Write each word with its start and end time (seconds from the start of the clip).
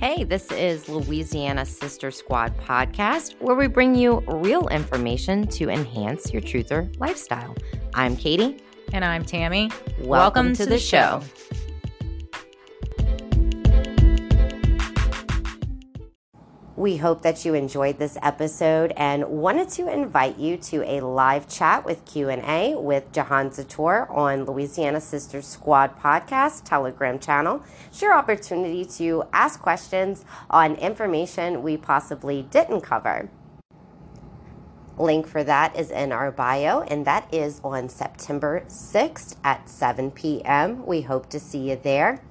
Hey, 0.00 0.24
this 0.24 0.50
is 0.52 0.88
Louisiana 0.88 1.66
Sister 1.66 2.10
Squad 2.10 2.56
podcast, 2.56 3.38
where 3.38 3.54
we 3.54 3.66
bring 3.66 3.94
you 3.94 4.20
real 4.28 4.66
information 4.68 5.46
to 5.48 5.68
enhance 5.68 6.32
your 6.32 6.40
truther 6.40 6.98
lifestyle. 6.98 7.54
I'm 7.92 8.16
Katie. 8.16 8.64
And 8.94 9.04
I'm 9.04 9.26
Tammy. 9.26 9.70
Welcome, 9.98 10.08
Welcome 10.08 10.52
to, 10.54 10.64
to, 10.64 10.70
the, 10.70 10.78
show. 10.78 11.22
show. 11.22 11.56
We 16.80 16.96
hope 16.96 17.20
that 17.20 17.44
you 17.44 17.52
enjoyed 17.52 17.98
this 17.98 18.16
episode 18.22 18.94
and 18.96 19.26
wanted 19.26 19.68
to 19.72 19.92
invite 19.92 20.38
you 20.38 20.56
to 20.56 20.82
a 20.90 21.02
live 21.02 21.46
chat 21.46 21.84
with 21.84 22.06
Q&A 22.06 22.74
with 22.74 23.12
Jahan 23.12 23.50
Zator 23.50 24.10
on 24.10 24.46
Louisiana 24.46 25.02
Sisters 25.02 25.46
Squad 25.46 26.00
podcast 26.00 26.64
Telegram 26.64 27.18
channel. 27.18 27.62
It's 27.88 28.00
your 28.00 28.14
opportunity 28.14 28.86
to 28.96 29.24
ask 29.30 29.60
questions 29.60 30.24
on 30.48 30.76
information 30.76 31.62
we 31.62 31.76
possibly 31.76 32.46
didn't 32.50 32.80
cover. 32.80 33.28
Link 34.96 35.26
for 35.26 35.44
that 35.44 35.76
is 35.76 35.90
in 35.90 36.12
our 36.12 36.30
bio, 36.30 36.80
and 36.80 37.04
that 37.04 37.28
is 37.30 37.60
on 37.62 37.90
September 37.90 38.64
6th 38.68 39.36
at 39.44 39.68
7 39.68 40.12
p.m. 40.12 40.86
We 40.86 41.02
hope 41.02 41.28
to 41.28 41.40
see 41.40 41.68
you 41.68 41.76
there. 41.76 42.22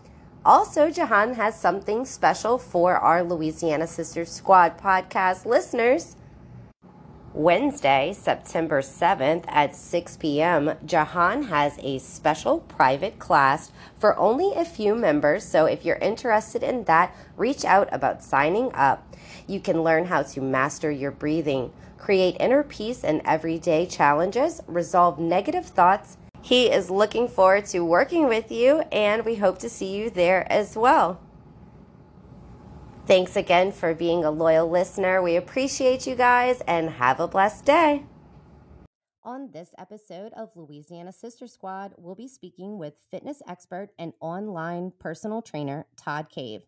Also, 0.49 0.89
Jahan 0.89 1.35
has 1.35 1.61
something 1.61 2.05
special 2.05 2.57
for 2.57 2.97
our 2.97 3.21
Louisiana 3.23 3.85
Sisters 3.85 4.31
Squad 4.31 4.79
podcast 4.79 5.45
listeners. 5.45 6.15
Wednesday, 7.35 8.15
September 8.17 8.81
7th 8.81 9.45
at 9.47 9.75
6 9.75 10.17
p.m., 10.17 10.73
Jahan 10.83 11.43
has 11.43 11.77
a 11.83 11.99
special 11.99 12.61
private 12.61 13.19
class 13.19 13.71
for 13.99 14.17
only 14.17 14.51
a 14.55 14.65
few 14.65 14.95
members. 14.95 15.43
So, 15.43 15.67
if 15.67 15.85
you're 15.85 15.97
interested 15.97 16.63
in 16.63 16.85
that, 16.85 17.15
reach 17.37 17.63
out 17.63 17.87
about 17.91 18.23
signing 18.23 18.71
up. 18.73 19.15
You 19.45 19.59
can 19.59 19.83
learn 19.83 20.05
how 20.05 20.23
to 20.23 20.41
master 20.41 20.89
your 20.89 21.11
breathing, 21.11 21.71
create 21.99 22.37
inner 22.39 22.63
peace 22.63 23.03
in 23.03 23.21
everyday 23.23 23.85
challenges, 23.85 24.61
resolve 24.65 25.19
negative 25.19 25.67
thoughts, 25.67 26.17
he 26.41 26.71
is 26.71 26.89
looking 26.89 27.27
forward 27.27 27.65
to 27.67 27.81
working 27.81 28.27
with 28.27 28.51
you, 28.51 28.79
and 28.91 29.25
we 29.25 29.35
hope 29.35 29.59
to 29.59 29.69
see 29.69 29.95
you 29.95 30.09
there 30.09 30.51
as 30.51 30.75
well. 30.75 31.19
Thanks 33.05 33.35
again 33.35 33.71
for 33.71 33.93
being 33.95 34.23
a 34.23 34.31
loyal 34.31 34.69
listener. 34.69 35.21
We 35.21 35.35
appreciate 35.35 36.05
you 36.05 36.15
guys, 36.15 36.61
and 36.67 36.91
have 36.91 37.19
a 37.19 37.27
blessed 37.27 37.65
day. 37.65 38.05
On 39.23 39.49
this 39.51 39.73
episode 39.77 40.31
of 40.33 40.49
Louisiana 40.55 41.11
Sister 41.11 41.45
Squad, 41.45 41.93
we'll 41.97 42.15
be 42.15 42.27
speaking 42.27 42.77
with 42.77 42.93
fitness 43.11 43.41
expert 43.47 43.89
and 43.99 44.13
online 44.21 44.93
personal 44.97 45.41
trainer 45.41 45.85
Todd 45.97 46.29
Cave. 46.29 46.61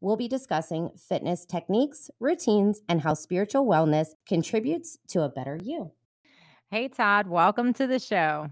We'll 0.00 0.16
be 0.16 0.28
discussing 0.28 0.90
fitness 0.96 1.46
techniques, 1.46 2.10
routines, 2.20 2.82
and 2.88 3.00
how 3.00 3.14
spiritual 3.14 3.66
wellness 3.66 4.08
contributes 4.28 4.98
to 5.08 5.22
a 5.22 5.28
better 5.28 5.58
you. 5.62 5.92
Hey, 6.70 6.88
Todd, 6.88 7.26
welcome 7.26 7.72
to 7.74 7.86
the 7.86 7.98
show. 7.98 8.50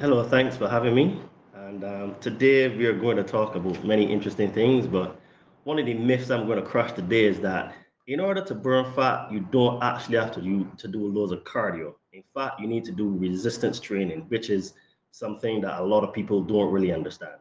Hello, 0.00 0.24
thanks 0.24 0.56
for 0.56 0.68
having 0.68 0.92
me. 0.92 1.20
And 1.54 1.84
um, 1.84 2.16
today 2.20 2.68
we 2.68 2.84
are 2.86 2.98
going 2.98 3.16
to 3.16 3.22
talk 3.22 3.54
about 3.54 3.84
many 3.84 4.04
interesting 4.12 4.50
things, 4.50 4.88
but 4.88 5.20
one 5.62 5.78
of 5.78 5.86
the 5.86 5.94
myths 5.94 6.30
I'm 6.30 6.46
going 6.46 6.58
to 6.58 6.68
crush 6.68 6.92
today 6.92 7.26
is 7.26 7.38
that 7.40 7.76
in 8.08 8.18
order 8.18 8.44
to 8.44 8.54
burn 8.56 8.92
fat, 8.94 9.30
you 9.30 9.46
don't 9.52 9.80
actually 9.84 10.18
have 10.18 10.32
to, 10.32 10.42
do, 10.42 10.68
to 10.78 10.88
do 10.88 11.06
loads 11.06 11.30
of 11.30 11.44
cardio. 11.44 11.94
In 12.12 12.24
fact, 12.34 12.60
you 12.60 12.66
need 12.66 12.84
to 12.86 12.92
do 12.92 13.08
resistance 13.08 13.78
training, 13.78 14.26
which 14.28 14.50
is 14.50 14.74
something 15.12 15.60
that 15.60 15.78
a 15.78 15.84
lot 15.84 16.02
of 16.02 16.12
people 16.12 16.42
don't 16.42 16.72
really 16.72 16.92
understand. 16.92 17.38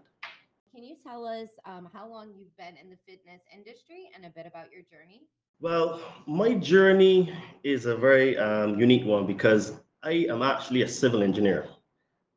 Can 0.71 0.83
you 0.83 0.95
tell 1.03 1.25
us 1.25 1.49
um, 1.65 1.89
how 1.91 2.07
long 2.07 2.33
you've 2.37 2.55
been 2.55 2.77
in 2.79 2.87
the 2.87 2.97
fitness 3.07 3.41
industry 3.51 4.11
and 4.15 4.25
a 4.25 4.29
bit 4.29 4.45
about 4.45 4.71
your 4.71 4.83
journey? 4.83 5.23
Well, 5.59 5.99
my 6.27 6.53
journey 6.53 7.33
is 7.63 7.87
a 7.87 7.95
very 7.95 8.37
um, 8.37 8.79
unique 8.79 9.05
one 9.05 9.25
because 9.25 9.73
I 10.03 10.27
am 10.29 10.43
actually 10.43 10.83
a 10.83 10.87
civil 10.87 11.23
engineer 11.23 11.67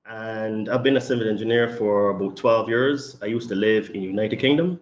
and 0.09 0.69
I've 0.69 0.83
been 0.83 0.97
a 0.97 1.01
civil 1.01 1.29
engineer 1.29 1.69
for 1.69 2.11
about 2.11 2.37
12 2.37 2.69
years. 2.69 3.17
I 3.23 3.27
used 3.27 3.49
to 3.49 3.55
live 3.55 3.91
in 3.91 4.03
United 4.03 4.39
Kingdom, 4.39 4.81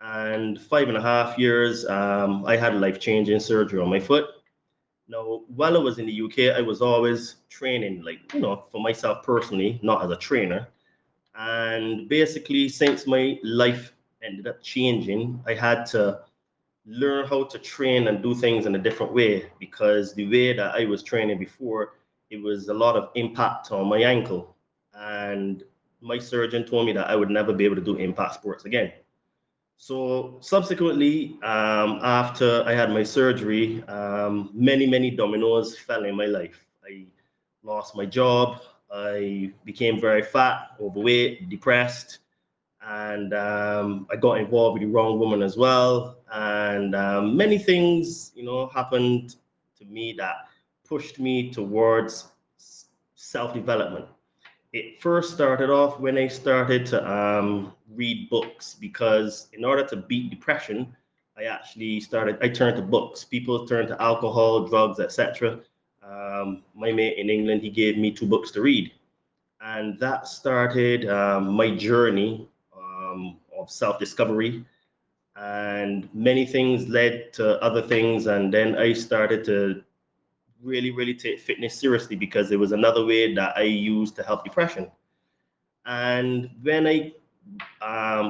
and 0.00 0.60
five 0.60 0.88
and 0.88 0.96
a 0.96 1.02
half 1.02 1.38
years, 1.38 1.86
um, 1.86 2.44
I 2.44 2.56
had 2.56 2.74
life-changing 2.80 3.40
surgery 3.40 3.80
on 3.80 3.88
my 3.88 4.00
foot. 4.00 4.26
Now, 5.08 5.42
while 5.48 5.76
I 5.76 5.80
was 5.80 5.98
in 5.98 6.06
the 6.06 6.22
UK, 6.22 6.56
I 6.56 6.60
was 6.60 6.82
always 6.82 7.36
training, 7.48 8.02
like 8.02 8.32
you 8.34 8.40
know, 8.40 8.64
for 8.70 8.80
myself 8.80 9.24
personally, 9.24 9.80
not 9.82 10.04
as 10.04 10.10
a 10.10 10.16
trainer. 10.16 10.68
And 11.34 12.08
basically, 12.08 12.68
since 12.68 13.06
my 13.06 13.38
life 13.42 13.92
ended 14.22 14.46
up 14.46 14.62
changing, 14.62 15.40
I 15.46 15.54
had 15.54 15.86
to 15.86 16.20
learn 16.84 17.26
how 17.26 17.44
to 17.44 17.58
train 17.58 18.08
and 18.08 18.22
do 18.22 18.34
things 18.34 18.66
in 18.66 18.74
a 18.74 18.78
different 18.78 19.12
way 19.12 19.50
because 19.58 20.14
the 20.14 20.28
way 20.28 20.52
that 20.54 20.74
I 20.74 20.84
was 20.84 21.02
training 21.02 21.38
before 21.38 21.94
it 22.30 22.42
was 22.42 22.68
a 22.68 22.74
lot 22.74 22.96
of 22.96 23.10
impact 23.14 23.72
on 23.72 23.88
my 23.88 23.98
ankle. 23.98 24.56
And 24.94 25.62
my 26.00 26.18
surgeon 26.18 26.64
told 26.64 26.86
me 26.86 26.92
that 26.92 27.08
I 27.08 27.16
would 27.16 27.30
never 27.30 27.52
be 27.52 27.64
able 27.64 27.76
to 27.76 27.82
do 27.82 27.96
impact 27.96 28.34
sports 28.34 28.64
again. 28.64 28.92
So 29.76 30.38
subsequently, 30.40 31.38
um, 31.42 32.00
after 32.02 32.64
I 32.66 32.74
had 32.74 32.90
my 32.90 33.04
surgery, 33.04 33.82
um, 33.84 34.50
many, 34.52 34.86
many 34.86 35.10
dominoes 35.10 35.78
fell 35.78 36.04
in 36.04 36.16
my 36.16 36.26
life. 36.26 36.66
I 36.84 37.06
lost 37.62 37.94
my 37.94 38.04
job. 38.04 38.60
I 38.92 39.52
became 39.64 40.00
very 40.00 40.22
fat, 40.22 40.70
overweight, 40.80 41.48
depressed, 41.48 42.18
and 42.82 43.34
um, 43.34 44.06
I 44.10 44.16
got 44.16 44.38
involved 44.38 44.80
with 44.80 44.88
the 44.88 44.92
wrong 44.92 45.18
woman 45.18 45.42
as 45.42 45.56
well. 45.56 46.18
And 46.32 46.94
um, 46.94 47.36
many 47.36 47.58
things, 47.58 48.32
you 48.34 48.44
know, 48.44 48.66
happened 48.68 49.36
to 49.78 49.84
me 49.84 50.14
that 50.18 50.47
pushed 50.88 51.18
me 51.18 51.50
towards 51.50 52.28
self 53.14 53.52
development. 53.52 54.06
It 54.72 55.00
first 55.00 55.34
started 55.34 55.70
off 55.70 55.98
when 56.00 56.18
I 56.18 56.28
started 56.28 56.86
to 56.86 56.98
um, 57.10 57.72
read 57.94 58.28
books 58.30 58.76
because, 58.78 59.48
in 59.52 59.64
order 59.64 59.86
to 59.86 59.96
beat 59.96 60.30
depression, 60.30 60.94
I 61.36 61.44
actually 61.44 62.00
started. 62.00 62.38
I 62.42 62.48
turned 62.48 62.76
to 62.76 62.82
books. 62.82 63.24
People 63.24 63.66
turned 63.66 63.88
to 63.88 64.02
alcohol, 64.02 64.66
drugs, 64.66 65.00
etc. 65.00 65.60
Um, 66.02 66.62
my 66.74 66.92
mate 66.92 67.18
in 67.18 67.30
England, 67.30 67.62
he 67.62 67.70
gave 67.70 67.96
me 67.98 68.10
two 68.10 68.26
books 68.26 68.50
to 68.52 68.60
read, 68.60 68.92
and 69.60 69.98
that 70.00 70.26
started 70.26 71.08
um, 71.08 71.48
my 71.52 71.74
journey 71.74 72.48
um, 72.76 73.36
of 73.58 73.70
self-discovery. 73.70 74.64
And 75.36 76.08
many 76.12 76.44
things 76.44 76.88
led 76.88 77.32
to 77.34 77.62
other 77.62 77.80
things, 77.80 78.26
and 78.26 78.52
then 78.52 78.76
I 78.76 78.92
started 78.92 79.44
to 79.44 79.84
really, 80.62 80.90
really 80.90 81.14
take 81.14 81.40
fitness 81.40 81.74
seriously 81.74 82.16
because 82.16 82.50
it 82.50 82.58
was 82.58 82.72
another 82.72 83.04
way 83.04 83.34
that 83.34 83.56
I 83.56 83.62
used 83.62 84.16
to 84.16 84.22
help 84.22 84.44
depression. 84.44 84.90
And 85.86 86.50
when 86.62 86.86
I, 86.86 87.12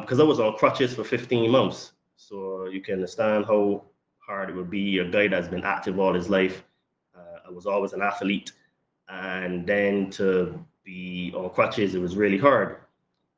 because 0.00 0.20
um, 0.20 0.20
I 0.20 0.24
was 0.24 0.40
on 0.40 0.56
crutches 0.56 0.94
for 0.94 1.04
15 1.04 1.50
months, 1.50 1.92
so 2.16 2.66
you 2.66 2.80
can 2.80 2.94
understand 2.94 3.46
how 3.46 3.84
hard 4.18 4.50
it 4.50 4.56
would 4.56 4.70
be. 4.70 4.98
A 4.98 5.04
guy 5.04 5.28
that's 5.28 5.48
been 5.48 5.64
active 5.64 5.98
all 5.98 6.12
his 6.12 6.28
life, 6.28 6.62
uh, 7.16 7.48
I 7.48 7.50
was 7.50 7.66
always 7.66 7.92
an 7.92 8.02
athlete, 8.02 8.52
and 9.08 9.66
then 9.66 10.10
to 10.10 10.64
be 10.84 11.32
on 11.34 11.50
crutches, 11.50 11.94
it 11.94 12.00
was 12.00 12.16
really 12.16 12.38
hard. 12.38 12.76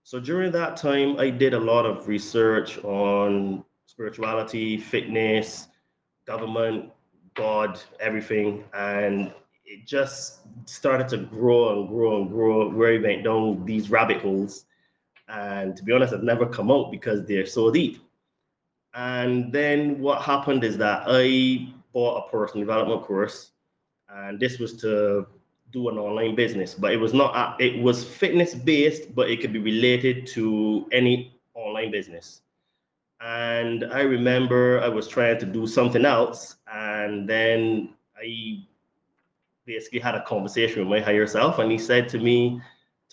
So 0.02 0.18
during 0.18 0.50
that 0.52 0.76
time, 0.76 1.18
I 1.18 1.30
did 1.30 1.54
a 1.54 1.58
lot 1.58 1.86
of 1.86 2.08
research 2.08 2.78
on 2.84 3.64
spirituality, 3.86 4.76
fitness, 4.76 5.68
government, 6.26 6.90
God, 7.34 7.80
everything. 8.00 8.64
And 8.74 9.32
it 9.64 9.86
just 9.86 10.40
started 10.66 11.08
to 11.08 11.18
grow 11.18 11.78
and 11.78 11.88
grow 11.88 12.20
and 12.20 12.30
grow 12.30 12.70
where 12.70 12.94
it 12.94 13.02
went 13.02 13.24
down 13.24 13.64
these 13.64 13.90
rabbit 13.90 14.18
holes. 14.18 14.64
And 15.28 15.76
to 15.76 15.84
be 15.84 15.92
honest, 15.92 16.12
I've 16.12 16.22
never 16.22 16.46
come 16.46 16.70
out 16.70 16.90
because 16.90 17.24
they're 17.24 17.46
so 17.46 17.70
deep. 17.70 17.98
And 18.94 19.52
then 19.52 20.00
what 20.00 20.22
happened 20.22 20.64
is 20.64 20.76
that 20.78 21.04
I 21.06 21.72
bought 21.92 22.26
a 22.26 22.30
personal 22.30 22.66
development 22.66 23.02
course, 23.02 23.52
and 24.08 24.40
this 24.40 24.58
was 24.58 24.76
to 24.78 25.26
do 25.70 25.88
an 25.88 25.98
online 25.98 26.34
business, 26.34 26.74
but 26.74 26.92
it 26.92 26.96
was 26.96 27.14
not, 27.14 27.60
it 27.60 27.80
was 27.80 28.02
fitness 28.02 28.54
based, 28.54 29.14
but 29.14 29.30
it 29.30 29.40
could 29.40 29.52
be 29.52 29.60
related 29.60 30.26
to 30.28 30.88
any 30.90 31.38
online 31.54 31.92
business. 31.92 32.42
And 33.20 33.84
I 33.84 34.00
remember 34.00 34.80
I 34.80 34.88
was 34.88 35.06
trying 35.06 35.38
to 35.40 35.46
do 35.46 35.66
something 35.66 36.04
else. 36.04 36.56
And 36.72 37.28
then 37.28 37.94
I 38.16 38.64
basically 39.66 40.00
had 40.00 40.14
a 40.14 40.24
conversation 40.24 40.80
with 40.80 40.88
my 40.88 41.04
higher 41.04 41.26
self. 41.26 41.58
And 41.58 41.70
he 41.70 41.78
said 41.78 42.08
to 42.10 42.18
me, 42.18 42.60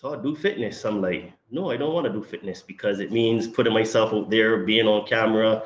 Todd, 0.00 0.22
do 0.22 0.34
fitness. 0.34 0.84
I'm 0.84 1.02
like, 1.02 1.32
no, 1.50 1.70
I 1.70 1.76
don't 1.76 1.92
want 1.92 2.06
to 2.06 2.12
do 2.12 2.22
fitness 2.22 2.62
because 2.62 3.00
it 3.00 3.12
means 3.12 3.48
putting 3.48 3.72
myself 3.72 4.12
out 4.12 4.30
there, 4.30 4.64
being 4.64 4.86
on 4.86 5.06
camera, 5.06 5.62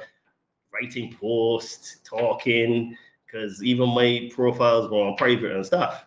writing 0.72 1.14
posts, 1.14 2.00
talking, 2.02 2.96
because 3.26 3.62
even 3.62 3.88
my 3.90 4.30
profiles 4.34 4.90
were 4.90 5.02
on 5.02 5.16
private 5.16 5.52
and 5.52 5.64
stuff. 5.64 6.06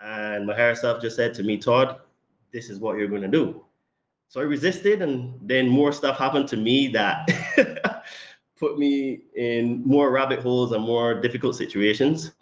And 0.00 0.46
my 0.46 0.54
higher 0.54 0.74
self 0.74 1.02
just 1.02 1.16
said 1.16 1.34
to 1.34 1.42
me, 1.42 1.58
Todd, 1.58 2.00
this 2.52 2.70
is 2.70 2.78
what 2.80 2.96
you're 2.96 3.08
going 3.08 3.22
to 3.22 3.28
do. 3.28 3.64
So 4.28 4.40
I 4.40 4.44
resisted, 4.44 5.00
and 5.00 5.38
then 5.42 5.68
more 5.68 5.90
stuff 5.90 6.18
happened 6.18 6.48
to 6.48 6.56
me 6.58 6.88
that 6.88 7.28
put 8.58 8.78
me 8.78 9.20
in 9.34 9.82
more 9.86 10.10
rabbit 10.10 10.40
holes 10.40 10.72
and 10.72 10.84
more 10.84 11.18
difficult 11.18 11.56
situations. 11.56 12.32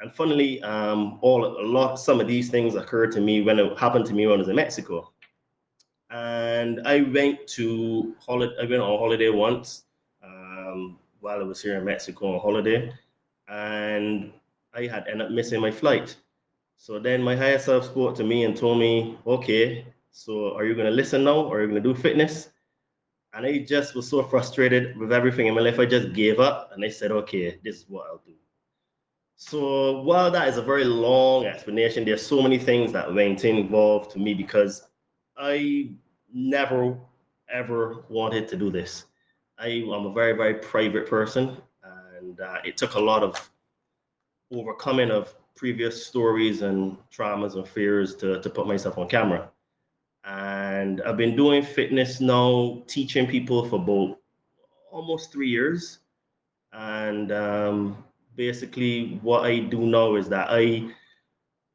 And 0.00 0.14
funnily, 0.14 0.62
um, 0.62 1.18
all 1.20 1.44
a 1.44 1.66
lot 1.66 1.96
some 1.96 2.20
of 2.20 2.28
these 2.28 2.48
things 2.48 2.76
occurred 2.76 3.10
to 3.12 3.20
me 3.20 3.42
when 3.42 3.58
it 3.58 3.76
happened 3.76 4.06
to 4.06 4.14
me 4.14 4.26
when 4.26 4.36
I 4.36 4.38
was 4.38 4.48
in 4.48 4.54
Mexico. 4.54 5.12
And 6.10 6.80
I 6.86 7.00
went 7.00 7.48
to 7.48 8.14
holiday. 8.24 8.54
I 8.62 8.66
went 8.66 8.80
on 8.80 8.98
holiday 8.98 9.30
once 9.30 9.84
um, 10.22 10.96
while 11.18 11.40
I 11.40 11.42
was 11.42 11.60
here 11.60 11.76
in 11.76 11.84
Mexico 11.84 12.34
on 12.34 12.40
holiday, 12.40 12.92
and 13.48 14.32
I 14.72 14.86
had 14.86 15.08
ended 15.08 15.26
up 15.26 15.32
missing 15.32 15.60
my 15.60 15.72
flight. 15.72 16.16
So 16.76 17.00
then 17.00 17.20
my 17.20 17.34
higher 17.34 17.58
self 17.58 17.86
spoke 17.86 18.14
to 18.18 18.24
me 18.24 18.44
and 18.44 18.56
told 18.56 18.78
me, 18.78 19.18
"Okay, 19.26 19.84
so 20.10 20.56
are 20.56 20.64
you 20.64 20.74
going 20.74 20.86
to 20.86 20.92
listen 20.92 21.24
now, 21.24 21.40
or 21.40 21.58
are 21.58 21.62
you 21.62 21.68
going 21.68 21.82
to 21.82 21.94
do 21.94 21.94
fitness?" 21.94 22.50
And 23.34 23.46
I 23.46 23.58
just 23.58 23.94
was 23.94 24.08
so 24.08 24.22
frustrated 24.22 24.96
with 24.96 25.12
everything 25.12 25.46
in 25.46 25.54
my 25.54 25.60
life. 25.60 25.78
I 25.78 25.86
just 25.86 26.12
gave 26.12 26.40
up, 26.40 26.70
and 26.72 26.84
I 26.84 26.88
said, 26.88 27.12
"Okay, 27.12 27.58
this 27.62 27.76
is 27.76 27.84
what 27.88 28.06
I'll 28.06 28.22
do." 28.26 28.34
So 29.36 30.00
while 30.02 30.30
that 30.32 30.48
is 30.48 30.56
a 30.56 30.62
very 30.62 30.84
long 30.84 31.46
explanation, 31.46 32.04
there's 32.04 32.26
so 32.26 32.42
many 32.42 32.58
things 32.58 32.90
that 32.92 33.14
went 33.14 33.44
involved 33.44 34.10
to 34.12 34.18
me 34.18 34.34
because 34.34 34.88
I 35.36 35.92
never 36.32 36.98
ever 37.48 38.04
wanted 38.08 38.48
to 38.48 38.56
do 38.56 38.70
this. 38.70 39.06
I 39.58 39.68
am 39.68 40.06
a 40.06 40.12
very 40.12 40.32
very 40.32 40.54
private 40.54 41.08
person, 41.08 41.56
and 42.18 42.40
uh, 42.40 42.58
it 42.64 42.76
took 42.76 42.94
a 42.94 43.00
lot 43.00 43.22
of 43.22 43.50
overcoming 44.52 45.10
of 45.10 45.34
previous 45.54 46.06
stories 46.06 46.62
and 46.62 46.96
traumas 47.12 47.54
and 47.54 47.66
fears 47.66 48.14
to, 48.16 48.40
to 48.40 48.50
put 48.50 48.66
myself 48.66 48.96
on 48.98 49.08
camera. 49.08 49.50
And 50.28 51.00
I've 51.02 51.16
been 51.16 51.34
doing 51.36 51.62
fitness 51.62 52.20
now, 52.20 52.82
teaching 52.86 53.26
people 53.26 53.66
for 53.66 53.76
about 53.76 54.18
almost 54.92 55.32
three 55.32 55.48
years. 55.48 56.00
And 56.74 57.32
um, 57.32 58.04
basically 58.36 59.18
what 59.22 59.46
I 59.46 59.60
do 59.60 59.86
now 59.86 60.16
is 60.16 60.28
that 60.28 60.48
I 60.50 60.94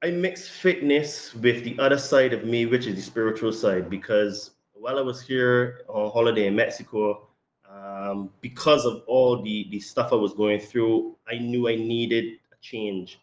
I 0.04 0.12
mix 0.12 0.48
fitness 0.48 1.34
with 1.34 1.64
the 1.64 1.80
other 1.80 1.98
side 1.98 2.32
of 2.34 2.46
me, 2.46 2.68
which 2.68 2.86
is 2.86 2.96
the 2.96 3.02
spiritual 3.02 3.54
side, 3.54 3.90
because 3.90 4.52
while 4.74 5.00
I 5.00 5.02
was 5.02 5.22
here 5.22 5.82
on 5.88 6.12
holiday 6.12 6.46
in 6.46 6.56
Mexico, 6.56 7.30
um, 7.68 8.30
because 8.42 8.86
of 8.86 9.02
all 9.08 9.42
the, 9.42 9.68
the 9.72 9.80
stuff 9.80 10.12
I 10.12 10.16
was 10.16 10.34
going 10.34 10.60
through, 10.60 11.16
I 11.28 11.40
knew 11.40 11.70
I 11.70 11.76
needed 11.76 12.34
a 12.52 12.56
change. 12.62 13.20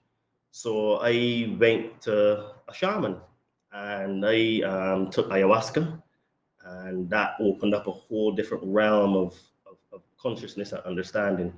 So 0.50 0.96
I 1.02 1.54
went 1.60 2.00
to 2.02 2.50
a 2.66 2.72
shaman 2.72 3.20
and 3.72 4.24
I 4.24 4.60
um, 4.62 5.10
took 5.10 5.28
ayahuasca, 5.30 6.00
and 6.64 7.08
that 7.10 7.34
opened 7.40 7.74
up 7.74 7.86
a 7.86 7.92
whole 7.92 8.32
different 8.32 8.64
realm 8.64 9.16
of, 9.16 9.38
of, 9.66 9.76
of 9.92 10.02
consciousness 10.18 10.72
and 10.72 10.82
understanding. 10.82 11.52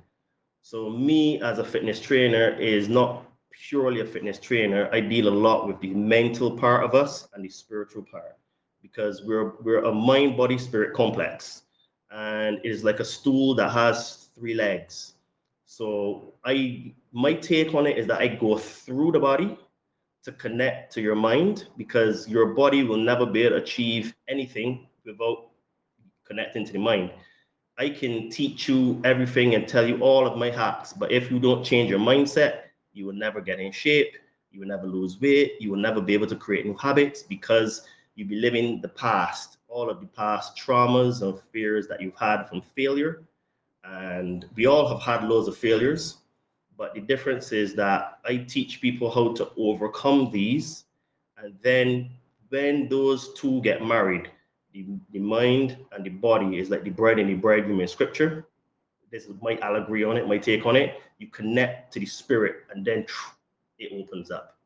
So 0.61 0.89
me 0.89 1.41
as 1.41 1.59
a 1.59 1.63
fitness 1.63 1.99
trainer 1.99 2.49
is 2.57 2.87
not 2.87 3.25
purely 3.51 4.01
a 4.01 4.05
fitness 4.05 4.39
trainer. 4.39 4.89
I 4.91 4.99
deal 5.01 5.27
a 5.27 5.29
lot 5.29 5.67
with 5.67 5.79
the 5.81 5.93
mental 5.93 6.57
part 6.57 6.83
of 6.83 6.95
us 6.95 7.27
and 7.33 7.43
the 7.43 7.49
spiritual 7.49 8.03
part 8.03 8.37
because 8.81 9.23
we're 9.23 9.53
we're 9.61 9.83
a 9.83 9.93
mind 9.93 10.37
body 10.37 10.57
spirit 10.57 10.93
complex 10.93 11.63
and 12.11 12.59
it 12.63 12.69
is 12.69 12.83
like 12.83 12.99
a 12.99 13.05
stool 13.05 13.55
that 13.55 13.71
has 13.71 14.29
three 14.35 14.53
legs. 14.53 15.13
So 15.65 16.33
I 16.45 16.93
my 17.11 17.33
take 17.33 17.73
on 17.73 17.87
it 17.87 17.97
is 17.97 18.07
that 18.07 18.19
I 18.19 18.27
go 18.27 18.57
through 18.57 19.11
the 19.11 19.19
body 19.19 19.57
to 20.23 20.31
connect 20.31 20.93
to 20.93 21.01
your 21.01 21.15
mind 21.15 21.67
because 21.77 22.27
your 22.27 22.47
body 22.53 22.83
will 22.83 22.97
never 22.97 23.25
be 23.25 23.43
able 23.43 23.57
to 23.57 23.63
achieve 23.63 24.15
anything 24.27 24.87
without 25.05 25.49
connecting 26.25 26.65
to 26.65 26.73
the 26.73 26.79
mind. 26.79 27.11
I 27.77 27.89
can 27.89 28.29
teach 28.29 28.69
you 28.69 29.01
everything 29.03 29.55
and 29.55 29.67
tell 29.67 29.87
you 29.87 29.99
all 29.99 30.25
of 30.27 30.37
my 30.37 30.49
hacks, 30.49 30.93
but 30.93 31.11
if 31.11 31.31
you 31.31 31.39
don't 31.39 31.63
change 31.63 31.89
your 31.89 31.99
mindset, 31.99 32.61
you 32.93 33.05
will 33.05 33.13
never 33.13 33.41
get 33.41 33.59
in 33.59 33.71
shape. 33.71 34.15
You 34.51 34.59
will 34.59 34.67
never 34.67 34.85
lose 34.85 35.19
weight. 35.19 35.53
You 35.59 35.71
will 35.71 35.79
never 35.79 35.99
be 35.99 36.13
able 36.13 36.27
to 36.27 36.35
create 36.35 36.65
new 36.65 36.77
habits 36.77 37.23
because 37.23 37.81
you'll 38.15 38.29
be 38.29 38.35
living 38.35 38.79
the 38.81 38.89
past, 38.89 39.57
all 39.67 39.89
of 39.89 39.99
the 39.99 40.05
past 40.05 40.55
traumas 40.55 41.23
and 41.23 41.39
fears 41.51 41.87
that 41.87 41.99
you've 41.99 42.15
had 42.15 42.43
from 42.43 42.61
failure. 42.61 43.23
And 43.83 44.45
we 44.55 44.67
all 44.67 44.87
have 44.87 45.01
had 45.01 45.27
loads 45.27 45.47
of 45.47 45.57
failures, 45.57 46.17
but 46.83 46.93
the 46.93 46.99
difference 46.99 47.53
is 47.53 47.75
that 47.75 48.19
I 48.25 48.35
teach 48.35 48.81
people 48.81 49.09
how 49.09 49.31
to 49.35 49.49
overcome 49.55 50.29
these. 50.33 50.83
And 51.37 51.55
then 51.61 52.09
when 52.49 52.89
those 52.89 53.33
two 53.35 53.61
get 53.61 53.85
married, 53.85 54.29
the, 54.73 54.87
the 55.13 55.19
mind 55.19 55.77
and 55.93 56.03
the 56.03 56.09
body 56.09 56.59
is 56.59 56.69
like 56.69 56.83
the 56.83 56.89
bride 56.89 57.19
and 57.19 57.29
the 57.29 57.35
bridegroom 57.35 57.79
in 57.79 57.87
scripture. 57.87 58.47
This 59.13 59.27
is 59.27 59.35
my 59.41 59.57
allegory 59.59 60.03
on 60.03 60.17
it, 60.17 60.27
my 60.27 60.37
take 60.37 60.65
on 60.65 60.75
it. 60.75 60.99
You 61.19 61.27
connect 61.27 61.93
to 61.93 62.01
the 62.01 62.05
spirit 62.05 62.65
and 62.75 62.83
then 62.83 63.05
it 63.79 63.93
opens 63.97 64.29
up. 64.29 64.57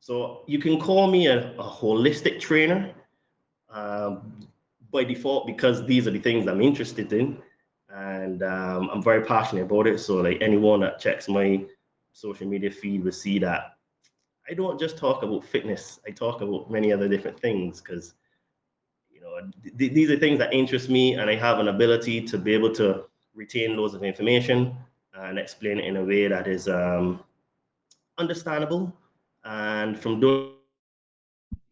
So 0.00 0.42
you 0.46 0.58
can 0.58 0.78
call 0.78 1.10
me 1.10 1.28
a, 1.28 1.52
a 1.52 1.64
holistic 1.64 2.40
trainer 2.40 2.92
um, 3.70 4.46
by 4.92 5.02
default 5.02 5.46
because 5.46 5.86
these 5.86 6.06
are 6.06 6.10
the 6.10 6.18
things 6.18 6.46
I'm 6.46 6.60
interested 6.60 7.10
in. 7.14 7.38
And 7.94 8.42
um, 8.42 8.90
I'm 8.92 9.02
very 9.02 9.24
passionate 9.24 9.62
about 9.62 9.86
it. 9.86 9.98
So 9.98 10.16
like 10.16 10.38
anyone 10.40 10.80
that 10.80 10.98
checks 10.98 11.28
my 11.28 11.64
social 12.12 12.46
media 12.46 12.70
feed 12.70 13.04
will 13.04 13.12
see 13.12 13.38
that 13.40 13.76
I 14.50 14.54
don't 14.54 14.78
just 14.78 14.96
talk 14.96 15.22
about 15.22 15.44
fitness. 15.44 16.00
I 16.06 16.10
talk 16.10 16.40
about 16.40 16.70
many 16.70 16.92
other 16.92 17.08
different 17.08 17.38
things 17.38 17.80
because 17.80 18.14
you 19.10 19.20
know 19.20 19.40
th- 19.78 19.92
these 19.92 20.10
are 20.10 20.18
things 20.18 20.38
that 20.38 20.52
interest 20.54 20.88
me, 20.88 21.14
and 21.14 21.28
I 21.28 21.34
have 21.36 21.58
an 21.58 21.68
ability 21.68 22.22
to 22.22 22.38
be 22.38 22.54
able 22.54 22.72
to 22.74 23.04
retain 23.34 23.76
loads 23.76 23.94
of 23.94 24.02
information 24.02 24.74
and 25.14 25.38
explain 25.38 25.78
it 25.78 25.84
in 25.84 25.96
a 25.96 26.04
way 26.04 26.28
that 26.28 26.46
is 26.46 26.68
um, 26.68 27.20
understandable. 28.18 28.92
And 29.44 29.98
from 29.98 30.20
doing 30.20 30.52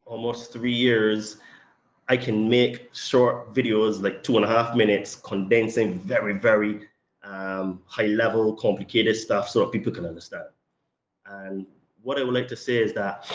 almost 0.04 0.52
three 0.52 0.72
years, 0.72 1.38
I 2.08 2.16
can 2.16 2.48
make 2.48 2.94
short 2.94 3.52
videos, 3.52 4.00
like 4.00 4.22
two 4.22 4.36
and 4.36 4.44
a 4.44 4.48
half 4.48 4.76
minutes, 4.76 5.16
condensing 5.16 5.98
very, 6.00 6.34
very 6.34 6.88
um, 7.24 7.82
high 7.86 8.06
level, 8.06 8.54
complicated 8.54 9.16
stuff 9.16 9.48
so 9.48 9.60
that 9.60 9.72
people 9.72 9.92
can 9.92 10.06
understand. 10.06 10.44
And 11.26 11.66
what 12.02 12.18
I 12.18 12.22
would 12.22 12.34
like 12.34 12.48
to 12.48 12.56
say 12.56 12.76
is 12.76 12.92
that 12.92 13.26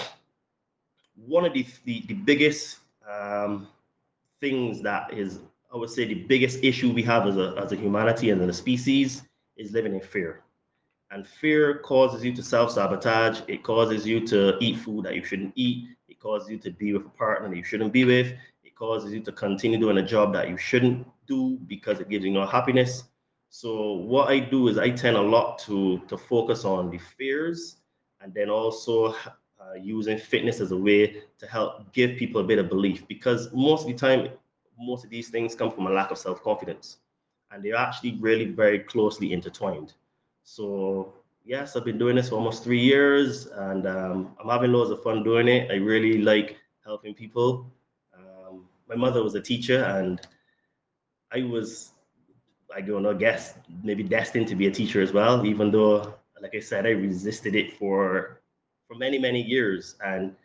one 1.15 1.45
of 1.45 1.53
the, 1.53 1.65
the, 1.83 2.03
the 2.07 2.13
biggest 2.13 2.79
um, 3.09 3.67
things 4.39 4.81
that 4.81 5.13
is, 5.13 5.39
I 5.73 5.77
would 5.77 5.89
say, 5.89 6.05
the 6.05 6.13
biggest 6.13 6.63
issue 6.63 6.93
we 6.93 7.03
have 7.03 7.27
as 7.27 7.35
a, 7.37 7.53
as 7.57 7.73
a 7.73 7.75
humanity 7.75 8.29
and 8.29 8.41
as 8.41 8.47
a 8.47 8.53
species 8.53 9.23
is 9.57 9.73
living 9.73 9.93
in 9.93 9.99
fear. 10.01 10.43
And 11.11 11.27
fear 11.27 11.79
causes 11.79 12.23
you 12.23 12.33
to 12.35 12.41
self 12.41 12.71
sabotage. 12.71 13.41
It 13.49 13.63
causes 13.63 14.07
you 14.07 14.25
to 14.27 14.57
eat 14.61 14.77
food 14.77 15.03
that 15.05 15.15
you 15.15 15.25
shouldn't 15.25 15.51
eat. 15.55 15.89
It 16.07 16.19
causes 16.19 16.49
you 16.49 16.57
to 16.59 16.71
be 16.71 16.93
with 16.93 17.05
a 17.05 17.09
partner 17.09 17.49
that 17.49 17.57
you 17.57 17.63
shouldn't 17.63 17.91
be 17.91 18.05
with. 18.05 18.33
Causes 18.81 19.13
you 19.13 19.19
to 19.21 19.31
continue 19.31 19.77
doing 19.77 19.99
a 19.99 20.01
job 20.01 20.33
that 20.33 20.49
you 20.49 20.57
shouldn't 20.57 21.05
do 21.27 21.59
because 21.67 21.99
it 21.99 22.09
gives 22.09 22.25
you 22.25 22.31
no 22.31 22.47
happiness. 22.47 23.03
So 23.49 23.93
what 23.93 24.29
I 24.29 24.39
do 24.39 24.69
is 24.69 24.79
I 24.79 24.89
tend 24.89 25.17
a 25.17 25.21
lot 25.21 25.59
to 25.65 25.99
to 26.07 26.17
focus 26.17 26.65
on 26.65 26.89
the 26.89 26.97
fears 26.97 27.75
and 28.21 28.33
then 28.33 28.49
also 28.49 29.13
uh, 29.13 29.75
using 29.79 30.17
fitness 30.17 30.59
as 30.59 30.71
a 30.71 30.77
way 30.77 31.21
to 31.37 31.45
help 31.45 31.93
give 31.93 32.17
people 32.17 32.41
a 32.41 32.43
bit 32.43 32.57
of 32.57 32.69
belief 32.69 33.07
because 33.07 33.53
most 33.53 33.81
of 33.81 33.87
the 33.87 33.93
time, 33.93 34.29
most 34.79 35.03
of 35.03 35.11
these 35.11 35.29
things 35.29 35.53
come 35.53 35.69
from 35.69 35.85
a 35.85 35.91
lack 35.91 36.09
of 36.09 36.17
self 36.17 36.41
confidence 36.41 36.97
and 37.51 37.63
they're 37.63 37.75
actually 37.75 38.17
really 38.19 38.45
very 38.45 38.79
closely 38.79 39.31
intertwined. 39.31 39.93
So, 40.43 41.13
yes, 41.45 41.75
I've 41.75 41.85
been 41.85 41.99
doing 41.99 42.15
this 42.15 42.29
for 42.29 42.35
almost 42.35 42.63
three 42.63 42.81
years 42.81 43.45
and 43.45 43.85
um, 43.85 44.35
I'm 44.41 44.49
having 44.49 44.71
loads 44.71 44.89
of 44.89 45.03
fun 45.03 45.23
doing 45.23 45.47
it. 45.47 45.69
I 45.69 45.75
really 45.75 46.17
like 46.17 46.57
helping 46.83 47.13
people. 47.13 47.71
My 48.91 48.97
mother 48.97 49.23
was 49.23 49.35
a 49.35 49.41
teacher 49.41 49.85
and 49.85 50.19
I 51.31 51.43
was, 51.43 51.93
I 52.75 52.81
don't 52.81 53.03
know, 53.03 53.13
guess 53.13 53.53
maybe 53.83 54.03
destined 54.03 54.49
to 54.49 54.55
be 54.55 54.67
a 54.67 54.71
teacher 54.71 55.01
as 55.01 55.13
well, 55.13 55.45
even 55.45 55.71
though, 55.71 56.13
like 56.41 56.55
I 56.55 56.59
said, 56.59 56.85
I 56.85 56.89
resisted 56.89 57.55
it 57.55 57.71
for 57.77 58.41
for 58.85 58.95
many, 58.97 59.17
many 59.17 59.41
years. 59.41 59.95
And 60.03 60.35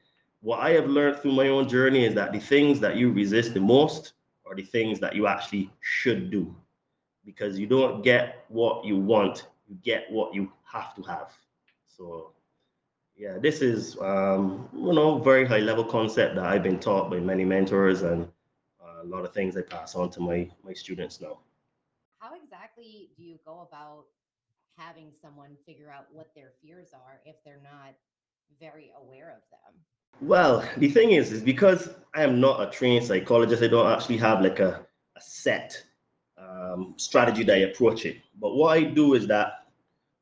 what 0.42 0.60
I 0.60 0.70
have 0.70 0.86
learned 0.86 1.18
through 1.18 1.32
my 1.32 1.48
own 1.48 1.68
journey 1.68 2.04
is 2.04 2.14
that 2.14 2.32
the 2.32 2.38
things 2.38 2.78
that 2.78 2.94
you 2.94 3.10
resist 3.10 3.52
the 3.54 3.60
most 3.60 4.12
are 4.46 4.54
the 4.54 4.62
things 4.62 5.00
that 5.00 5.16
you 5.16 5.26
actually 5.26 5.68
should 5.80 6.30
do 6.30 6.54
because 7.24 7.58
you 7.58 7.66
don't 7.66 8.02
get 8.02 8.44
what 8.48 8.84
you 8.84 8.96
want, 8.96 9.48
you 9.66 9.76
get 9.82 10.08
what 10.12 10.32
you 10.32 10.52
have 10.72 10.94
to 10.94 11.02
have. 11.02 11.32
So, 11.88 12.30
yeah, 13.16 13.38
this 13.38 13.62
is, 13.62 13.98
um, 14.00 14.68
you 14.72 14.92
know, 14.92 15.18
very 15.18 15.44
high 15.44 15.58
level 15.58 15.84
concept 15.84 16.36
that 16.36 16.44
I've 16.44 16.62
been 16.62 16.78
taught 16.78 17.10
by 17.10 17.18
many 17.18 17.44
mentors 17.44 18.02
and 18.02 18.28
a 19.06 19.14
lot 19.14 19.24
of 19.24 19.32
things 19.32 19.56
I 19.56 19.62
pass 19.62 19.94
on 19.94 20.10
to 20.10 20.20
my, 20.20 20.48
my 20.64 20.72
students 20.72 21.20
now. 21.20 21.38
How 22.18 22.32
exactly 22.34 23.10
do 23.16 23.22
you 23.22 23.38
go 23.44 23.68
about 23.70 24.04
having 24.76 25.12
someone 25.12 25.56
figure 25.64 25.90
out 25.90 26.06
what 26.12 26.30
their 26.34 26.52
fears 26.62 26.88
are 26.92 27.20
if 27.24 27.36
they're 27.44 27.62
not 27.62 27.94
very 28.60 28.90
aware 29.00 29.30
of 29.30 29.42
them? 29.50 29.80
Well, 30.20 30.64
the 30.78 30.88
thing 30.88 31.12
is, 31.12 31.30
is 31.32 31.42
because 31.42 31.90
I 32.14 32.22
am 32.22 32.40
not 32.40 32.66
a 32.66 32.70
trained 32.70 33.04
psychologist, 33.04 33.62
I 33.62 33.68
don't 33.68 33.90
actually 33.90 34.16
have 34.18 34.40
like 34.40 34.60
a, 34.60 34.86
a 35.16 35.20
set 35.20 35.82
um, 36.38 36.94
strategy 36.96 37.44
that 37.44 37.54
I 37.54 37.60
approach 37.60 38.06
it. 38.06 38.16
But 38.40 38.54
what 38.54 38.76
I 38.76 38.82
do 38.82 39.14
is 39.14 39.26
that 39.28 39.66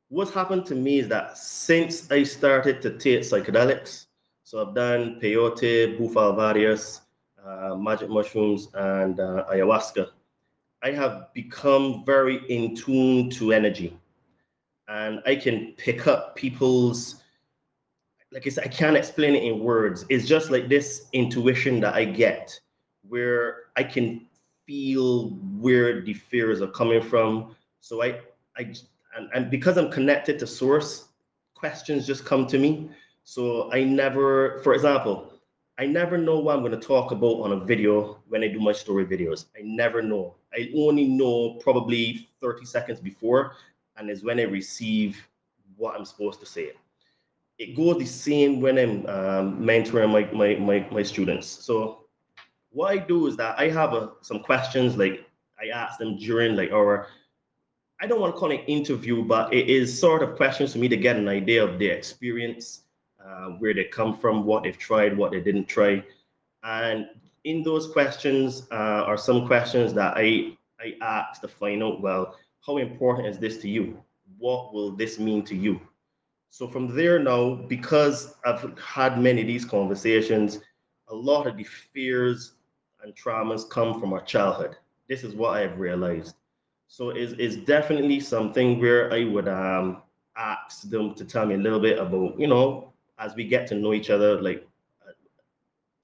what's 0.09 0.33
happened 0.33 0.65
to 0.67 0.75
me 0.75 0.99
is 0.99 1.07
that 1.09 1.37
since 1.37 2.11
I 2.11 2.23
started 2.23 2.81
to 2.81 2.97
take 2.97 3.21
psychedelics, 3.21 4.05
so 4.43 4.61
I've 4.61 4.75
done 4.75 5.19
peyote, 5.21 5.97
bufo 5.97 6.33
alvarius, 6.33 6.99
uh, 6.99 7.04
magic 7.77 8.09
mushrooms, 8.09 8.69
and 8.73 9.19
uh, 9.19 9.45
ayahuasca. 9.51 10.09
I 10.83 10.91
have 10.91 11.33
become 11.33 12.03
very 12.05 12.37
in 12.49 12.75
tune 12.75 13.29
to 13.31 13.53
energy, 13.53 13.97
and 14.87 15.21
I 15.25 15.35
can 15.35 15.73
pick 15.77 16.07
up 16.07 16.35
people's. 16.35 17.21
Like 18.31 18.45
I 18.45 18.49
said, 18.49 18.65
I 18.65 18.67
can't 18.67 18.97
explain 18.97 19.35
it 19.35 19.43
in 19.43 19.59
words. 19.59 20.05
It's 20.09 20.27
just 20.27 20.51
like 20.51 20.67
this 20.67 21.07
intuition 21.13 21.79
that 21.81 21.93
I 21.93 22.03
get, 22.05 22.59
where 23.07 23.71
I 23.77 23.83
can 23.83 24.27
feel 24.65 25.29
where 25.59 26.01
the 26.01 26.13
fears 26.13 26.61
are 26.61 26.67
coming 26.67 27.01
from. 27.01 27.55
So 27.79 28.03
I, 28.03 28.19
I, 28.57 28.73
and, 29.15 29.29
and 29.33 29.49
because 29.49 29.77
I'm 29.77 29.91
connected 29.91 30.39
to 30.39 30.47
source, 30.47 31.09
questions 31.53 32.05
just 32.05 32.25
come 32.25 32.45
to 32.47 32.57
me. 32.57 32.89
So 33.23 33.71
I 33.71 33.83
never, 33.83 34.59
for 34.63 34.73
example, 34.73 35.31
I 35.77 35.85
never 35.85 36.17
know 36.17 36.39
what 36.39 36.55
I'm 36.55 36.61
going 36.61 36.79
to 36.79 36.87
talk 36.87 37.11
about 37.11 37.41
on 37.41 37.51
a 37.51 37.65
video 37.65 38.19
when 38.29 38.43
I 38.43 38.47
do 38.47 38.59
my 38.59 38.71
story 38.71 39.05
videos. 39.05 39.45
I 39.57 39.61
never 39.61 40.01
know. 40.01 40.35
I 40.53 40.71
only 40.75 41.05
know 41.05 41.55
probably 41.55 42.29
30 42.41 42.65
seconds 42.65 42.99
before, 43.01 43.55
and 43.97 44.09
is 44.09 44.23
when 44.23 44.39
I 44.39 44.43
receive 44.43 45.27
what 45.75 45.95
I'm 45.95 46.05
supposed 46.05 46.39
to 46.39 46.45
say. 46.45 46.71
It 47.57 47.75
goes 47.75 47.97
the 47.97 48.05
same 48.05 48.61
when 48.61 48.77
I'm 48.77 49.05
um, 49.07 49.59
mentoring 49.59 50.11
my, 50.11 50.31
my, 50.31 50.55
my, 50.55 50.87
my 50.91 51.03
students. 51.03 51.47
So 51.47 52.05
what 52.69 52.91
I 52.91 52.97
do 52.97 53.27
is 53.27 53.35
that 53.37 53.59
I 53.59 53.69
have 53.69 53.93
a, 53.93 54.11
some 54.21 54.39
questions 54.39 54.97
like 54.97 55.25
I 55.61 55.67
ask 55.69 55.99
them 55.99 56.17
during 56.17 56.55
like 56.55 56.71
our 56.71 57.07
I 58.01 58.07
don't 58.07 58.19
want 58.19 58.35
to 58.35 58.39
call 58.39 58.51
it 58.51 58.61
interview, 58.67 59.23
but 59.23 59.53
it 59.53 59.69
is 59.69 59.97
sort 59.97 60.21
of 60.21 60.35
questions 60.35 60.73
for 60.73 60.79
me 60.79 60.89
to 60.89 60.97
get 60.97 61.15
an 61.15 61.29
idea 61.29 61.63
of 61.63 61.79
their 61.79 61.95
experience, 61.95 62.81
uh, 63.25 63.47
where 63.59 63.73
they 63.73 63.85
come 63.85 64.17
from, 64.17 64.45
what 64.45 64.63
they've 64.63 64.77
tried, 64.77 65.17
what 65.17 65.31
they 65.31 65.41
didn't 65.41 65.65
try, 65.67 66.03
and 66.63 67.07
in 67.43 67.63
those 67.63 67.91
questions 67.91 68.67
uh, 68.71 69.03
are 69.05 69.17
some 69.17 69.47
questions 69.47 69.93
that 69.93 70.13
I 70.15 70.57
I 70.79 70.95
ask 71.01 71.41
to 71.41 71.47
find 71.47 71.81
out. 71.83 72.01
Well, 72.01 72.35
how 72.65 72.77
important 72.77 73.27
is 73.27 73.37
this 73.37 73.57
to 73.59 73.69
you? 73.69 74.03
What 74.37 74.73
will 74.73 74.91
this 74.91 75.19
mean 75.19 75.43
to 75.45 75.55
you? 75.55 75.79
So 76.49 76.67
from 76.67 76.95
there 76.95 77.19
now, 77.19 77.55
because 77.67 78.35
I've 78.45 78.77
had 78.79 79.19
many 79.19 79.41
of 79.41 79.47
these 79.47 79.65
conversations, 79.65 80.59
a 81.09 81.15
lot 81.15 81.47
of 81.47 81.57
the 81.57 81.63
fears 81.63 82.53
and 83.03 83.13
traumas 83.15 83.69
come 83.69 83.99
from 83.99 84.13
our 84.13 84.21
childhood. 84.21 84.75
This 85.07 85.23
is 85.23 85.35
what 85.35 85.55
I 85.55 85.61
have 85.61 85.79
realized. 85.79 86.35
So 86.87 87.09
it's, 87.09 87.33
it's 87.33 87.57
definitely 87.57 88.19
something 88.19 88.79
where 88.79 89.11
I 89.13 89.25
would 89.25 89.47
um, 89.47 90.01
ask 90.37 90.89
them 90.89 91.13
to 91.15 91.25
tell 91.25 91.45
me 91.45 91.55
a 91.55 91.57
little 91.59 91.79
bit 91.79 91.99
about, 91.99 92.39
you 92.39 92.47
know, 92.47 92.93
as 93.17 93.35
we 93.35 93.45
get 93.45 93.67
to 93.67 93.75
know 93.75 93.93
each 93.93 94.09
other, 94.09 94.41
like 94.41 94.67
uh, 95.07 95.11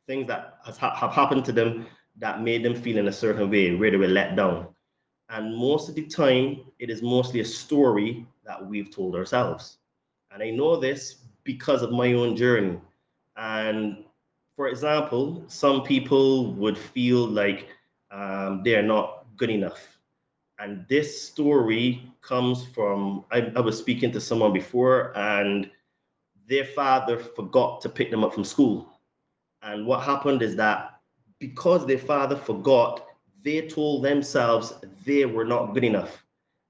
things 0.08 0.28
that 0.28 0.58
has 0.66 0.78
ha- 0.78 0.96
have 0.96 1.12
happened 1.12 1.46
to 1.46 1.52
them 1.52 1.88
that 2.18 2.42
made 2.42 2.64
them 2.64 2.76
feel 2.76 2.98
in 2.98 3.08
a 3.08 3.12
certain 3.12 3.50
way, 3.50 3.76
where 3.76 3.92
they 3.92 3.98
were 3.98 4.08
let 4.08 4.36
down. 4.36 4.68
And 5.30 5.56
most 5.56 5.88
of 5.88 5.96
the 5.96 6.06
time, 6.08 6.62
it 6.80 6.90
is 6.90 7.02
mostly 7.02 7.40
a 7.40 7.46
story 7.46 8.28
that 8.46 8.66
we've 8.66 8.94
told 8.94 9.16
ourselves. 9.16 9.78
And 10.32 10.44
I 10.44 10.50
know 10.50 10.76
this 10.78 11.24
because 11.44 11.82
of 11.82 11.92
my 11.92 12.14
own 12.14 12.36
journey. 12.36 12.78
And 13.38 14.04
for 14.56 14.68
example, 14.68 15.44
some 15.48 15.84
people 15.84 16.54
would 16.54 16.78
feel 16.78 17.26
like 17.28 17.70
um, 18.12 18.62
they're 18.64 18.84
not 18.84 19.26
good 19.38 19.50
enough. 19.50 20.00
And 20.60 20.86
this 20.90 21.22
story 21.24 22.12
comes 22.22 22.66
from, 22.68 23.26
I, 23.32 23.52
I 23.56 23.62
was 23.62 23.80
speaking 23.80 24.12
to 24.12 24.22
someone 24.22 24.54
before, 24.54 25.18
and 25.18 25.72
their 26.52 26.66
father 26.66 27.18
forgot 27.18 27.80
to 27.82 27.88
pick 27.88 28.12
them 28.12 28.26
up 28.26 28.34
from 28.34 28.44
school. 28.44 28.90
And 29.62 29.88
what 29.88 30.04
happened 30.04 30.42
is 30.42 30.54
that 30.58 31.00
because 31.40 31.88
their 31.88 31.98
father 31.98 32.36
forgot, 32.36 33.08
they 33.42 33.68
told 33.70 34.04
themselves 34.04 34.74
they 35.06 35.26
were 35.26 35.46
not 35.46 35.74
good 35.74 35.86
enough. 35.86 36.26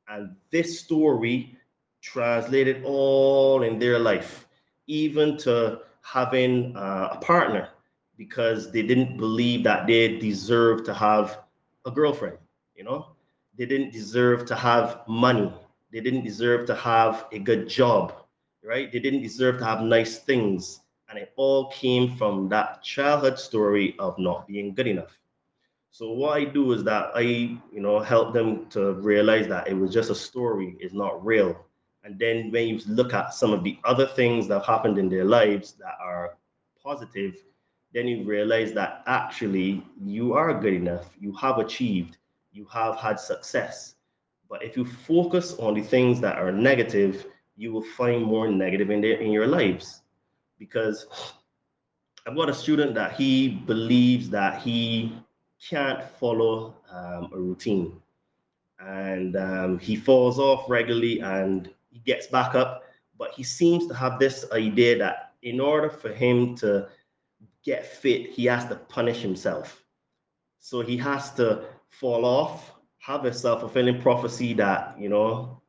And 0.07 0.35
this 0.51 0.79
story 0.79 1.57
translated 2.01 2.83
all 2.85 3.63
in 3.63 3.79
their 3.79 3.97
life, 3.97 4.47
even 4.85 5.35
to 5.37 5.79
having 6.03 6.75
uh, 6.77 7.09
a 7.13 7.17
partner 7.17 7.69
because 8.17 8.71
they 8.71 8.83
didn't 8.83 9.17
believe 9.17 9.63
that 9.63 9.87
they 9.87 10.19
deserved 10.19 10.85
to 10.85 10.93
have 10.93 11.39
a 11.85 11.91
girlfriend, 11.91 12.37
you 12.75 12.83
know? 12.83 13.07
They 13.57 13.65
didn't 13.65 13.91
deserve 13.91 14.45
to 14.45 14.55
have 14.55 15.01
money. 15.07 15.51
They 15.91 16.01
didn't 16.01 16.23
deserve 16.23 16.67
to 16.67 16.75
have 16.75 17.25
a 17.31 17.39
good 17.39 17.67
job, 17.67 18.13
right? 18.63 18.91
They 18.91 18.99
didn't 18.99 19.21
deserve 19.21 19.59
to 19.59 19.65
have 19.65 19.81
nice 19.81 20.19
things. 20.19 20.81
And 21.09 21.19
it 21.19 21.33
all 21.35 21.69
came 21.71 22.15
from 22.15 22.47
that 22.49 22.83
childhood 22.83 23.37
story 23.37 23.95
of 23.99 24.17
not 24.17 24.47
being 24.47 24.73
good 24.73 24.87
enough. 24.87 25.17
So 25.89 26.11
what 26.11 26.37
I 26.37 26.45
do 26.45 26.71
is 26.71 26.85
that 26.85 27.11
I, 27.13 27.21
you 27.21 27.81
know, 27.81 27.99
help 27.99 28.33
them 28.33 28.67
to 28.69 28.93
realize 28.93 29.47
that 29.49 29.67
it 29.67 29.73
was 29.73 29.93
just 29.93 30.09
a 30.09 30.15
story, 30.15 30.77
it's 30.79 30.93
not 30.93 31.23
real. 31.25 31.65
And 32.03 32.17
then 32.17 32.49
when 32.49 32.67
you 32.67 32.79
look 32.87 33.13
at 33.13 33.33
some 33.33 33.51
of 33.51 33.63
the 33.63 33.77
other 33.83 34.07
things 34.07 34.47
that 34.47 34.65
happened 34.65 34.97
in 34.97 35.09
their 35.09 35.25
lives 35.25 35.73
that 35.73 35.95
are 36.01 36.37
positive, 36.81 37.35
then 37.93 38.07
you 38.07 38.23
realize 38.23 38.71
that 38.73 39.03
actually 39.05 39.85
you 40.01 40.33
are 40.33 40.53
good 40.53 40.73
enough, 40.73 41.09
you 41.19 41.33
have 41.35 41.57
achieved, 41.57 42.17
you 42.53 42.65
have 42.71 42.95
had 42.95 43.19
success. 43.19 43.95
But 44.49 44.63
if 44.63 44.77
you 44.77 44.85
focus 44.85 45.55
on 45.59 45.73
the 45.73 45.81
things 45.81 46.21
that 46.21 46.37
are 46.37 46.53
negative, 46.53 47.25
you 47.61 47.71
will 47.71 47.83
find 47.83 48.23
more 48.23 48.47
negative 48.49 48.89
in 48.89 49.03
in 49.05 49.31
your 49.31 49.45
lives. 49.45 50.01
Because 50.57 51.05
I've 52.25 52.35
got 52.35 52.49
a 52.49 52.53
student 52.53 52.95
that 52.95 53.13
he 53.13 53.49
believes 53.49 54.29
that 54.31 54.61
he 54.61 55.13
can't 55.69 56.03
follow 56.19 56.75
um, 56.91 57.29
a 57.33 57.37
routine. 57.37 58.01
And 58.79 59.35
um, 59.35 59.77
he 59.77 59.95
falls 59.95 60.39
off 60.39 60.67
regularly 60.67 61.19
and 61.19 61.69
he 61.91 61.99
gets 61.99 62.27
back 62.27 62.55
up. 62.55 62.83
But 63.17 63.31
he 63.33 63.43
seems 63.43 63.85
to 63.87 63.93
have 63.93 64.17
this 64.17 64.45
idea 64.51 64.97
that 64.97 65.33
in 65.43 65.59
order 65.59 65.89
for 65.89 66.09
him 66.09 66.55
to 66.57 66.87
get 67.63 67.85
fit, 67.85 68.31
he 68.31 68.45
has 68.45 68.65
to 68.69 68.75
punish 68.75 69.21
himself. 69.21 69.83
So 70.59 70.81
he 70.81 70.97
has 70.97 71.31
to 71.35 71.65
fall 71.89 72.25
off, 72.25 72.71
have 72.99 73.25
a 73.25 73.33
self 73.33 73.59
fulfilling 73.59 74.01
prophecy 74.01 74.53
that, 74.55 74.95
you 74.99 75.09
know, 75.09 75.61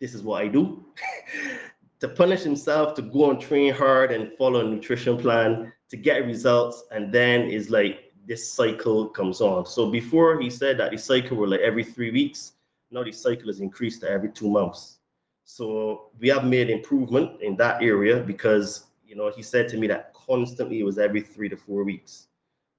this 0.00 0.12
is 0.12 0.22
what 0.22 0.42
I 0.42 0.48
do. 0.48 0.83
to 2.00 2.08
punish 2.08 2.42
himself, 2.42 2.94
to 2.94 3.02
go 3.02 3.30
and 3.30 3.40
train 3.40 3.72
hard 3.72 4.12
and 4.12 4.32
follow 4.36 4.60
a 4.60 4.68
nutrition 4.68 5.16
plan 5.16 5.72
to 5.90 5.96
get 5.96 6.26
results. 6.26 6.84
And 6.90 7.12
then 7.12 7.42
is 7.42 7.70
like 7.70 8.12
this 8.26 8.50
cycle 8.50 9.08
comes 9.08 9.40
on. 9.40 9.66
So 9.66 9.90
before 9.90 10.40
he 10.40 10.50
said 10.50 10.78
that 10.78 10.90
the 10.90 10.98
cycle 10.98 11.36
were 11.36 11.48
like 11.48 11.60
every 11.60 11.84
three 11.84 12.10
weeks, 12.10 12.52
now 12.90 13.02
the 13.02 13.12
cycle 13.12 13.50
is 13.50 13.60
increased 13.60 14.00
to 14.02 14.08
every 14.08 14.30
two 14.30 14.48
months. 14.48 14.98
So 15.44 16.10
we 16.18 16.28
have 16.28 16.44
made 16.44 16.70
improvement 16.70 17.42
in 17.42 17.56
that 17.56 17.82
area 17.82 18.20
because 18.20 18.86
you 19.06 19.14
know 19.14 19.30
he 19.30 19.42
said 19.42 19.68
to 19.70 19.76
me 19.76 19.86
that 19.88 20.14
constantly 20.14 20.80
it 20.80 20.84
was 20.84 20.98
every 20.98 21.20
three 21.20 21.48
to 21.50 21.56
four 21.56 21.84
weeks. 21.84 22.28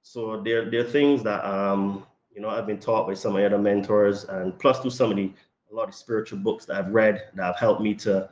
So 0.02 0.40
there, 0.42 0.70
there 0.70 0.80
are 0.80 0.90
things 0.90 1.22
that 1.22 1.44
um, 1.44 2.06
you 2.34 2.40
know 2.40 2.48
I've 2.48 2.66
been 2.66 2.80
taught 2.80 3.06
by 3.06 3.14
some 3.14 3.32
of 3.32 3.34
my 3.34 3.46
other 3.46 3.58
mentors, 3.58 4.24
and 4.24 4.58
plus 4.58 4.80
to 4.80 4.90
some 4.90 5.10
of 5.10 5.16
the 5.16 5.32
a 5.70 5.74
lot 5.74 5.88
of 5.88 5.94
spiritual 5.94 6.38
books 6.38 6.64
that 6.66 6.76
I've 6.76 6.92
read 6.92 7.22
that 7.34 7.44
have 7.44 7.58
helped 7.58 7.80
me 7.80 7.94
to, 7.96 8.28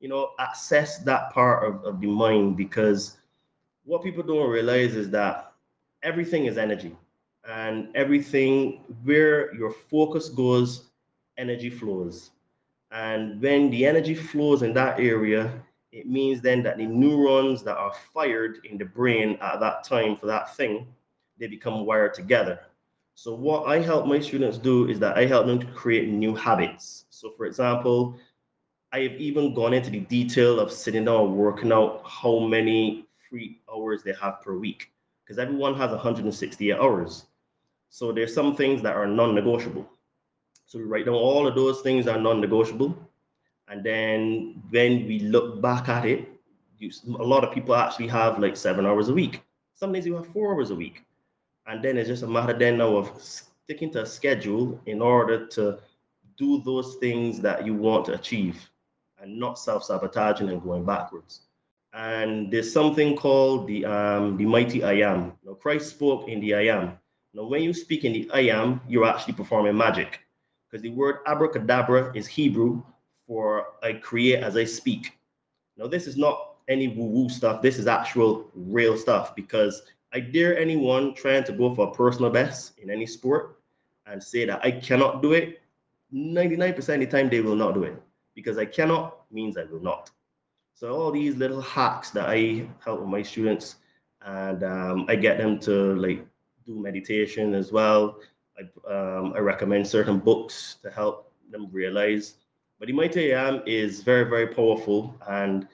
you 0.00 0.08
know, 0.08 0.30
access 0.38 0.98
that 0.98 1.30
part 1.32 1.64
of, 1.68 1.84
of 1.84 2.00
the 2.00 2.06
mind 2.06 2.56
because 2.56 3.18
what 3.84 4.02
people 4.02 4.22
don't 4.22 4.50
realize 4.50 4.94
is 4.94 5.10
that 5.10 5.52
everything 6.02 6.46
is 6.46 6.58
energy 6.58 6.96
and 7.48 7.88
everything 7.94 8.80
where 9.04 9.54
your 9.54 9.70
focus 9.70 10.28
goes, 10.28 10.90
energy 11.38 11.70
flows. 11.70 12.30
And 12.90 13.40
when 13.40 13.70
the 13.70 13.86
energy 13.86 14.14
flows 14.14 14.62
in 14.62 14.72
that 14.74 15.00
area, 15.00 15.52
it 15.92 16.06
means 16.06 16.40
then 16.40 16.62
that 16.62 16.78
the 16.78 16.86
neurons 16.86 17.62
that 17.64 17.76
are 17.76 17.92
fired 18.14 18.64
in 18.64 18.78
the 18.78 18.84
brain 18.84 19.38
at 19.40 19.60
that 19.60 19.84
time 19.84 20.16
for 20.16 20.26
that 20.26 20.56
thing, 20.56 20.86
they 21.38 21.46
become 21.46 21.84
wired 21.84 22.14
together. 22.14 22.60
So 23.14 23.34
what 23.34 23.66
I 23.66 23.80
help 23.80 24.06
my 24.06 24.18
students 24.18 24.58
do 24.58 24.88
is 24.88 24.98
that 25.00 25.16
I 25.16 25.26
help 25.26 25.46
them 25.46 25.58
to 25.60 25.66
create 25.66 26.08
new 26.08 26.34
habits. 26.34 27.04
So 27.10 27.30
for 27.30 27.46
example, 27.46 28.16
I 28.92 29.00
have 29.00 29.12
even 29.12 29.54
gone 29.54 29.74
into 29.74 29.90
the 29.90 30.00
detail 30.00 30.58
of 30.58 30.72
sitting 30.72 31.04
down 31.04 31.36
working 31.36 31.72
out 31.72 32.02
how 32.04 32.38
many 32.40 33.06
free 33.30 33.60
hours 33.72 34.02
they 34.02 34.14
have 34.20 34.42
per 34.42 34.58
week 34.58 34.92
because 35.24 35.38
everyone 35.38 35.74
has 35.76 35.90
168 35.90 36.74
hours. 36.74 37.26
So 37.90 38.12
there's 38.12 38.34
some 38.34 38.56
things 38.56 38.82
that 38.82 38.96
are 38.96 39.06
non-negotiable. 39.06 39.88
So 40.66 40.78
we 40.78 40.84
write 40.84 41.06
down 41.06 41.14
all 41.14 41.46
of 41.46 41.54
those 41.54 41.80
things 41.82 42.06
are 42.06 42.18
non-negotiable 42.18 42.96
and 43.68 43.82
then 43.82 44.62
when 44.70 45.06
we 45.06 45.20
look 45.20 45.62
back 45.62 45.88
at 45.88 46.04
it, 46.04 46.28
you, 46.78 46.90
a 47.18 47.24
lot 47.24 47.44
of 47.44 47.54
people 47.54 47.74
actually 47.74 48.08
have 48.08 48.38
like 48.38 48.56
seven 48.56 48.84
hours 48.84 49.08
a 49.08 49.14
week. 49.14 49.42
Some 49.74 49.92
days 49.92 50.04
you 50.04 50.14
have 50.14 50.26
four 50.28 50.54
hours 50.54 50.70
a 50.70 50.74
week. 50.74 51.04
And 51.66 51.82
then 51.82 51.96
it's 51.96 52.08
just 52.08 52.22
a 52.22 52.26
matter 52.26 52.52
then 52.52 52.78
now 52.78 52.96
of 52.96 53.20
sticking 53.20 53.90
to 53.92 54.02
a 54.02 54.06
schedule 54.06 54.80
in 54.86 55.00
order 55.00 55.46
to 55.46 55.78
do 56.36 56.62
those 56.64 56.96
things 56.96 57.40
that 57.40 57.64
you 57.64 57.74
want 57.74 58.04
to 58.06 58.14
achieve 58.14 58.68
and 59.20 59.38
not 59.38 59.58
self-sabotaging 59.58 60.48
and 60.48 60.62
going 60.62 60.84
backwards. 60.84 61.42
And 61.92 62.50
there's 62.50 62.72
something 62.72 63.16
called 63.16 63.68
the 63.68 63.84
um, 63.84 64.36
the 64.36 64.46
mighty 64.46 64.82
I 64.82 64.94
am. 64.94 65.32
Now 65.44 65.54
Christ 65.54 65.90
spoke 65.90 66.28
in 66.28 66.40
the 66.40 66.54
I 66.54 66.62
am. 66.62 66.98
Now, 67.34 67.44
when 67.44 67.62
you 67.62 67.72
speak 67.72 68.04
in 68.04 68.12
the 68.12 68.30
I 68.32 68.40
am, 68.40 68.80
you're 68.86 69.06
actually 69.06 69.34
performing 69.34 69.76
magic. 69.76 70.20
Because 70.68 70.82
the 70.82 70.90
word 70.90 71.16
abracadabra 71.26 72.12
is 72.14 72.26
Hebrew 72.26 72.82
for 73.26 73.68
I 73.82 73.94
create 73.94 74.42
as 74.42 74.56
I 74.56 74.64
speak. 74.64 75.18
Now, 75.78 75.86
this 75.86 76.06
is 76.06 76.16
not 76.18 76.56
any 76.68 76.88
woo-woo 76.88 77.30
stuff. 77.30 77.62
This 77.62 77.78
is 77.78 77.86
actual 77.86 78.50
real 78.54 78.96
stuff 78.96 79.34
because 79.34 79.82
I 80.14 80.20
dare 80.20 80.58
anyone 80.58 81.14
trying 81.14 81.44
to 81.44 81.52
go 81.52 81.74
for 81.74 81.88
a 81.88 81.90
personal 81.92 82.30
best 82.30 82.78
in 82.78 82.90
any 82.90 83.06
sport 83.06 83.58
and 84.06 84.22
say 84.22 84.44
that 84.44 84.60
I 84.64 84.70
cannot 84.70 85.22
do 85.22 85.32
it. 85.32 85.60
99% 86.12 86.76
of 86.78 87.00
the 87.00 87.06
time, 87.06 87.30
they 87.30 87.40
will 87.40 87.56
not 87.56 87.72
do 87.72 87.84
it 87.84 87.94
because 88.34 88.58
I 88.58 88.66
cannot 88.66 89.22
means 89.32 89.56
I 89.56 89.64
will 89.64 89.80
not. 89.80 90.10
So 90.74 90.94
all 90.94 91.10
these 91.10 91.36
little 91.36 91.62
hacks 91.62 92.10
that 92.10 92.28
I 92.28 92.66
help 92.84 93.06
my 93.06 93.22
students 93.22 93.76
and 94.24 94.62
um, 94.64 95.06
I 95.08 95.16
get 95.16 95.38
them 95.38 95.58
to 95.60 95.94
like 95.94 96.26
do 96.66 96.78
meditation 96.78 97.54
as 97.54 97.72
well. 97.72 98.18
I, 98.58 98.92
um, 98.92 99.32
I 99.34 99.38
recommend 99.38 99.86
certain 99.86 100.18
books 100.18 100.76
to 100.82 100.90
help 100.90 101.32
them 101.50 101.68
realize. 101.72 102.34
But 102.78 102.88
the 102.88 102.94
Mighty 102.94 103.32
Am 103.32 103.62
is 103.66 104.02
very, 104.02 104.24
very 104.24 104.48
powerful 104.48 105.16
and 105.28 105.66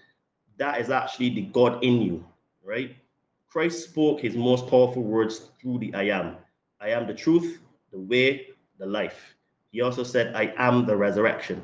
that 0.58 0.80
is 0.80 0.90
actually 0.90 1.30
the 1.30 1.42
God 1.42 1.82
in 1.82 2.00
you, 2.02 2.24
right? 2.62 2.94
Christ 3.50 3.88
spoke 3.88 4.20
his 4.20 4.36
most 4.36 4.66
powerful 4.68 5.02
words 5.02 5.50
through 5.60 5.78
the 5.78 5.94
I 5.94 6.04
am. 6.04 6.36
I 6.80 6.90
am 6.90 7.06
the 7.06 7.14
truth, 7.14 7.60
the 7.90 7.98
way, 7.98 8.48
the 8.78 8.86
life. 8.86 9.34
He 9.72 9.80
also 9.80 10.02
said, 10.02 10.36
I 10.36 10.52
am 10.58 10.84
the 10.84 10.96
resurrection. 10.96 11.62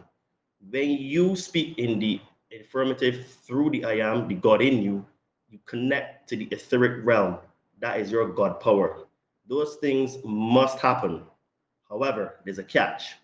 When 0.71 0.91
you 0.91 1.37
speak 1.37 1.79
in 1.79 1.99
the 1.99 2.21
affirmative 2.59 3.27
through 3.47 3.71
the 3.71 3.85
I 3.85 3.97
am, 3.97 4.29
the 4.29 4.35
God 4.35 4.63
in 4.63 4.83
you, 4.83 5.05
you 5.51 5.59
connect 5.67 6.29
to 6.31 6.37
the 6.37 6.49
etheric 6.51 7.05
realm. 7.05 7.37
That 7.81 8.01
is 8.01 8.11
your 8.11 8.29
God 8.29 8.61
power. 8.61 9.05
Those 9.47 9.77
things 9.77 10.17
must 10.25 10.79
happen. 10.79 11.23
However, 11.89 12.37
there's 12.45 12.59
a 12.59 12.65
catch. 12.65 13.17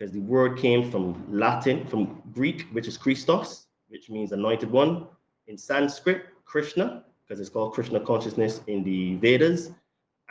because 0.00 0.12
the 0.12 0.20
word 0.20 0.58
came 0.58 0.90
from 0.90 1.22
Latin, 1.28 1.86
from 1.86 2.22
Greek, 2.32 2.66
which 2.72 2.88
is 2.88 2.96
Christos, 2.96 3.66
which 3.88 4.08
means 4.08 4.32
anointed 4.32 4.70
one. 4.70 5.06
In 5.46 5.58
Sanskrit, 5.58 6.26
Krishna, 6.46 7.04
because 7.22 7.38
it's 7.38 7.50
called 7.50 7.74
Krishna 7.74 8.00
consciousness 8.00 8.62
in 8.66 8.82
the 8.82 9.16
Vedas. 9.16 9.72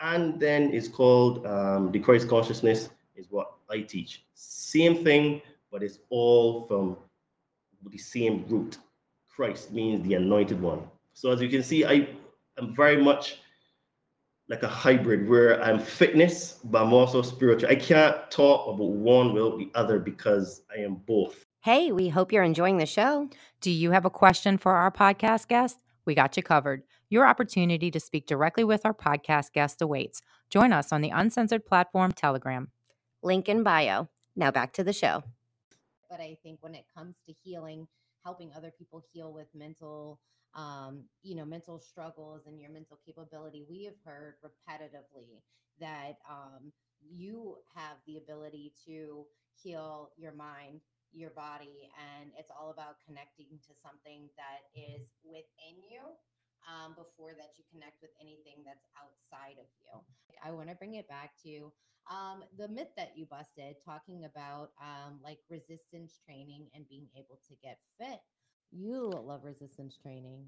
And 0.02 0.40
then 0.40 0.74
it's 0.74 0.88
called 0.88 1.46
um, 1.46 1.92
the 1.92 2.00
Christ 2.00 2.28
consciousness, 2.28 2.90
is 3.16 3.28
what 3.30 3.54
I 3.70 3.82
teach. 3.82 4.24
Same 4.34 5.04
thing, 5.04 5.42
but 5.72 5.84
it's 5.84 6.00
all 6.10 6.66
from 6.66 6.98
the 7.92 7.98
same 7.98 8.46
root. 8.48 8.80
Christ 9.30 9.72
means 9.72 10.06
the 10.08 10.16
anointed 10.16 10.60
one. 10.60 10.82
So 11.20 11.30
as 11.32 11.42
you 11.42 11.50
can 11.50 11.64
see, 11.64 11.84
I 11.84 12.08
am 12.58 12.74
very 12.74 12.96
much 12.96 13.40
like 14.48 14.64
a 14.64 14.70
hybrid 14.70 15.28
where 15.28 15.62
I'm 15.62 15.78
fitness, 15.78 16.62
but 16.64 16.82
I'm 16.82 16.94
also 16.94 17.22
spiritual. 17.22 17.70
I 17.70 17.76
can't 17.76 18.32
talk 18.32 18.74
about 18.74 18.92
one 18.92 19.34
without 19.34 19.58
the 19.58 19.70
other 19.76 20.00
because 20.00 20.62
I 20.74 20.80
am 20.80 20.96
both. 20.96 21.44
Hey, 21.60 21.92
we 21.92 22.08
hope 22.08 22.32
you're 22.32 22.44
enjoying 22.44 22.78
the 22.78 22.86
show. 22.86 23.30
Do 23.60 23.70
you 23.70 23.92
have 23.92 24.06
a 24.06 24.10
question 24.10 24.58
for 24.58 24.78
our 24.78 24.92
podcast 24.92 25.50
guest? 25.50 25.78
We 26.06 26.16
got 26.16 26.38
you 26.38 26.42
covered. 26.42 26.84
Your 27.10 27.28
opportunity 27.28 27.92
to 27.92 28.00
speak 28.00 28.26
directly 28.26 28.64
with 28.64 28.86
our 28.86 28.94
podcast 28.94 29.52
guest 29.52 29.82
awaits. 29.82 30.22
Join 30.50 30.72
us 30.72 30.94
on 30.94 31.02
the 31.02 31.10
uncensored 31.10 31.66
platform 31.66 32.14
Telegram. 32.14 32.70
Link 33.22 33.50
in 33.50 33.62
bio. 33.64 34.08
Now 34.38 34.52
back 34.52 34.72
to 34.72 34.86
the 34.86 34.94
show. 34.94 35.26
But 36.10 36.22
I 36.22 36.38
think 36.42 36.60
when 36.62 36.76
it 36.76 36.86
comes 36.96 37.18
to 37.28 37.34
healing, 37.44 37.90
helping 38.24 38.52
other 38.56 38.72
people 38.78 39.04
heal 39.12 39.34
with 39.34 39.48
mental 39.54 40.20
um, 40.56 41.04
you 41.22 41.36
know, 41.36 41.46
mental 41.46 41.80
struggles 41.80 42.48
and 42.48 42.60
your 42.60 42.72
mental 42.72 42.98
capability, 43.06 43.64
we 43.70 43.84
have 43.86 43.94
heard 44.04 44.34
repetitively 44.44 45.44
that 45.80 46.18
um, 46.28 46.72
you 47.08 47.58
have 47.76 47.98
the 48.08 48.18
ability 48.18 48.74
to 48.88 49.26
heal 49.62 50.10
your 50.18 50.34
mind, 50.34 50.82
your 51.14 51.30
body, 51.32 51.90
and 52.20 52.32
it's 52.38 52.50
all 52.50 52.72
about 52.72 52.96
connecting 53.06 53.60
to 53.68 53.74
something 53.80 54.30
that 54.38 54.66
is 54.76 55.14
within 55.24 55.78
you 55.90 56.02
um, 56.68 56.96
before 56.96 57.32
that 57.38 57.56
you 57.58 57.64
connect 57.72 58.02
with 58.02 58.12
anything 58.20 58.64
that's 58.66 58.86
outside 58.98 59.60
of 59.60 59.68
you. 59.80 60.02
I 60.44 60.52
want 60.52 60.70
to 60.70 60.76
bring 60.76 60.96
it 60.96 61.08
back 61.08 61.32
to 61.44 61.72
um, 62.10 62.44
the 62.58 62.68
myth 62.68 62.90
that 62.98 63.12
you 63.16 63.26
busted, 63.26 63.76
talking 63.86 64.26
about 64.26 64.72
um, 64.82 65.20
like 65.24 65.40
resistance 65.50 66.20
training 66.26 66.68
and 66.74 66.88
being 66.90 67.08
able 67.16 67.40
to 67.48 67.56
get 67.62 67.78
fit. 68.00 68.20
You 68.72 69.12
love 69.26 69.44
resistance 69.44 69.98
training. 70.02 70.46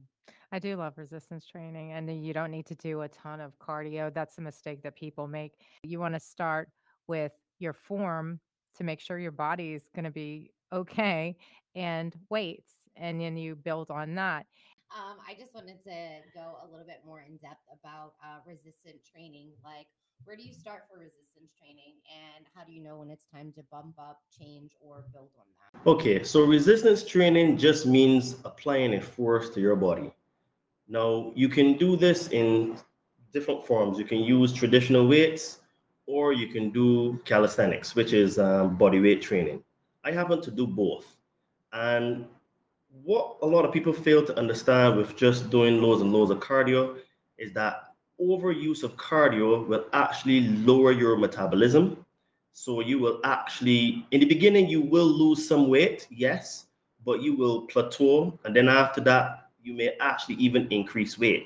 I 0.52 0.60
do 0.60 0.76
love 0.76 0.98
resistance 0.98 1.46
training, 1.46 1.94
and 1.94 2.24
you 2.24 2.34
don't 2.34 2.52
need 2.52 2.68
to 2.68 2.76
do 2.76 3.02
a 3.02 3.08
ton 3.08 3.42
of 3.42 3.58
cardio. 3.58 4.14
That's 4.14 4.38
a 4.38 4.42
mistake 4.42 4.84
that 4.84 4.96
people 4.96 5.28
make. 5.28 5.54
You 5.84 6.00
want 6.00 6.14
to 6.14 6.20
start 6.20 6.70
with 7.08 7.32
your 7.60 7.74
form 7.74 8.40
to 8.78 8.84
make 8.84 9.00
sure 9.00 9.18
your 9.18 9.32
body 9.32 9.74
is 9.74 9.90
going 9.96 10.06
to 10.06 10.12
be 10.12 10.52
okay 10.72 11.36
and 11.76 12.16
weights, 12.30 12.74
and 12.96 13.20
then 13.20 13.38
you 13.38 13.56
build 13.56 13.90
on 13.90 14.16
that. 14.16 14.46
Um, 14.92 15.18
I 15.28 15.34
just 15.40 15.56
wanted 15.56 15.82
to 15.84 16.20
go 16.36 16.58
a 16.64 16.68
little 16.70 16.86
bit 16.86 17.02
more 17.06 17.22
in 17.22 17.38
depth 17.38 17.64
about 17.72 18.14
uh, 18.24 18.40
resistant 18.46 18.98
training. 19.10 19.52
Like, 19.64 19.88
where 20.26 20.36
do 20.36 20.44
you 20.44 20.54
start 20.54 20.84
for 20.92 21.00
resistance 21.00 21.52
training, 21.58 21.96
and 22.12 22.46
how 22.54 22.64
do 22.64 22.74
you 22.74 22.84
know 22.84 22.98
when 22.98 23.10
it's 23.10 23.26
time 23.26 23.52
to 23.54 23.64
bump 23.72 23.96
up, 23.98 24.20
change, 24.38 24.76
or 24.82 25.06
build 25.14 25.30
on 25.40 25.46
that? 25.58 25.90
Okay, 25.90 26.24
so 26.24 26.44
resistance 26.44 27.04
training 27.04 27.58
just 27.58 27.86
means 27.86 28.36
applying 28.44 28.96
a 28.96 29.02
force 29.02 29.50
to 29.52 29.62
your 29.62 29.76
body. 29.76 30.14
Now, 30.88 31.32
you 31.36 31.48
can 31.48 31.78
do 31.78 31.96
this 31.96 32.28
in 32.30 32.78
different 33.32 33.66
forms. 33.66 33.98
You 33.98 34.06
can 34.06 34.20
use 34.20 34.54
traditional 34.54 35.08
weights, 35.08 35.60
or 36.06 36.34
you 36.34 36.48
can 36.48 36.70
do 36.70 37.20
calisthenics, 37.24 37.96
which 37.96 38.12
is 38.12 38.38
um, 38.38 38.76
body 38.76 39.00
weight 39.00 39.22
training. 39.22 39.64
I 40.04 40.12
happen 40.12 40.42
to 40.42 40.52
do 40.52 40.68
both. 40.68 41.16
And 41.72 42.26
what 43.04 43.38
a 43.42 43.46
lot 43.46 43.66
of 43.66 43.72
people 43.72 43.94
fail 43.94 44.26
to 44.26 44.38
understand 44.38 44.98
with 44.98 45.16
just 45.16 45.50
doing 45.50 45.82
loads 45.82 46.02
and 46.02 46.12
loads 46.12 46.32
of 46.32 46.40
cardio 46.40 46.98
is 47.38 47.54
that 47.54 47.94
overuse 48.22 48.84
of 48.84 48.96
cardio 48.98 49.66
will 49.68 49.86
actually 49.94 50.42
lower 50.42 50.92
your 50.92 51.18
metabolism. 51.18 52.06
So 52.54 52.82
you 52.82 53.00
will 53.00 53.22
actually, 53.24 54.06
in 54.12 54.20
the 54.20 54.26
beginning, 54.26 54.68
you 54.68 54.82
will 54.82 55.06
lose 55.06 55.48
some 55.48 55.70
weight, 55.70 56.08
yes, 56.12 56.68
but 57.06 57.22
you 57.22 57.36
will 57.36 57.62
plateau. 57.62 58.38
And 58.44 58.56
then 58.56 58.68
after 58.68 59.02
that, 59.02 59.50
you 59.64 59.74
may 59.74 59.96
actually 60.02 60.36
even 60.36 60.68
increase 60.70 61.18
weight. 61.18 61.46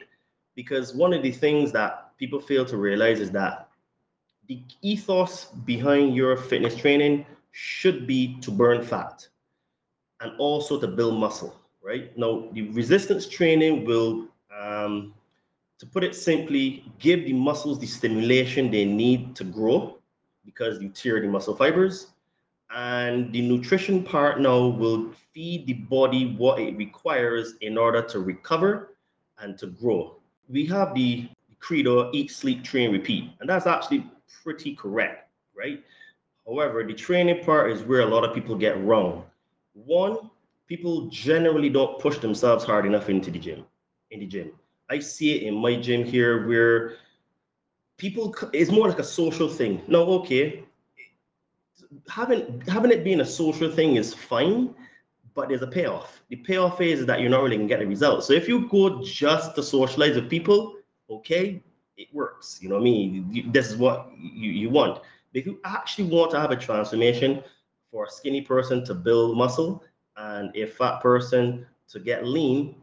Because 0.56 0.94
one 0.94 1.14
of 1.14 1.22
the 1.22 1.32
things 1.32 1.72
that 1.74 2.18
people 2.18 2.40
fail 2.40 2.66
to 2.66 2.78
realize 2.78 3.20
is 3.20 3.32
that 3.32 3.70
the 4.48 4.62
ethos 4.82 5.46
behind 5.66 6.16
your 6.16 6.38
fitness 6.38 6.76
training 6.76 7.26
should 7.52 8.08
be 8.08 8.40
to 8.42 8.52
burn 8.52 8.84
fat 8.84 9.28
and 10.22 10.32
also 10.38 10.80
to 10.80 10.88
build 10.88 11.16
muscle, 11.20 11.56
right? 11.84 12.18
Now, 12.18 12.50
the 12.54 12.70
resistance 12.70 13.28
training 13.28 13.86
will, 13.86 14.28
um, 14.56 15.14
to 15.80 15.86
put 15.86 16.04
it 16.04 16.16
simply, 16.16 16.86
give 17.00 17.26
the 17.26 17.34
muscles 17.34 17.80
the 17.80 17.88
stimulation 17.88 18.72
they 18.72 18.86
need 18.86 19.36
to 19.36 19.44
grow 19.44 19.98
because 20.46 20.82
you 20.82 20.90
tear 20.90 21.20
the 21.20 21.28
muscle 21.28 21.56
fibers. 21.56 22.08
And 22.70 23.32
the 23.32 23.42
nutrition 23.42 24.04
part 24.04 24.40
now 24.40 24.68
will 24.68 25.12
feed 25.34 25.68
the 25.68 25.74
body 25.74 26.36
what 26.38 26.60
it 26.60 26.76
requires 26.78 27.54
in 27.62 27.78
order 27.78 28.02
to 28.02 28.20
recover 28.20 28.96
and 29.40 29.58
to 29.60 29.68
grow. 29.68 30.16
We 30.50 30.66
have 30.68 30.96
the 30.96 31.30
credo 31.60 32.12
eat, 32.14 32.32
sleep, 32.32 32.64
train, 32.64 32.92
repeat. 32.92 33.32
And 33.40 33.50
that's 33.50 33.68
actually 33.68 34.06
pretty 34.44 34.76
correct, 34.76 35.30
right? 35.56 35.84
However, 36.46 36.84
the 36.84 36.94
training 36.94 37.44
part 37.44 37.72
is 37.72 37.82
where 37.84 38.02
a 38.02 38.06
lot 38.06 38.24
of 38.24 38.34
people 38.34 38.56
get 38.56 38.82
wrong. 38.84 39.24
One, 39.76 40.32
people 40.68 41.08
generally 41.08 41.70
don't 41.70 42.00
push 42.00 42.18
themselves 42.18 42.64
hard 42.64 42.86
enough 42.86 43.10
into 43.10 43.30
the 43.30 43.40
gym. 43.40 43.66
In 44.12 44.22
the 44.22 44.26
gym, 44.26 44.54
I 44.90 45.00
see 45.00 45.36
it 45.36 45.44
in 45.44 45.56
my 45.56 45.76
gym 45.76 46.06
here 46.06 46.48
where 46.48 46.94
people 47.98 48.34
it's 48.54 48.72
more 48.72 48.88
like 48.88 49.00
a 49.00 49.04
social 49.04 49.50
thing. 49.50 49.82
No, 49.88 50.04
okay, 50.22 50.64
having 52.08 52.62
having 52.68 52.92
it 52.92 53.04
being 53.04 53.20
a 53.20 53.26
social 53.26 53.70
thing 53.70 53.98
is 53.98 54.14
fine, 54.14 54.74
but 55.34 55.50
there's 55.50 55.62
a 55.62 55.68
payoff. 55.68 56.22
The 56.30 56.38
payoff 56.38 56.80
is 56.80 57.06
that 57.06 57.20
you're 57.20 57.30
not 57.30 57.44
really 57.44 57.58
gonna 57.58 57.68
get 57.68 57.80
the 57.80 57.86
results. 57.86 58.28
So 58.28 58.34
if 58.34 58.48
you 58.48 58.70
go 58.70 59.04
just 59.04 59.56
to 59.56 59.64
socialize 59.64 60.16
with 60.16 60.30
people, 60.30 60.76
okay, 61.10 61.62
it 61.98 62.08
works. 62.14 62.60
You 62.62 62.70
know 62.70 62.76
what 62.76 62.82
I 62.82 62.86
mean? 62.86 63.52
This 63.52 63.72
is 63.72 63.76
what 63.76 64.10
you, 64.18 64.52
you 64.52 64.70
want. 64.70 65.02
But 65.34 65.40
if 65.40 65.46
you 65.46 65.60
actually 65.66 66.06
want 66.06 66.32
to 66.32 66.40
have 66.40 66.52
a 66.52 66.56
transformation 66.56 67.44
for 67.96 68.04
a 68.04 68.10
skinny 68.10 68.42
person 68.42 68.84
to 68.84 68.94
build 68.94 69.38
muscle 69.38 69.82
and 70.18 70.54
a 70.54 70.66
fat 70.66 71.00
person 71.00 71.66
to 71.88 71.98
get 71.98 72.28
lean, 72.28 72.76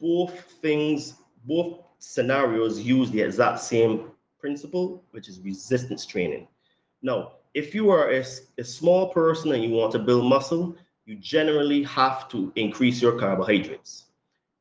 both 0.00 0.42
things, 0.62 1.14
both 1.44 1.80
scenarios 1.98 2.78
use 2.78 3.10
the 3.10 3.20
exact 3.20 3.58
same 3.58 4.12
principle, 4.38 5.02
which 5.10 5.28
is 5.28 5.40
resistance 5.40 6.06
training. 6.06 6.46
Now, 7.02 7.32
if 7.52 7.74
you 7.74 7.90
are 7.90 8.12
a, 8.12 8.24
a 8.58 8.62
small 8.62 9.08
person 9.08 9.50
and 9.50 9.64
you 9.64 9.70
want 9.70 9.90
to 9.92 9.98
build 9.98 10.24
muscle, 10.24 10.76
you 11.04 11.16
generally 11.16 11.82
have 11.82 12.28
to 12.28 12.52
increase 12.54 13.02
your 13.02 13.18
carbohydrates. 13.18 14.04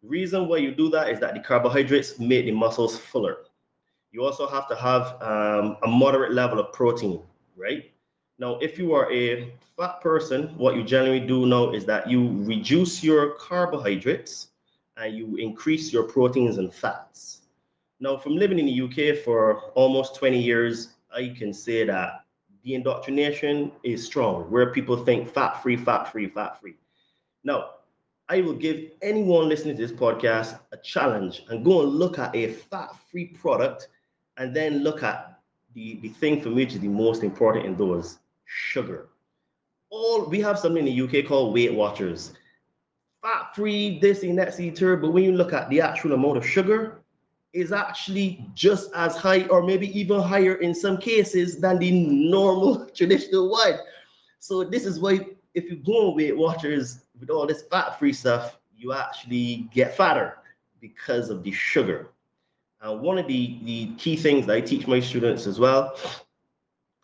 The 0.01 0.07
reason 0.07 0.47
why 0.47 0.57
you 0.57 0.73
do 0.73 0.89
that 0.89 1.09
is 1.09 1.19
that 1.19 1.35
the 1.35 1.39
carbohydrates 1.39 2.17
make 2.17 2.45
the 2.45 2.51
muscles 2.51 2.97
fuller. 2.97 3.37
You 4.11 4.23
also 4.23 4.47
have 4.47 4.67
to 4.69 4.75
have 4.75 5.21
um, 5.21 5.77
a 5.83 5.87
moderate 5.87 6.33
level 6.33 6.59
of 6.59 6.73
protein, 6.73 7.21
right? 7.55 7.91
Now, 8.39 8.59
if 8.59 8.77
you 8.77 8.93
are 8.93 9.11
a 9.11 9.51
fat 9.75 9.99
person, 9.99 10.49
what 10.59 10.75
you 10.75 10.83
generally 10.83 11.19
do 11.19 11.47
now 11.47 11.71
is 11.71 11.85
that 11.85 12.07
you 12.07 12.43
reduce 12.43 13.03
your 13.03 13.31
carbohydrates 13.31 14.49
and 14.95 15.15
you 15.15 15.37
increase 15.37 15.91
your 15.91 16.03
proteins 16.03 16.59
and 16.59 16.71
fats. 16.71 17.41
Now, 17.99 18.15
from 18.15 18.35
living 18.35 18.59
in 18.59 18.67
the 18.67 18.81
UK 18.81 19.23
for 19.23 19.71
almost 19.73 20.15
20 20.15 20.39
years, 20.39 20.89
I 21.11 21.33
can 21.35 21.51
say 21.51 21.83
that 21.85 22.25
the 22.63 22.75
indoctrination 22.75 23.71
is 23.81 24.05
strong, 24.05 24.43
where 24.51 24.71
people 24.71 24.97
think 24.97 25.33
fat 25.33 25.63
free, 25.63 25.75
fat 25.75 26.11
free, 26.11 26.27
fat 26.27 26.61
free. 26.61 26.75
Now, 27.43 27.71
I 28.29 28.41
will 28.41 28.53
give 28.53 28.91
anyone 29.01 29.49
listening 29.49 29.77
to 29.77 29.87
this 29.87 29.97
podcast 29.97 30.59
a 30.71 30.77
challenge 30.77 31.43
and 31.49 31.65
go 31.65 31.81
and 31.81 31.89
look 31.89 32.19
at 32.19 32.35
a 32.35 32.53
fat 32.53 32.91
free 33.09 33.25
product 33.25 33.87
and 34.37 34.55
then 34.55 34.83
look 34.83 35.01
at 35.01 35.39
the, 35.73 35.95
the 36.01 36.09
thing 36.09 36.39
for 36.39 36.49
me 36.49 36.65
which 36.65 36.73
is 36.75 36.81
the 36.81 36.87
most 36.87 37.23
important 37.23 37.65
in 37.65 37.75
those 37.77 38.19
sugar. 38.47 39.09
All 39.89 40.25
we 40.25 40.39
have 40.41 40.57
something 40.57 40.87
in 40.87 40.97
the 40.97 41.19
UK 41.21 41.27
called 41.27 41.53
Weight 41.53 41.73
Watchers. 41.73 42.33
Fat 43.21 43.55
free, 43.55 43.99
this 43.99 44.23
and 44.23 44.37
that, 44.37 44.59
eater, 44.59 44.95
but 44.97 45.11
when 45.11 45.23
you 45.23 45.31
look 45.31 45.53
at 45.53 45.69
the 45.69 45.81
actual 45.81 46.13
amount 46.13 46.37
of 46.37 46.45
sugar, 46.45 47.01
is 47.53 47.71
actually 47.71 48.45
just 48.53 48.91
as 48.93 49.15
high 49.15 49.45
or 49.47 49.63
maybe 49.63 49.97
even 49.97 50.21
higher 50.21 50.55
in 50.55 50.75
some 50.75 50.97
cases 50.97 51.59
than 51.59 51.79
the 51.79 51.91
normal 51.91 52.85
traditional 52.95 53.49
one. 53.49 53.79
So 54.39 54.63
this 54.63 54.85
is 54.85 54.99
why 54.99 55.25
if 55.53 55.65
you 55.65 55.77
go 55.77 56.09
on 56.09 56.15
Weight 56.15 56.37
Watchers 56.37 56.99
with 57.19 57.29
all 57.29 57.47
this 57.47 57.63
fat-free 57.63 58.13
stuff, 58.13 58.59
you 58.75 58.93
actually 58.93 59.69
get 59.73 59.95
fatter 59.97 60.37
because 60.79 61.29
of 61.29 61.43
the 61.43 61.51
sugar. 61.51 62.09
And 62.81 63.01
one 63.01 63.17
of 63.17 63.27
the, 63.27 63.57
the 63.63 63.95
key 63.95 64.15
things 64.15 64.45
that 64.45 64.55
I 64.55 64.61
teach 64.61 64.85
my 64.85 64.99
students 64.99 65.47
as 65.47 65.59
well 65.59 65.97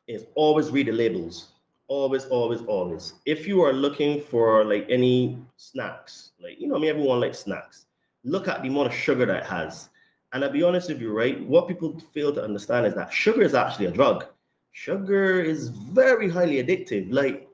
is 0.07 0.25
always 0.35 0.69
read 0.71 0.87
the 0.87 0.91
labels. 0.91 1.49
Always, 1.87 2.25
always, 2.25 2.61
always. 2.61 3.13
If 3.25 3.47
you 3.47 3.61
are 3.61 3.73
looking 3.73 4.21
for 4.21 4.63
like 4.63 4.85
any 4.89 5.37
snacks, 5.57 6.31
like 6.41 6.59
you 6.59 6.67
know, 6.67 6.79
mean 6.79 6.89
everyone 6.89 7.19
likes 7.19 7.39
snacks. 7.39 7.85
Look 8.23 8.47
at 8.47 8.61
the 8.61 8.69
amount 8.69 8.87
of 8.87 8.93
sugar 8.93 9.25
that 9.25 9.45
has. 9.45 9.89
And 10.31 10.43
I'll 10.43 10.51
be 10.51 10.63
honest 10.63 10.89
with 10.89 11.01
you, 11.01 11.11
right? 11.11 11.45
What 11.45 11.67
people 11.67 11.99
fail 12.13 12.33
to 12.33 12.43
understand 12.43 12.87
is 12.87 12.95
that 12.95 13.13
sugar 13.13 13.43
is 13.43 13.53
actually 13.53 13.85
a 13.87 13.91
drug. 13.91 14.25
Sugar 14.71 15.39
is 15.41 15.67
very 15.69 16.29
highly 16.29 16.63
addictive. 16.63 17.13
Like 17.13 17.47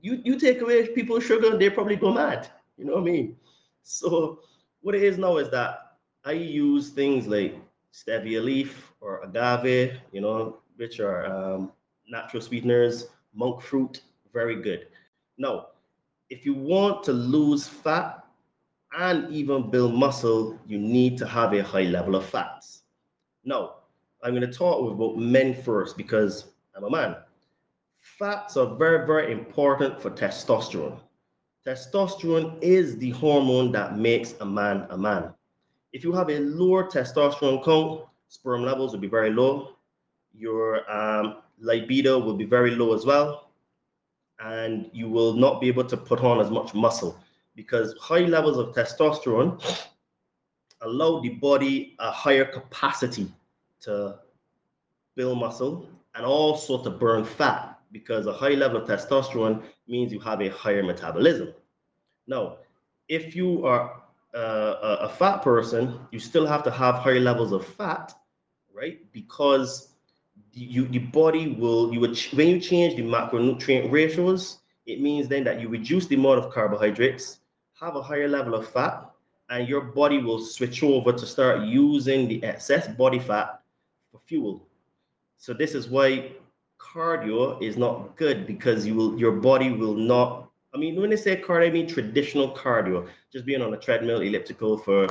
you, 0.00 0.20
you 0.24 0.38
take 0.38 0.60
away 0.62 0.86
people's 0.88 1.24
sugar, 1.24 1.56
they 1.58 1.68
probably 1.68 1.96
go 1.96 2.12
mad. 2.12 2.48
You 2.78 2.86
know 2.86 2.94
what 2.94 3.02
I 3.02 3.04
mean? 3.04 3.36
So 3.82 4.40
what 4.80 4.94
it 4.94 5.02
is 5.02 5.18
now 5.18 5.36
is 5.36 5.50
that 5.50 5.96
I 6.24 6.32
use 6.32 6.90
things 6.90 7.26
like 7.26 7.56
stevia 7.92 8.42
leaf 8.42 8.92
or 9.00 9.22
agave, 9.22 10.00
you 10.12 10.20
know, 10.20 10.58
which 10.76 11.00
are 11.00 11.26
um, 11.26 11.72
natural 12.08 12.42
sweeteners, 12.42 13.08
monk 13.34 13.62
fruit, 13.62 14.02
very 14.32 14.60
good. 14.62 14.86
Now, 15.38 15.68
if 16.30 16.44
you 16.44 16.54
want 16.54 17.02
to 17.04 17.12
lose 17.12 17.66
fat 17.66 18.24
and 18.96 19.32
even 19.32 19.70
build 19.70 19.94
muscle, 19.94 20.58
you 20.66 20.78
need 20.78 21.18
to 21.18 21.26
have 21.26 21.52
a 21.52 21.62
high 21.62 21.84
level 21.84 22.16
of 22.16 22.24
fats. 22.24 22.82
Now, 23.44 23.74
I'm 24.22 24.34
going 24.34 24.50
to 24.50 24.52
talk 24.52 24.90
about 24.90 25.18
men 25.18 25.54
first 25.62 25.96
because 25.96 26.46
I'm 26.74 26.84
a 26.84 26.90
man. 26.90 27.16
Fats 28.00 28.56
are 28.56 28.76
very, 28.76 29.06
very 29.06 29.32
important 29.32 30.00
for 30.00 30.10
testosterone. 30.10 30.98
Testosterone 31.66 32.62
is 32.62 32.96
the 32.98 33.10
hormone 33.10 33.72
that 33.72 33.98
makes 33.98 34.34
a 34.40 34.44
man 34.44 34.86
a 34.90 34.96
man. 34.96 35.32
If 35.92 36.04
you 36.04 36.12
have 36.12 36.30
a 36.30 36.40
lower 36.40 36.84
testosterone 36.88 37.64
count, 37.64 38.02
sperm 38.28 38.62
levels 38.62 38.92
will 38.92 39.00
be 39.00 39.08
very 39.08 39.30
low. 39.30 39.75
Your 40.36 40.90
um, 40.90 41.36
libido 41.58 42.18
will 42.18 42.36
be 42.36 42.44
very 42.44 42.74
low 42.74 42.94
as 42.94 43.04
well. 43.04 43.50
And 44.38 44.90
you 44.92 45.08
will 45.08 45.32
not 45.32 45.60
be 45.60 45.68
able 45.68 45.84
to 45.84 45.96
put 45.96 46.20
on 46.20 46.40
as 46.40 46.50
much 46.50 46.74
muscle 46.74 47.18
because 47.54 47.94
high 47.98 48.20
levels 48.20 48.58
of 48.58 48.74
testosterone 48.74 49.58
allow 50.82 51.20
the 51.20 51.30
body 51.30 51.96
a 51.98 52.10
higher 52.10 52.44
capacity 52.44 53.32
to 53.80 54.18
build 55.14 55.38
muscle 55.38 55.88
and 56.14 56.24
also 56.26 56.82
to 56.82 56.90
burn 56.90 57.24
fat 57.24 57.78
because 57.92 58.26
a 58.26 58.32
high 58.32 58.50
level 58.50 58.82
of 58.82 58.88
testosterone 58.88 59.62
means 59.88 60.12
you 60.12 60.20
have 60.20 60.42
a 60.42 60.48
higher 60.50 60.82
metabolism. 60.82 61.54
Now, 62.26 62.58
if 63.08 63.34
you 63.34 63.64
are 63.64 64.02
uh, 64.34 64.98
a 65.00 65.08
fat 65.08 65.42
person, 65.42 65.98
you 66.10 66.18
still 66.18 66.46
have 66.46 66.62
to 66.64 66.70
have 66.70 66.96
higher 66.96 67.20
levels 67.20 67.52
of 67.52 67.64
fat, 67.64 68.12
right? 68.74 69.00
Because 69.12 69.95
you 70.56 70.86
the 70.88 70.98
body 70.98 71.48
will 71.48 71.92
you 71.92 72.00
would 72.00 72.18
when 72.32 72.48
you 72.48 72.60
change 72.60 72.96
the 72.96 73.02
macronutrient 73.02 73.90
ratios, 73.90 74.58
it 74.86 75.00
means 75.00 75.28
then 75.28 75.44
that 75.44 75.60
you 75.60 75.68
reduce 75.68 76.06
the 76.06 76.14
amount 76.14 76.38
of 76.38 76.52
carbohydrates, 76.52 77.40
have 77.80 77.96
a 77.96 78.02
higher 78.02 78.28
level 78.28 78.54
of 78.54 78.68
fat, 78.68 79.10
and 79.50 79.68
your 79.68 79.82
body 79.82 80.18
will 80.18 80.40
switch 80.40 80.82
over 80.82 81.12
to 81.12 81.26
start 81.26 81.60
using 81.62 82.26
the 82.26 82.42
excess 82.42 82.88
body 82.88 83.18
fat 83.18 83.60
for 84.10 84.20
fuel. 84.26 84.66
So 85.36 85.52
this 85.52 85.74
is 85.74 85.88
why 85.88 86.32
cardio 86.78 87.62
is 87.62 87.76
not 87.76 88.16
good 88.16 88.46
because 88.46 88.86
you 88.86 88.94
will 88.94 89.18
your 89.18 89.32
body 89.32 89.70
will 89.70 89.94
not 89.94 90.46
I 90.74 90.78
mean, 90.78 91.00
when 91.00 91.08
they 91.08 91.16
say 91.16 91.40
cardio, 91.40 91.68
I 91.68 91.70
mean 91.70 91.86
traditional 91.86 92.54
cardio, 92.54 93.08
just 93.32 93.46
being 93.46 93.62
on 93.62 93.72
a 93.72 93.78
treadmill, 93.78 94.20
elliptical 94.20 94.76
for 94.76 95.08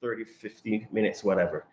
30, 0.00 0.24
50 0.24 0.88
minutes, 0.90 1.22
whatever. 1.22 1.66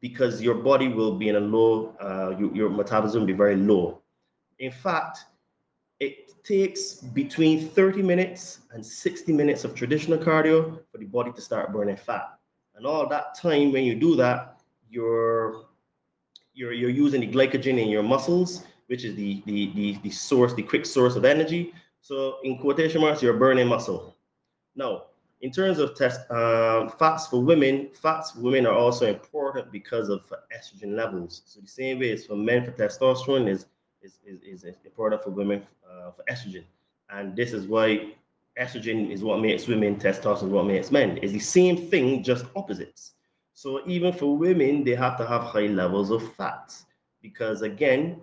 Because 0.00 0.40
your 0.40 0.54
body 0.54 0.88
will 0.88 1.16
be 1.16 1.28
in 1.28 1.36
a 1.36 1.40
low, 1.40 1.94
uh, 2.00 2.34
you, 2.38 2.50
your 2.54 2.70
metabolism 2.70 3.20
will 3.20 3.26
be 3.26 3.32
very 3.32 3.56
low. 3.56 4.00
In 4.58 4.70
fact, 4.70 5.24
it 5.98 6.42
takes 6.42 6.94
between 6.94 7.68
30 7.68 8.02
minutes 8.02 8.60
and 8.72 8.84
60 8.84 9.32
minutes 9.32 9.64
of 9.64 9.74
traditional 9.74 10.18
cardio 10.18 10.80
for 10.90 10.98
the 10.98 11.04
body 11.04 11.32
to 11.32 11.40
start 11.40 11.72
burning 11.72 11.96
fat. 11.96 12.38
And 12.74 12.86
all 12.86 13.06
that 13.08 13.34
time, 13.34 13.72
when 13.72 13.84
you 13.84 13.94
do 13.94 14.16
that, 14.16 14.60
you're 14.88 15.66
you're, 16.54 16.72
you're 16.72 16.90
using 16.90 17.20
the 17.20 17.28
glycogen 17.28 17.80
in 17.80 17.88
your 17.88 18.02
muscles, 18.02 18.64
which 18.88 19.04
is 19.04 19.14
the, 19.14 19.42
the, 19.46 19.72
the, 19.74 19.98
the 20.02 20.10
source, 20.10 20.52
the 20.54 20.62
quick 20.62 20.84
source 20.84 21.16
of 21.16 21.24
energy. 21.24 21.72
So 22.00 22.38
in 22.42 22.58
quotation 22.58 23.00
marks, 23.00 23.22
you're 23.22 23.34
burning 23.34 23.68
muscle. 23.68 24.16
Now, 24.74 25.04
in 25.40 25.50
terms 25.50 25.78
of 25.78 25.96
test 25.96 26.30
um, 26.30 26.90
fats 26.98 27.26
for 27.26 27.42
women, 27.42 27.88
fats 27.94 28.32
for 28.32 28.40
women 28.40 28.66
are 28.66 28.74
also 28.74 29.06
important 29.06 29.72
because 29.72 30.08
of 30.08 30.22
estrogen 30.54 30.94
levels. 30.94 31.42
So 31.46 31.60
the 31.60 31.68
same 31.68 31.98
way 31.98 32.12
as 32.12 32.26
for 32.26 32.36
men 32.36 32.64
for 32.64 32.72
testosterone 32.72 33.48
is 33.48 33.66
is, 34.02 34.18
is, 34.24 34.64
is 34.64 34.64
important 34.84 35.22
for 35.22 35.30
women 35.30 35.62
uh, 35.88 36.10
for 36.12 36.24
estrogen. 36.30 36.64
And 37.10 37.36
this 37.36 37.52
is 37.52 37.66
why 37.66 38.12
estrogen 38.58 39.10
is 39.10 39.22
what 39.22 39.40
makes 39.40 39.66
women, 39.66 39.96
testosterone 39.96 40.44
is 40.44 40.50
what 40.50 40.66
makes 40.66 40.90
men. 40.90 41.18
It's 41.22 41.32
the 41.32 41.38
same 41.38 41.76
thing, 41.76 42.22
just 42.22 42.46
opposites. 42.56 43.12
So 43.52 43.82
even 43.86 44.12
for 44.12 44.36
women, 44.36 44.84
they 44.84 44.94
have 44.94 45.18
to 45.18 45.26
have 45.26 45.42
high 45.42 45.66
levels 45.66 46.10
of 46.10 46.34
fats 46.34 46.86
because 47.20 47.62
again, 47.62 48.22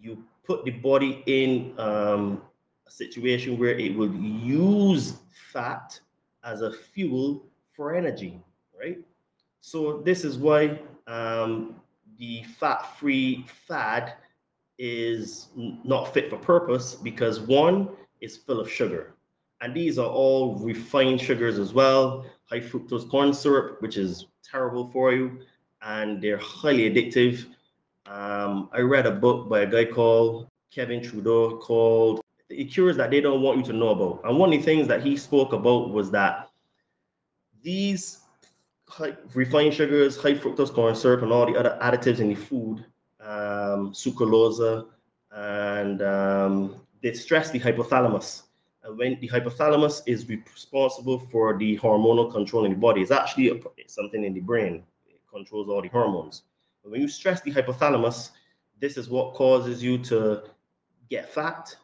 you 0.00 0.24
put 0.44 0.64
the 0.64 0.70
body 0.70 1.22
in 1.26 1.78
um, 1.78 2.40
a 2.86 2.90
situation 2.90 3.58
where 3.58 3.78
it 3.78 3.94
will 3.94 4.14
use 4.14 5.18
fat 5.52 6.00
as 6.44 6.62
a 6.62 6.72
fuel 6.72 7.44
for 7.72 7.94
energy, 7.94 8.40
right? 8.78 8.98
So 9.60 10.02
this 10.04 10.24
is 10.24 10.38
why 10.38 10.80
um, 11.06 11.76
the 12.18 12.42
fat-free 12.58 13.46
fad 13.66 14.14
is 14.78 15.48
not 15.56 16.12
fit 16.12 16.30
for 16.30 16.36
purpose 16.36 16.94
because 16.94 17.40
one 17.40 17.88
is 18.20 18.36
full 18.36 18.60
of 18.60 18.70
sugar. 18.70 19.14
And 19.60 19.74
these 19.74 19.98
are 19.98 20.08
all 20.08 20.56
refined 20.56 21.20
sugars 21.20 21.58
as 21.58 21.72
well. 21.72 22.26
High 22.46 22.60
fructose 22.60 23.08
corn 23.08 23.32
syrup, 23.32 23.80
which 23.80 23.96
is 23.96 24.26
terrible 24.42 24.90
for 24.90 25.12
you, 25.12 25.38
and 25.82 26.20
they're 26.20 26.38
highly 26.38 26.90
addictive. 26.90 27.46
Um, 28.06 28.68
I 28.72 28.80
read 28.80 29.06
a 29.06 29.12
book 29.12 29.48
by 29.48 29.60
a 29.60 29.66
guy 29.66 29.84
called 29.84 30.48
Kevin 30.72 31.02
Trudeau 31.02 31.58
called 31.58 32.21
The 32.56 32.64
Cures 32.64 32.96
That 32.96 33.10
They 33.10 33.20
Don't 33.20 33.42
Want 33.42 33.58
You 33.58 33.64
to 33.64 33.72
Know 33.72 33.88
About. 33.90 34.20
And 34.24 34.38
one 34.38 34.52
of 34.52 34.58
the 34.58 34.64
things 34.64 34.86
that 34.88 35.02
he 35.02 35.16
spoke 35.16 35.52
about 35.52 35.90
was 35.90 36.10
that 36.10 36.50
these 37.62 38.20
high, 38.88 39.16
refined 39.34 39.74
sugars, 39.74 40.16
high 40.16 40.34
fructose 40.34 40.72
corn 40.72 40.94
syrup, 40.94 41.22
and 41.22 41.32
all 41.32 41.46
the 41.46 41.58
other 41.58 41.78
additives 41.80 42.20
in 42.20 42.28
the 42.28 42.34
food 42.34 42.84
um, 43.20 43.92
sucralosa, 43.92 44.86
and 45.30 46.02
um, 46.02 46.76
they 47.02 47.14
stress 47.14 47.50
the 47.50 47.58
hypothalamus. 47.58 48.42
And 48.84 48.98
when 48.98 49.18
the 49.20 49.28
hypothalamus 49.28 50.02
is 50.06 50.28
responsible 50.28 51.18
for 51.18 51.56
the 51.56 51.78
hormonal 51.78 52.30
control 52.30 52.64
in 52.64 52.72
the 52.72 52.78
body, 52.78 53.00
it's 53.00 53.10
actually 53.10 53.48
a, 53.48 53.54
it's 53.76 53.94
something 53.94 54.24
in 54.24 54.34
the 54.34 54.40
brain. 54.40 54.82
It 55.06 55.20
controls 55.32 55.68
all 55.68 55.80
the 55.80 55.88
hormones. 55.88 56.42
But 56.82 56.90
when 56.90 57.00
you 57.00 57.08
stress 57.08 57.40
the 57.40 57.52
hypothalamus, 57.52 58.30
this 58.80 58.96
is 58.96 59.08
what 59.08 59.34
causes 59.34 59.82
you 59.82 59.98
to 59.98 60.42
get 61.08 61.32
fat, 61.32 61.74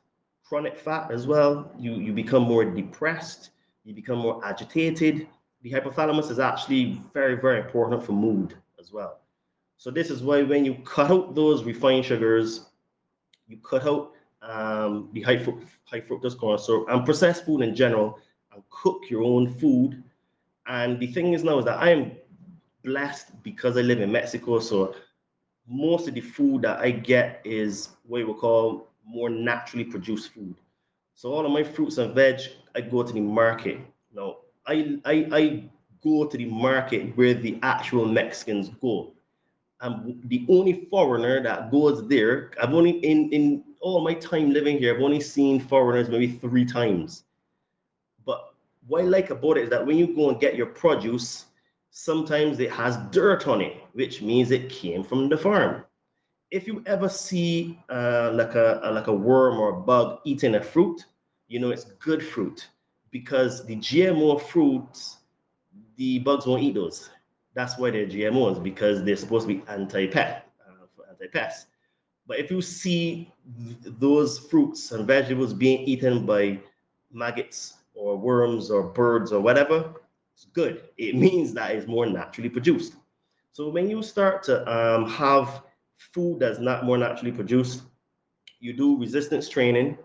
chronic 0.49 0.79
fat 0.79 1.11
as 1.11 1.27
well. 1.27 1.71
You, 1.79 1.95
you 1.95 2.13
become 2.13 2.43
more 2.45 2.65
depressed, 2.65 3.51
you 3.85 3.95
become 3.95 4.19
more 4.19 4.45
agitated. 4.45 5.29
The 5.63 5.73
hypothalamus 5.73 6.31
is 6.31 6.39
actually 6.39 7.01
very, 7.13 7.35
very 7.35 7.61
important 7.61 8.03
for 8.03 8.13
mood 8.13 8.55
as 8.81 8.93
well. 8.93 9.21
So 9.77 9.91
this 9.91 10.11
is 10.11 10.23
why 10.23 10.43
when 10.43 10.65
you 10.65 10.77
cut 10.85 11.11
out 11.11 11.35
those 11.35 11.65
refined 11.65 12.05
sugars, 12.05 12.71
you 13.47 13.59
cut 13.59 13.87
out 13.87 14.13
um, 14.43 15.11
the 15.13 15.23
high, 15.23 15.39
fru- 15.39 15.61
high 15.85 16.01
fructose 16.01 16.39
corn 16.39 16.59
syrup 16.59 16.87
and 16.89 17.05
processed 17.05 17.45
food 17.45 17.61
in 17.61 17.75
general, 17.75 18.19
and 18.53 18.63
cook 18.71 19.11
your 19.11 19.23
own 19.23 19.53
food. 19.55 20.03
And 20.67 20.99
the 20.99 21.09
thing 21.09 21.35
is 21.35 21.45
now 21.45 21.59
is 21.59 21.65
that 21.67 21.79
I 21.79 21.91
am 21.91 22.13
blessed 22.85 23.43
because 23.43 23.77
I 23.77 23.83
live 23.83 24.01
in 24.01 24.11
Mexico. 24.11 24.61
So 24.61 24.95
most 25.69 26.09
of 26.09 26.15
the 26.15 26.21
food 26.21 26.63
that 26.63 26.79
I 26.79 26.91
get 26.91 27.43
is 27.45 27.91
what 28.07 28.27
we 28.27 28.33
call 28.33 28.88
more 29.09 29.31
naturally 29.31 29.85
produced 29.85 30.33
food. 30.33 30.55
So 31.15 31.33
all 31.33 31.45
of 31.45 31.53
my 31.53 31.65
fruits 31.65 31.99
and 31.99 32.15
veg, 32.15 32.41
I 32.75 32.81
go 32.83 33.03
to 33.03 33.13
the 33.13 33.21
market. 33.21 33.79
Now 34.15 34.37
I 34.67 34.99
I, 35.05 35.29
I 35.33 35.65
go 36.03 36.27
to 36.27 36.37
the 36.37 36.47
market 36.47 37.17
where 37.17 37.35
the 37.35 37.59
actual 37.63 38.07
Mexicans 38.07 38.69
go. 38.81 39.13
I'm 39.81 40.21
the 40.25 40.45
only 40.49 40.87
foreigner 40.91 41.43
that 41.43 41.71
goes 41.71 42.07
there. 42.09 42.51
I've 42.61 42.75
only 42.75 42.99
in 42.99 43.31
in 43.31 43.65
all 43.81 44.01
my 44.01 44.15
time 44.15 44.53
living 44.53 44.79
here, 44.79 44.95
I've 44.95 45.03
only 45.03 45.21
seen 45.21 45.61
foreigners 45.61 46.09
maybe 46.09 46.29
three 46.29 46.65
times. 46.65 47.25
But 48.25 48.53
what 48.87 49.03
I 49.03 49.05
like 49.05 49.31
about 49.31 49.59
it 49.59 49.65
is 49.65 49.71
that 49.71 49.85
when 49.87 49.97
you 49.97 50.15
go 50.15 50.31
and 50.31 50.41
get 50.41 50.57
your 50.57 50.67
produce, 50.67 51.47
sometimes 51.91 52.59
it 52.61 52.71
has 52.71 52.97
dirt 53.11 53.47
on 53.47 53.61
it, 53.61 53.77
which 53.93 54.21
means 54.23 54.51
it 54.51 54.71
came 54.71 55.05
from 55.05 55.29
the 55.29 55.39
farm. 55.39 55.85
If 56.51 56.67
you 56.67 56.83
ever 56.87 57.09
see 57.09 57.79
uh, 57.91 58.31
like 58.35 58.55
a, 58.55 58.81
like 58.93 59.07
a 59.09 59.13
worm 59.13 59.59
or 59.59 59.71
a 59.71 59.81
bug 59.81 60.21
eating 60.25 60.55
a 60.55 60.63
fruit, 60.63 61.05
you 61.49 61.59
know 61.61 61.71
it's 61.71 61.85
good 61.85 62.23
fruit 62.25 62.69
because 63.11 63.65
the 63.67 63.77
GMO 63.77 64.41
fruits, 64.41 65.19
the 65.97 66.19
bugs 66.21 66.47
won't 66.47 66.63
eat 66.63 66.75
those 66.75 67.11
that's 67.59 67.77
why 67.77 67.91
they're 67.91 68.07
GMOs 68.07 68.63
because 68.63 69.03
they're 69.03 69.17
supposed 69.17 69.49
to 69.49 69.55
be 69.55 69.65
anti-pest, 69.69 70.45
uh, 70.65 71.11
anti-pest. 71.11 71.67
But 72.25 72.39
if 72.39 72.53
you 72.53 72.63
see 72.63 73.33
th- 73.59 73.95
those 73.99 74.39
fruits 74.39 74.93
and 74.93 75.05
vegetables 75.05 75.53
being 75.53 75.81
eaten 75.81 76.25
by 76.25 76.61
maggots 77.13 77.79
or 77.95 78.17
worms 78.17 78.71
or 78.71 78.85
birds 78.85 79.33
or 79.33 79.41
whatever, 79.41 79.93
it's 80.35 80.45
good. 80.45 80.85
It 80.99 81.17
means 81.27 81.53
that 81.55 81.73
it's 81.73 81.89
more 81.89 82.07
naturally 82.07 82.49
produced. 82.49 82.95
So 83.51 83.71
when 83.71 83.91
you 83.91 84.05
start 84.05 84.45
to 84.45 84.63
um, 84.73 85.09
have 85.11 85.63
food 85.99 86.41
that's 86.41 86.59
not 86.59 86.85
more 86.85 86.99
naturally 86.99 87.33
produced, 87.33 87.83
you 88.61 88.73
do 88.73 88.99
resistance 88.99 89.49
training, 89.49 89.99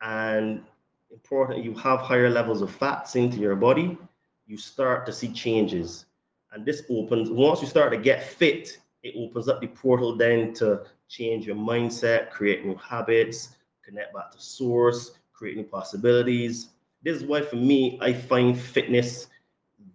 and 0.00 0.62
important, 1.10 1.64
you 1.64 1.74
have 1.74 2.00
higher 2.00 2.30
levels 2.30 2.62
of 2.62 2.70
fats 2.70 3.16
into 3.16 3.38
your 3.38 3.56
body. 3.56 3.98
You 4.46 4.56
start 4.56 5.06
to 5.06 5.12
see 5.12 5.32
changes 5.32 6.06
and 6.52 6.64
this 6.66 6.84
opens, 6.90 7.30
once 7.30 7.62
you 7.62 7.66
start 7.66 7.92
to 7.92 7.98
get 7.98 8.22
fit, 8.22 8.78
it 9.02 9.14
opens 9.16 9.48
up 9.48 9.60
the 9.60 9.66
portal 9.68 10.16
then 10.16 10.52
to 10.54 10.82
change 11.08 11.46
your 11.46 11.56
mindset, 11.56 12.30
create 12.30 12.64
new 12.64 12.76
habits, 12.76 13.56
connect 13.84 14.14
back 14.14 14.30
to 14.32 14.40
source, 14.40 15.12
create 15.32 15.56
new 15.56 15.64
possibilities. 15.64 16.68
This 17.02 17.16
is 17.16 17.24
why 17.24 17.40
for 17.42 17.56
me, 17.56 17.98
I 18.02 18.12
find 18.12 18.58
fitness 18.58 19.28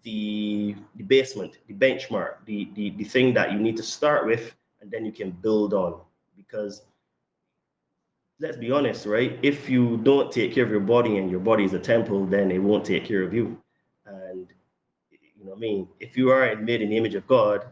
the, 0.03 0.75
the 0.95 1.03
basement, 1.03 1.59
the 1.67 1.73
benchmark, 1.73 2.37
the, 2.45 2.69
the, 2.75 2.89
the 2.91 3.03
thing 3.03 3.33
that 3.35 3.51
you 3.51 3.59
need 3.59 3.77
to 3.77 3.83
start 3.83 4.25
with 4.25 4.53
and 4.81 4.91
then 4.91 5.05
you 5.05 5.11
can 5.11 5.31
build 5.31 5.73
on. 5.73 6.01
Because 6.35 6.83
let's 8.39 8.57
be 8.57 8.71
honest, 8.71 9.05
right? 9.05 9.39
If 9.41 9.69
you 9.69 9.97
don't 9.97 10.31
take 10.31 10.53
care 10.53 10.63
of 10.63 10.69
your 10.69 10.79
body 10.79 11.17
and 11.17 11.29
your 11.29 11.39
body 11.39 11.63
is 11.63 11.73
a 11.73 11.79
temple, 11.79 12.25
then 12.25 12.51
it 12.51 12.59
won't 12.59 12.85
take 12.85 13.05
care 13.05 13.23
of 13.23 13.33
you. 13.33 13.57
And 14.05 14.47
you 15.11 15.43
know 15.43 15.51
what 15.51 15.57
I 15.57 15.59
mean? 15.59 15.87
If 15.99 16.15
you 16.15 16.29
are 16.29 16.55
made 16.55 16.81
in 16.81 16.89
the 16.89 16.97
image 16.97 17.15
of 17.15 17.25
God, 17.27 17.65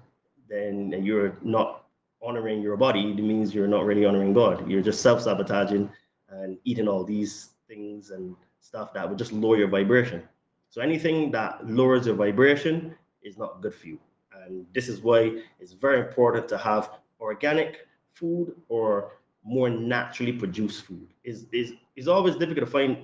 then 0.50 0.92
you're 1.04 1.38
not 1.42 1.86
honoring 2.22 2.62
your 2.62 2.78
body, 2.78 3.12
it 3.12 3.22
means 3.22 3.54
you're 3.54 3.68
not 3.68 3.86
really 3.86 4.06
honoring 4.06 4.34
God. 4.34 4.68
You're 4.70 4.82
just 4.82 5.02
self-sabotaging 5.02 5.90
and 6.30 6.58
eating 6.64 6.88
all 6.88 7.04
these 7.04 7.50
things 7.68 8.10
and 8.10 8.36
stuff 8.60 8.94
that 8.94 9.08
would 9.08 9.18
just 9.18 9.32
lower 9.32 9.58
your 9.58 9.68
vibration. 9.68 10.24
So 10.70 10.82
anything 10.82 11.32
that 11.32 11.68
lowers 11.68 12.08
your 12.08 12.16
vibration 12.16 12.96
is 13.22 13.38
not 13.38 13.62
good 13.62 13.76
for 13.76 13.88
you. 13.88 14.00
And 14.46 14.66
this 14.74 14.88
is 14.88 15.02
why 15.02 15.42
it's 15.60 15.74
very 15.74 16.00
important 16.00 16.48
to 16.50 16.58
have 16.58 16.90
organic 17.20 17.88
food 18.14 18.56
or 18.70 19.14
more 19.44 19.70
naturally 19.70 20.34
produced 20.34 20.86
food. 20.86 21.08
Is 21.24 21.46
is 21.52 21.74
is 21.96 22.08
always 22.08 22.36
difficult 22.36 22.66
to 22.66 22.72
find 22.72 22.98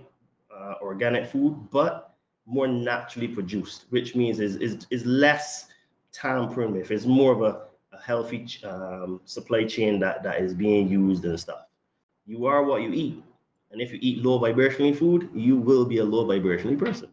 uh, 0.56 0.76
organic 0.82 1.30
food, 1.30 1.58
but 1.72 2.16
more 2.46 2.68
naturally 2.68 3.28
produced, 3.28 3.86
which 3.90 4.16
means 4.16 4.40
is 4.40 4.56
is, 4.58 4.88
is 4.90 5.06
less 5.06 5.68
time 6.12 6.54
primitive. 6.54 6.92
It's 6.92 7.06
more 7.06 7.32
of 7.32 7.42
a, 7.42 7.62
a 7.96 8.02
healthy 8.02 8.48
um, 8.64 9.22
supply 9.26 9.64
chain 9.66 10.00
that, 10.00 10.24
that 10.24 10.42
is 10.42 10.54
being 10.54 10.90
used 10.90 11.24
and 11.26 11.40
stuff. 11.40 11.66
You 12.26 12.46
are 12.46 12.64
what 12.64 12.82
you 12.82 12.92
eat. 12.92 13.24
And 13.72 13.82
if 13.82 13.94
you 13.94 14.00
eat 14.02 14.24
low 14.24 14.40
vibrationally 14.40 14.96
food, 14.96 15.30
you 15.34 15.56
will 15.56 15.86
be 15.86 16.00
a 16.00 16.04
low 16.04 16.26
vibrationally 16.26 16.78
person. 16.78 17.10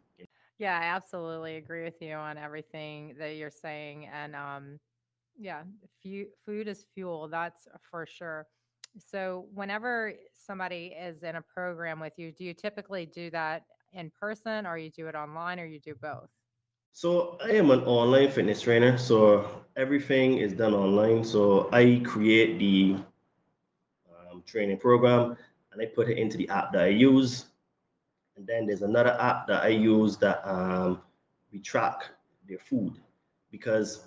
Yeah, 0.58 0.78
I 0.78 0.84
absolutely 0.84 1.56
agree 1.56 1.84
with 1.84 2.00
you 2.00 2.14
on 2.14 2.36
everything 2.36 3.14
that 3.18 3.36
you're 3.36 3.50
saying. 3.50 4.08
And 4.12 4.34
um, 4.34 4.80
yeah, 5.38 5.62
food 6.02 6.68
is 6.68 6.84
fuel, 6.94 7.28
that's 7.28 7.68
for 7.80 8.06
sure. 8.06 8.46
So, 8.98 9.46
whenever 9.54 10.14
somebody 10.34 10.94
is 10.98 11.22
in 11.22 11.36
a 11.36 11.42
program 11.42 12.00
with 12.00 12.18
you, 12.18 12.32
do 12.32 12.44
you 12.44 12.54
typically 12.54 13.06
do 13.06 13.30
that 13.30 13.64
in 13.92 14.10
person 14.20 14.66
or 14.66 14.78
you 14.78 14.90
do 14.90 15.06
it 15.06 15.14
online 15.14 15.60
or 15.60 15.66
you 15.66 15.78
do 15.78 15.94
both? 15.94 16.30
So 16.92 17.38
I 17.44 17.50
am 17.50 17.70
an 17.70 17.84
online 17.84 18.30
fitness 18.30 18.62
trainer. 18.62 18.98
So 18.98 19.64
everything 19.76 20.38
is 20.38 20.52
done 20.52 20.74
online. 20.74 21.22
So 21.22 21.68
I 21.72 22.02
create 22.04 22.58
the 22.58 22.96
um, 24.10 24.42
training 24.44 24.78
program 24.78 25.36
and 25.72 25.80
I 25.80 25.86
put 25.86 26.08
it 26.08 26.18
into 26.18 26.36
the 26.36 26.48
app 26.48 26.72
that 26.72 26.82
I 26.82 26.88
use. 26.88 27.46
And 28.38 28.46
then 28.46 28.66
there's 28.66 28.82
another 28.82 29.20
app 29.20 29.48
that 29.48 29.64
I 29.64 29.68
use 29.68 30.16
that 30.18 30.40
um, 30.48 31.02
we 31.52 31.58
track 31.58 32.04
their 32.48 32.58
food 32.58 32.94
because 33.50 34.04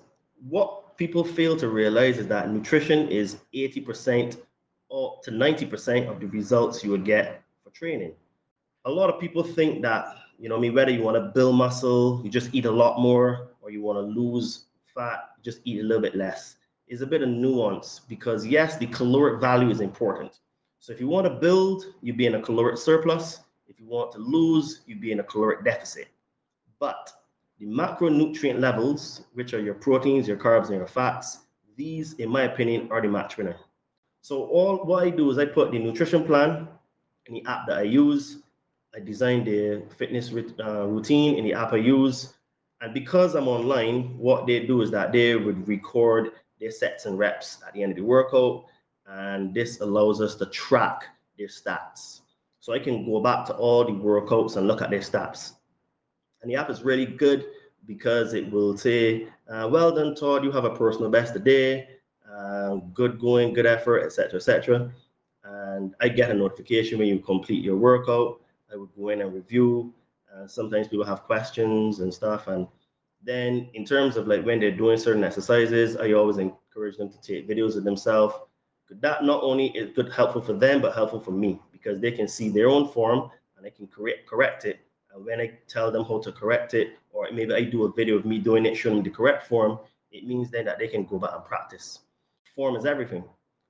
what 0.47 0.97
people 0.97 1.25
fail 1.25 1.57
to 1.57 1.67
realize 1.67 2.17
is 2.17 2.27
that 2.27 2.49
nutrition 2.49 3.09
is 3.09 3.39
80% 3.53 4.37
or 4.87 5.19
to 5.23 5.31
90% 5.31 6.09
of 6.09 6.21
the 6.21 6.27
results 6.27 6.81
you 6.81 6.91
would 6.91 7.03
get 7.03 7.43
for 7.61 7.71
training. 7.71 8.13
A 8.85 8.89
lot 8.89 9.13
of 9.13 9.19
people 9.19 9.43
think 9.43 9.81
that, 9.81 10.15
you 10.39 10.47
know, 10.47 10.55
I 10.55 10.59
mean, 10.61 10.73
whether 10.73 10.91
you 10.91 11.01
want 11.01 11.17
to 11.17 11.31
build 11.35 11.55
muscle, 11.57 12.21
you 12.23 12.29
just 12.29 12.55
eat 12.55 12.65
a 12.65 12.71
lot 12.71 13.01
more, 13.01 13.49
or 13.59 13.69
you 13.69 13.81
want 13.81 13.97
to 13.97 14.01
lose 14.01 14.67
fat, 14.95 15.31
just 15.43 15.59
eat 15.65 15.81
a 15.81 15.83
little 15.83 16.01
bit 16.01 16.15
less. 16.15 16.55
Is 16.87 17.01
a 17.01 17.07
bit 17.07 17.21
of 17.21 17.27
nuance 17.27 17.99
because 18.07 18.47
yes, 18.47 18.77
the 18.77 18.87
caloric 18.87 19.41
value 19.41 19.69
is 19.69 19.81
important. 19.81 20.39
So 20.79 20.93
if 20.93 21.01
you 21.01 21.07
want 21.07 21.27
to 21.27 21.33
build, 21.33 21.83
you'd 22.01 22.17
be 22.17 22.27
in 22.27 22.35
a 22.35 22.41
caloric 22.41 22.77
surplus. 22.77 23.41
If 23.71 23.79
you 23.79 23.88
want 23.88 24.12
to 24.12 24.17
lose, 24.17 24.81
you'd 24.86 24.99
be 24.99 25.13
in 25.13 25.21
a 25.21 25.23
caloric 25.23 25.63
deficit. 25.63 26.10
But 26.77 27.10
the 27.57 27.67
macronutrient 27.67 28.60
levels, 28.60 29.21
which 29.34 29.53
are 29.53 29.62
your 29.62 29.75
proteins, 29.75 30.27
your 30.27 30.36
carbs, 30.36 30.67
and 30.67 30.75
your 30.75 30.88
fats, 30.88 31.45
these, 31.77 32.12
in 32.15 32.29
my 32.29 32.41
opinion, 32.43 32.89
are 32.91 33.01
the 33.01 33.07
match 33.07 33.38
winner. 33.38 33.55
So 34.19 34.43
all 34.47 34.84
what 34.84 35.05
I 35.05 35.10
do 35.10 35.31
is 35.31 35.38
I 35.38 35.45
put 35.45 35.71
the 35.71 35.79
nutrition 35.79 36.25
plan 36.25 36.67
in 37.27 37.36
the 37.36 37.45
app 37.45 37.65
that 37.67 37.77
I 37.77 37.84
use. 37.84 38.39
I 38.93 38.99
design 38.99 39.45
the 39.45 39.84
fitness 39.95 40.34
uh, 40.60 40.86
routine 40.88 41.38
in 41.38 41.45
the 41.45 41.53
app 41.53 41.71
I 41.71 41.77
use. 41.77 42.34
And 42.81 42.93
because 42.93 43.36
I'm 43.36 43.47
online, 43.47 44.17
what 44.17 44.47
they 44.47 44.65
do 44.65 44.81
is 44.81 44.91
that 44.91 45.13
they 45.13 45.38
would 45.38 45.65
record 45.65 46.31
their 46.60 46.71
sets 46.71 47.05
and 47.05 47.17
reps 47.17 47.60
at 47.65 47.73
the 47.73 47.84
end 47.84 47.93
of 47.93 47.95
the 47.95 48.03
workout. 48.03 48.65
And 49.07 49.53
this 49.53 49.79
allows 49.79 50.19
us 50.19 50.36
to 50.36 50.45
track 50.47 51.05
their 51.38 51.47
stats. 51.47 52.20
So 52.62 52.74
I 52.74 52.80
can 52.80 53.04
go 53.06 53.19
back 53.19 53.47
to 53.47 53.56
all 53.56 53.84
the 53.84 53.91
workouts 53.91 54.56
and 54.56 54.67
look 54.67 54.84
at 54.84 54.91
their 54.91 55.00
stats. 55.00 55.54
And 56.41 56.52
the 56.52 56.56
app 56.56 56.69
is 56.69 56.84
really 56.84 57.08
good 57.08 57.47
because 57.88 58.36
it 58.36 58.50
will 58.52 58.78
say, 58.78 59.28
uh, 59.50 59.67
well 59.69 59.91
done, 59.91 60.13
Todd, 60.13 60.43
you 60.43 60.52
have 60.52 60.65
a 60.65 60.76
personal 60.76 61.10
best 61.10 61.34
today, 61.34 61.88
uh, 62.32 62.76
good 62.93 63.19
going, 63.19 63.54
good 63.54 63.65
effort, 63.65 64.04
etc., 64.04 64.36
etc. 64.36 64.91
And 65.43 65.95
I 66.02 66.08
get 66.10 66.30
a 66.30 66.36
notification 66.36 67.00
when 67.00 67.08
you 67.08 67.17
complete 67.17 67.63
your 67.63 67.78
workout. 67.78 68.41
I 68.71 68.76
would 68.76 68.89
go 68.95 69.10
in 69.10 69.21
and 69.21 69.34
review. 69.34 69.91
Uh, 70.32 70.45
sometimes 70.45 70.88
people 70.88 71.06
have 71.06 71.24
questions 71.24 72.00
and 72.00 72.13
stuff. 72.13 72.47
And 72.47 72.67
then 73.24 73.69
in 73.74 73.86
terms 73.86 74.17
of 74.17 74.28
like 74.28 74.45
when 74.45 74.60
they're 74.60 74.69
doing 74.69 75.00
certain 75.00 75.24
exercises, 75.24 75.97
I 75.97 76.12
always 76.12 76.38
encourage 76.38 76.97
them 76.97 77.10
to 77.10 77.21
take 77.21 77.50
videos 77.50 77.76
of 77.76 77.84
themselves. 77.84 78.36
That 78.91 79.24
not 79.24 79.41
only 79.41 79.69
is 79.69 79.95
good 79.95 80.12
helpful 80.13 80.43
for 80.43 80.54
them, 80.54 80.80
but 80.80 80.93
helpful 80.93 81.21
for 81.21 81.32
me 81.32 81.60
because 81.81 81.99
they 81.99 82.11
can 82.11 82.27
see 82.27 82.49
their 82.49 82.69
own 82.69 82.87
form 82.87 83.29
and 83.55 83.65
they 83.65 83.71
can 83.71 83.87
correct 83.87 84.27
correct 84.27 84.65
it 84.65 84.79
and 85.13 85.25
when 85.25 85.39
I 85.41 85.51
tell 85.67 85.91
them 85.91 86.05
how 86.05 86.19
to 86.19 86.31
correct 86.31 86.73
it, 86.73 86.97
or 87.11 87.27
maybe 87.31 87.53
I 87.53 87.63
do 87.63 87.83
a 87.83 87.91
video 87.91 88.15
of 88.15 88.25
me 88.25 88.39
doing 88.39 88.65
it, 88.65 88.75
showing 88.75 89.03
the 89.03 89.09
correct 89.09 89.47
form, 89.47 89.79
it 90.11 90.25
means 90.25 90.49
then 90.49 90.65
that 90.65 90.79
they 90.79 90.87
can 90.87 91.05
go 91.05 91.19
back 91.19 91.31
and 91.33 91.43
practice. 91.43 91.99
Form 92.55 92.75
is 92.75 92.85
everything. 92.85 93.23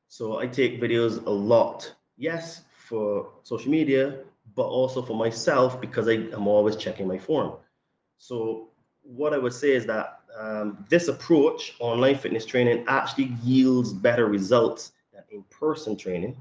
So 0.07 0.39
I 0.39 0.47
take 0.47 0.81
videos 0.81 1.25
a 1.25 1.29
lot. 1.29 1.93
Yes, 2.17 2.63
for 2.75 3.29
social 3.43 3.71
media, 3.71 4.19
but 4.55 4.67
also 4.67 5.01
for 5.01 5.15
myself 5.15 5.79
because 5.79 6.07
I 6.07 6.13
am 6.13 6.47
always 6.47 6.75
checking 6.75 7.07
my 7.07 7.17
form. 7.17 7.53
So 8.17 8.69
what 9.01 9.33
I 9.33 9.37
would 9.37 9.53
say 9.53 9.71
is 9.71 9.85
that 9.87 10.19
um, 10.37 10.85
this 10.89 11.07
approach, 11.07 11.75
online 11.79 12.17
fitness 12.17 12.45
training, 12.45 12.85
actually 12.87 13.35
yields 13.43 13.93
better 13.93 14.27
results 14.27 14.91
than 15.13 15.23
in-person 15.31 15.97
training. 15.97 16.35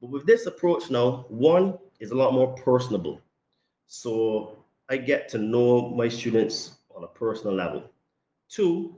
But 0.00 0.10
with 0.10 0.26
this 0.26 0.46
approach 0.46 0.90
now, 0.90 1.26
one 1.28 1.78
is 2.00 2.10
a 2.10 2.14
lot 2.14 2.32
more 2.32 2.54
personable. 2.54 3.20
So 3.86 4.58
I 4.88 4.96
get 4.96 5.28
to 5.30 5.38
know 5.38 5.90
my 5.90 6.08
students 6.08 6.78
on 6.94 7.04
a 7.04 7.08
personal 7.08 7.54
level. 7.54 7.84
Two, 8.48 8.94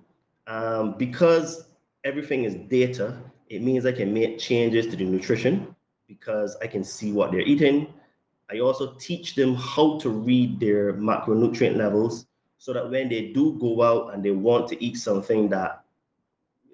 um, 0.46 0.96
because 0.98 1.68
everything 2.04 2.44
is 2.44 2.54
data, 2.54 3.16
it 3.48 3.62
means 3.62 3.86
I 3.86 3.92
can 3.92 4.12
make 4.12 4.38
changes 4.38 4.86
to 4.86 4.96
the 4.96 5.04
nutrition 5.04 5.74
because 6.06 6.56
I 6.62 6.66
can 6.66 6.84
see 6.84 7.12
what 7.12 7.30
they're 7.30 7.40
eating. 7.40 7.92
I 8.50 8.58
also 8.58 8.94
teach 8.98 9.34
them 9.36 9.54
how 9.54 9.98
to 10.00 10.10
read 10.10 10.60
their 10.60 10.92
macronutrient 10.94 11.76
levels 11.76 12.26
so 12.58 12.72
that 12.72 12.90
when 12.90 13.08
they 13.08 13.32
do 13.32 13.56
go 13.60 13.82
out 13.82 14.12
and 14.12 14.24
they 14.24 14.32
want 14.32 14.68
to 14.68 14.84
eat 14.84 14.96
something 14.96 15.48
that 15.48 15.84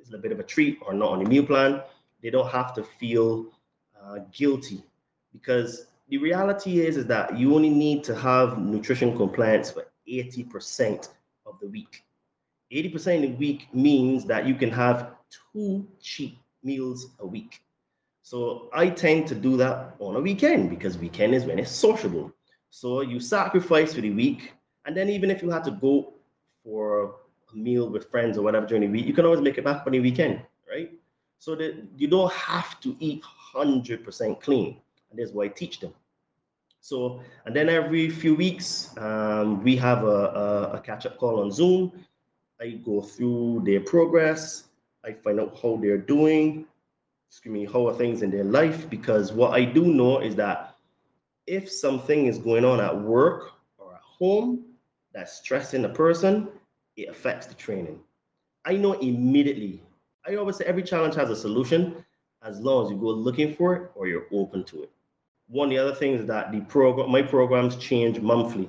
is 0.01 0.13
a 0.13 0.19
bit 0.19 0.33
of 0.33 0.41
a 0.41 0.43
treat 0.43 0.79
or 0.85 0.95
not 0.95 1.11
on 1.11 1.23
the 1.23 1.29
meal 1.29 1.45
plan, 1.45 1.83
they 2.23 2.31
don't 2.31 2.51
have 2.51 2.75
to 2.75 2.83
feel 2.83 3.47
uh, 4.07 4.19
guilty 4.33 4.83
because 5.33 5.87
the 6.09 6.19
reality 6.19 6.81
is, 6.81 6.97
is 6.97 7.07
that 7.07 7.37
you 7.37 7.55
only 7.55 7.71
need 7.71 8.05
to 8.05 8.15
have 8.15 8.59
nutrition 8.59 9.17
compliance 9.17 9.71
for 9.71 9.87
80% 10.09 11.09
of 11.47 11.59
the 11.61 11.69
week. 11.69 12.05
80% 12.73 13.17
of 13.17 13.23
the 13.23 13.37
week 13.37 13.69
means 13.75 14.25
that 14.25 14.47
you 14.47 14.55
can 14.55 14.71
have 14.71 15.13
two 15.55 15.87
cheap 16.01 16.39
meals 16.63 17.09
a 17.21 17.27
week. 17.27 17.63
So 18.23 18.69
I 18.73 18.89
tend 18.89 19.27
to 19.29 19.35
do 19.35 19.57
that 19.59 19.95
on 20.01 20.17
a 20.17 20.21
weekend 20.21 20.71
because 20.71 20.99
weekend 20.99 21.35
is 21.35 21.45
when 21.45 21.59
it's 21.59 21.71
sociable. 21.71 22.33
So 22.71 23.01
you 23.01 23.21
sacrifice 23.21 23.95
for 23.95 24.01
the 24.01 24.11
week, 24.11 24.55
and 24.85 24.97
then 24.97 25.09
even 25.09 25.31
if 25.31 25.43
you 25.43 25.51
had 25.51 25.65
to 25.65 25.71
go 25.71 26.15
for 26.65 27.15
a 27.53 27.57
meal 27.57 27.89
with 27.89 28.11
friends 28.11 28.37
or 28.37 28.43
whatever 28.43 28.67
during 28.67 28.83
the 28.83 28.89
week, 28.89 29.07
you 29.07 29.15
can 29.15 29.25
always 29.25 29.41
make 29.41 29.59
it 29.59 29.65
back 29.65 29.87
on 29.87 29.93
the 29.93 30.01
weekend? 30.01 30.43
So 31.39 31.55
that 31.57 31.77
you 31.97 32.09
don't 32.09 32.33
have 32.33 32.81
to 32.81 32.97
eat 32.99 33.23
100% 33.55 34.41
clean. 34.41 34.81
And 35.11 35.19
that's 35.19 35.33
why 35.33 35.45
I 35.45 35.49
teach 35.49 35.81
them. 35.81 35.93
So, 36.81 37.21
and 37.45 37.55
then 37.55 37.69
every 37.69 38.09
few 38.11 38.35
weeks, 38.35 38.97
um, 38.99 39.63
we 39.63 39.77
have 39.77 40.05
a, 40.05 40.07
a, 40.07 40.71
a 40.75 40.81
catch 40.81 41.05
up 41.05 41.19
call 41.19 41.41
on 41.41 41.51
Zoom. 41.51 41.93
I 42.61 42.81
go 42.85 43.03
through 43.03 43.63
their 43.67 43.81
progress. 43.81 44.69
I 45.05 45.13
find 45.13 45.41
out 45.41 45.59
how 45.61 45.79
they're 45.83 45.99
doing, 45.99 46.65
excuse 47.29 47.53
me, 47.53 47.65
how 47.65 47.89
are 47.89 47.95
things 47.95 48.23
in 48.23 48.31
their 48.31 48.45
life. 48.45 48.89
Because 48.89 49.33
what 49.33 49.53
I 49.53 49.65
do 49.65 49.85
know 49.87 50.21
is 50.21 50.37
that 50.37 50.77
if 51.47 51.71
something 51.71 52.27
is 52.27 52.39
going 52.39 52.65
on 52.65 52.81
at 52.81 52.97
work 52.97 53.53
or 53.79 53.95
at 53.95 54.01
home 54.01 54.65
that's 55.13 55.33
stressing 55.39 55.83
the 55.83 55.89
person, 55.89 56.49
it 56.97 57.09
affects 57.09 57.47
the 57.47 57.55
training. 57.55 57.99
I 58.65 58.77
know 58.77 58.95
immediately. 58.95 59.83
I 60.29 60.35
always 60.37 60.57
say 60.57 60.65
every 60.65 60.83
challenge 60.83 61.15
has 61.15 61.31
a 61.31 61.37
solution 61.37 62.05
as 62.43 62.61
long 62.61 62.85
as 62.85 62.91
you 62.91 62.97
go 62.97 63.09
looking 63.09 63.55
for 63.55 63.75
it 63.77 63.91
or 63.95 64.07
you're 64.07 64.27
open 64.33 64.65
to 64.65 64.83
it. 64.83 64.91
One 65.49 65.69
of 65.69 65.71
the 65.71 65.79
other 65.79 65.95
things 65.95 66.27
that 66.27 66.51
the 66.51 66.61
program, 66.63 67.11
my 67.11 67.23
programs 67.23 67.77
change 67.77 68.21
monthly. 68.21 68.69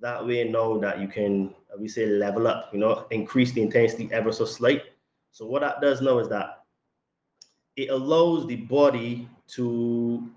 That 0.00 0.26
way, 0.26 0.44
now 0.44 0.78
that 0.78 1.00
you 1.00 1.08
can, 1.08 1.54
we 1.78 1.88
say, 1.88 2.06
level 2.06 2.46
up, 2.46 2.70
you 2.72 2.78
know, 2.78 3.06
increase 3.10 3.52
the 3.52 3.62
intensity 3.62 4.10
ever 4.12 4.32
so 4.32 4.44
slight. 4.44 4.82
So 5.30 5.46
what 5.46 5.62
that 5.62 5.80
does 5.80 6.02
now 6.02 6.18
is 6.18 6.28
that 6.28 6.64
it 7.76 7.88
allows 7.88 8.46
the 8.46 8.56
body 8.56 9.28
to 9.48 10.28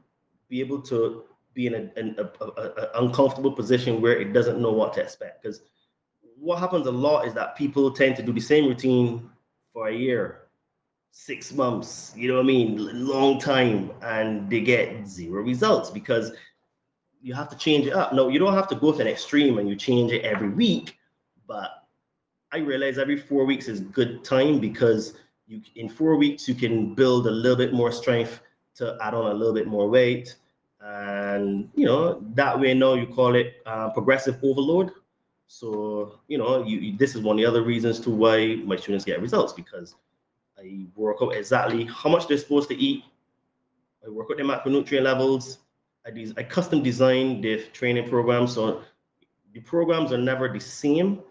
be 0.48 0.62
able 0.62 0.82
to 0.84 1.24
be 1.54 1.68
in 1.68 1.74
an 1.74 2.18
uncomfortable 2.96 3.52
position 3.52 4.02
where 4.02 4.18
it 4.18 4.32
doesn't 4.32 4.62
know 4.62 4.72
what 4.72 4.94
to 4.94 5.02
expect. 5.02 5.41
Because 5.41 5.62
what 6.38 6.60
happens 6.60 6.88
a 6.88 6.91
lot 6.91 7.28
is 7.28 7.34
that 7.34 7.58
people 7.58 7.91
tend 7.91 8.15
to 8.18 8.24
do 8.24 8.32
the 8.32 8.39
same 8.39 8.68
routine 8.68 9.30
for 9.74 9.89
a 9.89 9.94
year 9.94 10.45
six 11.17 11.54
months, 11.54 12.12
you 12.13 12.28
know 12.28 12.36
what 12.36 12.43
I 12.43 12.47
mean, 12.47 13.08
long 13.08 13.39
time, 13.39 13.89
and 14.01 14.49
they 14.49 14.60
get 14.60 15.08
zero 15.08 15.41
results 15.41 15.89
because 15.89 16.34
you 17.21 17.34
have 17.34 17.49
to 17.49 17.58
change 17.58 17.88
it 17.88 17.93
up. 17.93 18.12
No, 18.12 18.28
you 18.28 18.38
don't 18.38 18.54
have 18.54 18.67
to 18.67 18.75
go 18.75 18.91
to 18.91 18.99
an 18.99 19.08
extreme 19.08 19.58
and 19.58 19.67
you 19.69 19.78
change 19.78 20.11
it 20.11 20.24
every 20.24 20.49
week, 20.49 20.97
but 21.47 21.86
I 22.51 22.57
realize 22.57 22.97
every 22.97 23.16
four 23.16 23.45
weeks 23.45 23.70
is 23.70 23.80
good 23.80 24.26
time 24.26 24.59
because 24.59 25.13
you 25.47 25.61
in 25.78 25.88
four 25.88 26.18
weeks 26.18 26.49
you 26.49 26.53
can 26.53 26.93
build 26.93 27.28
a 27.28 27.32
little 27.32 27.57
bit 27.57 27.72
more 27.74 27.93
strength 27.93 28.41
to 28.76 28.97
add 29.01 29.13
on 29.13 29.32
a 29.32 29.34
little 29.34 29.53
bit 29.53 29.68
more 29.68 29.89
weight, 29.89 30.36
and 30.82 31.70
you 31.76 31.86
know 31.86 32.22
that 32.34 32.59
way 32.59 32.74
now 32.74 32.93
you 32.93 33.07
call 33.07 33.36
it 33.36 33.63
uh, 33.66 33.89
progressive 33.91 34.38
overload. 34.43 34.91
So 35.47 36.20
you 36.28 36.38
know 36.38 36.61
you, 36.66 36.78
you, 36.80 36.97
this 36.97 37.16
is 37.16 37.22
one 37.22 37.38
of 37.38 37.38
the 37.38 37.45
other 37.45 37.63
reasons 37.63 38.01
to 38.01 38.09
why 38.09 38.55
my 38.66 38.76
students 38.76 39.05
get 39.05 39.22
results 39.22 39.53
because 39.53 39.95
I 40.58 40.86
work 40.95 41.18
out 41.22 41.36
exactly 41.36 41.86
how 41.86 42.10
much 42.10 42.28
they're 42.28 42.38
supposed 42.38 42.70
to 42.70 42.76
eat. 42.76 43.03
I 44.06 44.10
work 44.10 44.28
out 44.32 44.38
their 44.38 44.45
macronutrient 44.45 45.03
levels. 45.03 45.60
I, 46.06 46.12
des- 46.12 46.34
I 46.38 46.43
custom 46.43 46.84
design 46.84 47.41
the 47.41 47.64
training 47.74 48.10
programs. 48.10 48.53
So 48.53 48.84
the 49.53 49.60
programs 49.62 50.12
are 50.12 50.18
never 50.18 50.47
the 50.51 50.60
same, 50.60 51.22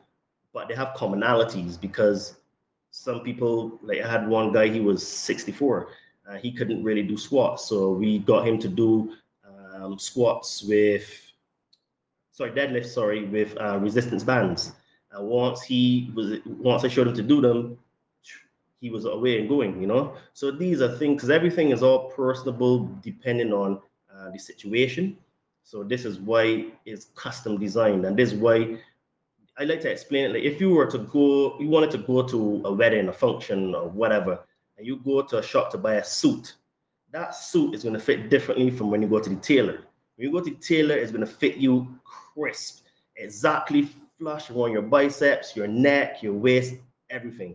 but 0.53 0.69
they 0.69 0.75
have 0.75 0.89
commonalities 0.97 1.81
because 1.81 2.37
some 2.91 3.21
people, 3.21 3.79
like 3.83 4.01
I 4.01 4.11
had 4.11 4.29
one 4.29 4.53
guy, 4.53 4.69
he 4.69 4.81
was 4.81 5.07
64. 5.07 5.89
Uh, 6.29 6.37
he 6.37 6.53
couldn't 6.53 6.83
really 6.83 7.03
do 7.03 7.17
squats. 7.17 7.65
So 7.67 7.91
we 7.91 8.21
got 8.21 8.47
him 8.47 8.59
to 8.61 8.69
do 8.69 9.15
um, 9.75 9.99
squats 9.99 10.63
with, 10.63 11.05
sorry, 12.31 12.53
deadlifts, 12.53 12.87
sorry, 12.87 13.25
with 13.25 13.57
uh, 13.61 13.79
resistance 13.79 14.23
bands. 14.23 14.73
And 15.13 15.27
once 15.27 15.63
he 15.63 16.11
was, 16.15 16.39
once 16.47 16.85
I 16.85 16.89
showed 16.89 17.09
him 17.09 17.15
to 17.15 17.23
do 17.23 17.41
them, 17.41 17.79
he 18.85 18.91
was 18.91 19.07
away 19.07 19.41
and 19.41 19.49
going, 19.49 19.81
you 19.81 19.87
know? 19.87 20.15
So 20.35 20.51
these 20.51 20.83
are 20.83 20.95
things, 20.99 21.15
because 21.17 21.31
everything 21.31 21.71
is 21.71 21.83
all 21.83 22.11
personable 22.11 22.91
depending 23.01 23.51
on 23.51 23.81
uh, 24.15 24.31
the 24.31 24.39
situation. 24.39 25.17
So 25.63 25.83
this 25.83 26.05
is 26.05 26.19
why 26.19 26.67
it's 26.85 27.07
custom 27.15 27.59
designed. 27.59 28.05
And 28.05 28.15
this 28.15 28.33
is 28.33 28.39
why 28.39 28.77
I 29.57 29.65
like 29.65 29.81
to 29.81 29.91
explain 29.91 30.27
it. 30.27 30.33
Like 30.35 30.43
if 30.43 30.61
you 30.61 30.69
were 30.69 30.85
to 30.91 30.99
go, 30.99 31.59
you 31.59 31.69
wanted 31.69 31.93
to 31.93 31.99
go 32.13 32.29
to 32.29 32.61
a 32.67 32.73
wedding, 32.75 33.09
a 33.09 33.13
function 33.13 33.75
or 33.75 33.89
whatever, 33.89 34.41
and 34.77 34.87
you 34.87 34.97
go 34.99 35.23
to 35.23 35.39
a 35.39 35.43
shop 35.43 35.71
to 35.71 35.79
buy 35.79 35.95
a 35.95 36.05
suit, 36.05 36.57
that 37.11 37.35
suit 37.35 37.75
is 37.75 37.85
going 37.85 37.95
to 37.95 38.01
fit 38.01 38.29
differently 38.29 38.71
from 38.71 38.91
when 38.91 39.01
you 39.01 39.09
go 39.09 39.19
to 39.19 39.31
the 39.31 39.37
tailor. 39.37 39.79
When 40.17 40.27
you 40.27 40.31
go 40.31 40.41
to 40.41 40.51
the 40.51 40.57
tailor, 40.57 40.97
it's 40.97 41.11
going 41.11 41.27
to 41.27 41.35
fit 41.43 41.57
you 41.57 41.89
crisp, 42.05 42.85
exactly 43.17 43.89
flush 44.19 44.51
on 44.51 44.73
your 44.73 44.83
biceps, 44.83 45.57
your 45.57 45.69
neck, 45.69 46.23
your 46.23 46.35
waist, 46.35 46.75
everything. 47.09 47.55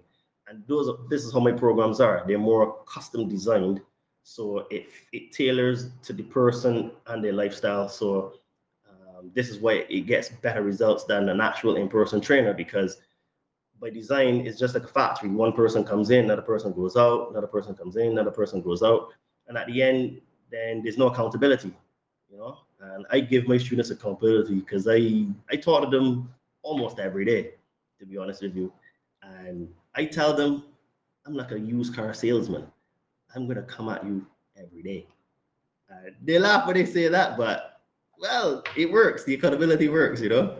And 0.49 0.63
those, 0.67 0.89
this 1.09 1.25
is 1.25 1.33
how 1.33 1.39
my 1.39 1.51
programs 1.51 1.99
are. 1.99 2.23
They're 2.25 2.39
more 2.39 2.77
custom 2.85 3.29
designed, 3.29 3.81
so 4.23 4.65
it 4.71 4.87
it 5.13 5.31
tailors 5.31 5.91
to 6.03 6.13
the 6.13 6.23
person 6.23 6.91
and 7.07 7.23
their 7.23 7.33
lifestyle. 7.33 7.87
So 7.87 8.33
um, 8.89 9.31
this 9.35 9.49
is 9.49 9.59
why 9.59 9.85
it 9.89 10.07
gets 10.07 10.29
better 10.29 10.63
results 10.63 11.03
than 11.03 11.29
an 11.29 11.39
actual 11.39 11.75
in-person 11.75 12.21
trainer 12.21 12.53
because 12.53 12.97
by 13.79 13.91
design 13.91 14.47
it's 14.47 14.57
just 14.57 14.73
like 14.73 14.85
a 14.85 14.87
factory. 14.87 15.29
One 15.29 15.53
person 15.53 15.83
comes 15.83 16.09
in, 16.09 16.25
another 16.25 16.41
person 16.41 16.73
goes 16.73 16.97
out, 16.97 17.29
another 17.29 17.47
person 17.47 17.75
comes 17.75 17.95
in, 17.95 18.07
another 18.07 18.31
person 18.31 18.61
goes 18.61 18.81
out, 18.81 19.13
and 19.47 19.57
at 19.57 19.67
the 19.67 19.81
end, 19.83 20.19
then 20.51 20.81
there's 20.81 20.97
no 20.97 21.07
accountability. 21.07 21.73
You 22.29 22.37
know, 22.37 22.57
and 22.81 23.05
I 23.11 23.19
give 23.19 23.47
my 23.47 23.57
students 23.57 23.91
accountability 23.91 24.55
because 24.55 24.87
I 24.87 25.25
I 25.51 25.57
taught 25.57 25.91
them 25.91 26.33
almost 26.63 26.97
every 26.97 27.25
day, 27.25 27.51
to 27.99 28.05
be 28.05 28.17
honest 28.17 28.41
with 28.41 28.55
you. 28.55 28.73
And 29.21 29.69
I 29.95 30.05
tell 30.05 30.33
them, 30.33 30.63
I'm 31.25 31.33
like 31.33 31.51
a 31.51 31.59
used 31.59 31.95
car 31.95 32.13
salesman. 32.13 32.67
I'm 33.35 33.47
gonna 33.47 33.63
come 33.63 33.89
at 33.89 34.03
you 34.05 34.25
every 34.57 34.81
day. 34.81 35.07
Uh, 35.91 36.11
they 36.23 36.39
laugh 36.39 36.67
when 36.67 36.75
they 36.75 36.85
say 36.85 37.07
that, 37.07 37.37
but 37.37 37.81
well, 38.19 38.63
it 38.75 38.91
works. 38.91 39.23
The 39.23 39.35
accountability 39.35 39.89
works, 39.89 40.21
you 40.21 40.29
know. 40.29 40.57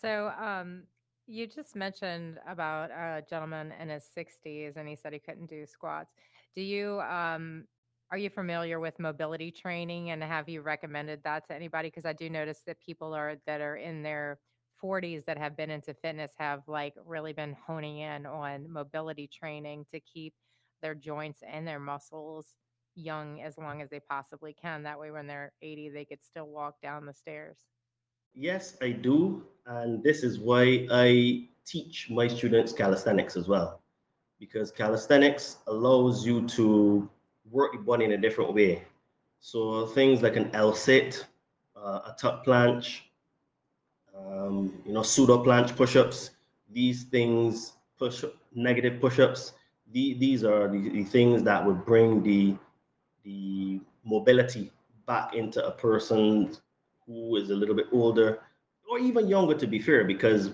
So, 0.00 0.32
um, 0.40 0.82
you 1.26 1.46
just 1.46 1.76
mentioned 1.76 2.38
about 2.48 2.90
a 2.90 3.22
gentleman 3.28 3.72
in 3.80 3.88
his 3.88 4.04
60s 4.16 4.76
and 4.76 4.88
he 4.88 4.96
said 4.96 5.12
he 5.12 5.18
couldn't 5.18 5.48
do 5.48 5.66
squats. 5.66 6.14
Do 6.54 6.62
you 6.62 7.00
um 7.00 7.64
are 8.10 8.18
you 8.18 8.28
familiar 8.28 8.78
with 8.78 8.98
mobility 8.98 9.50
training 9.50 10.10
and 10.10 10.22
have 10.22 10.48
you 10.48 10.60
recommended 10.60 11.22
that 11.24 11.46
to 11.46 11.54
anybody? 11.54 11.88
Because 11.88 12.04
I 12.04 12.12
do 12.12 12.28
notice 12.28 12.60
that 12.66 12.78
people 12.80 13.14
are 13.14 13.36
that 13.46 13.60
are 13.60 13.76
in 13.76 14.02
their 14.02 14.38
40s 14.82 15.24
that 15.26 15.38
have 15.38 15.56
been 15.56 15.70
into 15.70 15.94
fitness 15.94 16.32
have 16.38 16.62
like 16.66 16.94
really 17.06 17.32
been 17.32 17.56
honing 17.66 17.98
in 17.98 18.26
on 18.26 18.70
mobility 18.70 19.28
training 19.28 19.86
to 19.92 20.00
keep 20.00 20.34
their 20.82 20.94
joints 20.94 21.40
and 21.48 21.66
their 21.66 21.78
muscles 21.78 22.56
young 22.94 23.40
as 23.40 23.56
long 23.56 23.80
as 23.80 23.88
they 23.90 24.00
possibly 24.00 24.52
can. 24.52 24.82
That 24.82 24.98
way, 24.98 25.10
when 25.10 25.26
they're 25.26 25.52
80, 25.62 25.90
they 25.90 26.04
could 26.04 26.22
still 26.22 26.46
walk 26.46 26.80
down 26.82 27.06
the 27.06 27.14
stairs. 27.14 27.56
Yes, 28.34 28.76
I 28.82 28.90
do. 28.90 29.44
And 29.66 30.02
this 30.02 30.22
is 30.22 30.38
why 30.38 30.86
I 30.90 31.48
teach 31.64 32.10
my 32.10 32.26
students 32.26 32.72
calisthenics 32.72 33.36
as 33.36 33.48
well. 33.48 33.82
Because 34.38 34.70
calisthenics 34.70 35.58
allows 35.68 36.26
you 36.26 36.46
to 36.48 37.08
work 37.50 37.74
your 37.74 37.82
body 37.82 38.04
in 38.04 38.12
a 38.12 38.18
different 38.18 38.52
way. 38.54 38.84
So 39.40 39.86
things 39.86 40.22
like 40.22 40.36
an 40.36 40.50
L 40.54 40.74
sit, 40.74 41.26
uh, 41.76 42.00
a 42.06 42.16
tuck 42.18 42.44
planche, 42.44 43.00
um, 44.30 44.72
you 44.84 44.92
know, 44.92 45.02
pseudo 45.02 45.42
planche 45.42 45.74
push-ups, 45.76 46.30
these 46.70 47.04
things, 47.04 47.72
push 47.98 48.24
negative 48.54 49.00
push-ups, 49.00 49.52
the, 49.92 50.14
these 50.14 50.44
are 50.44 50.68
the, 50.68 50.88
the 50.90 51.04
things 51.04 51.42
that 51.42 51.64
would 51.64 51.84
bring 51.84 52.22
the 52.22 52.56
the 53.24 53.80
mobility 54.04 54.72
back 55.06 55.34
into 55.34 55.64
a 55.64 55.70
person 55.70 56.50
who 57.06 57.36
is 57.36 57.50
a 57.50 57.54
little 57.54 57.74
bit 57.74 57.86
older 57.92 58.40
or 58.90 58.98
even 58.98 59.28
younger 59.28 59.54
to 59.54 59.66
be 59.66 59.78
fair 59.78 60.02
because 60.04 60.50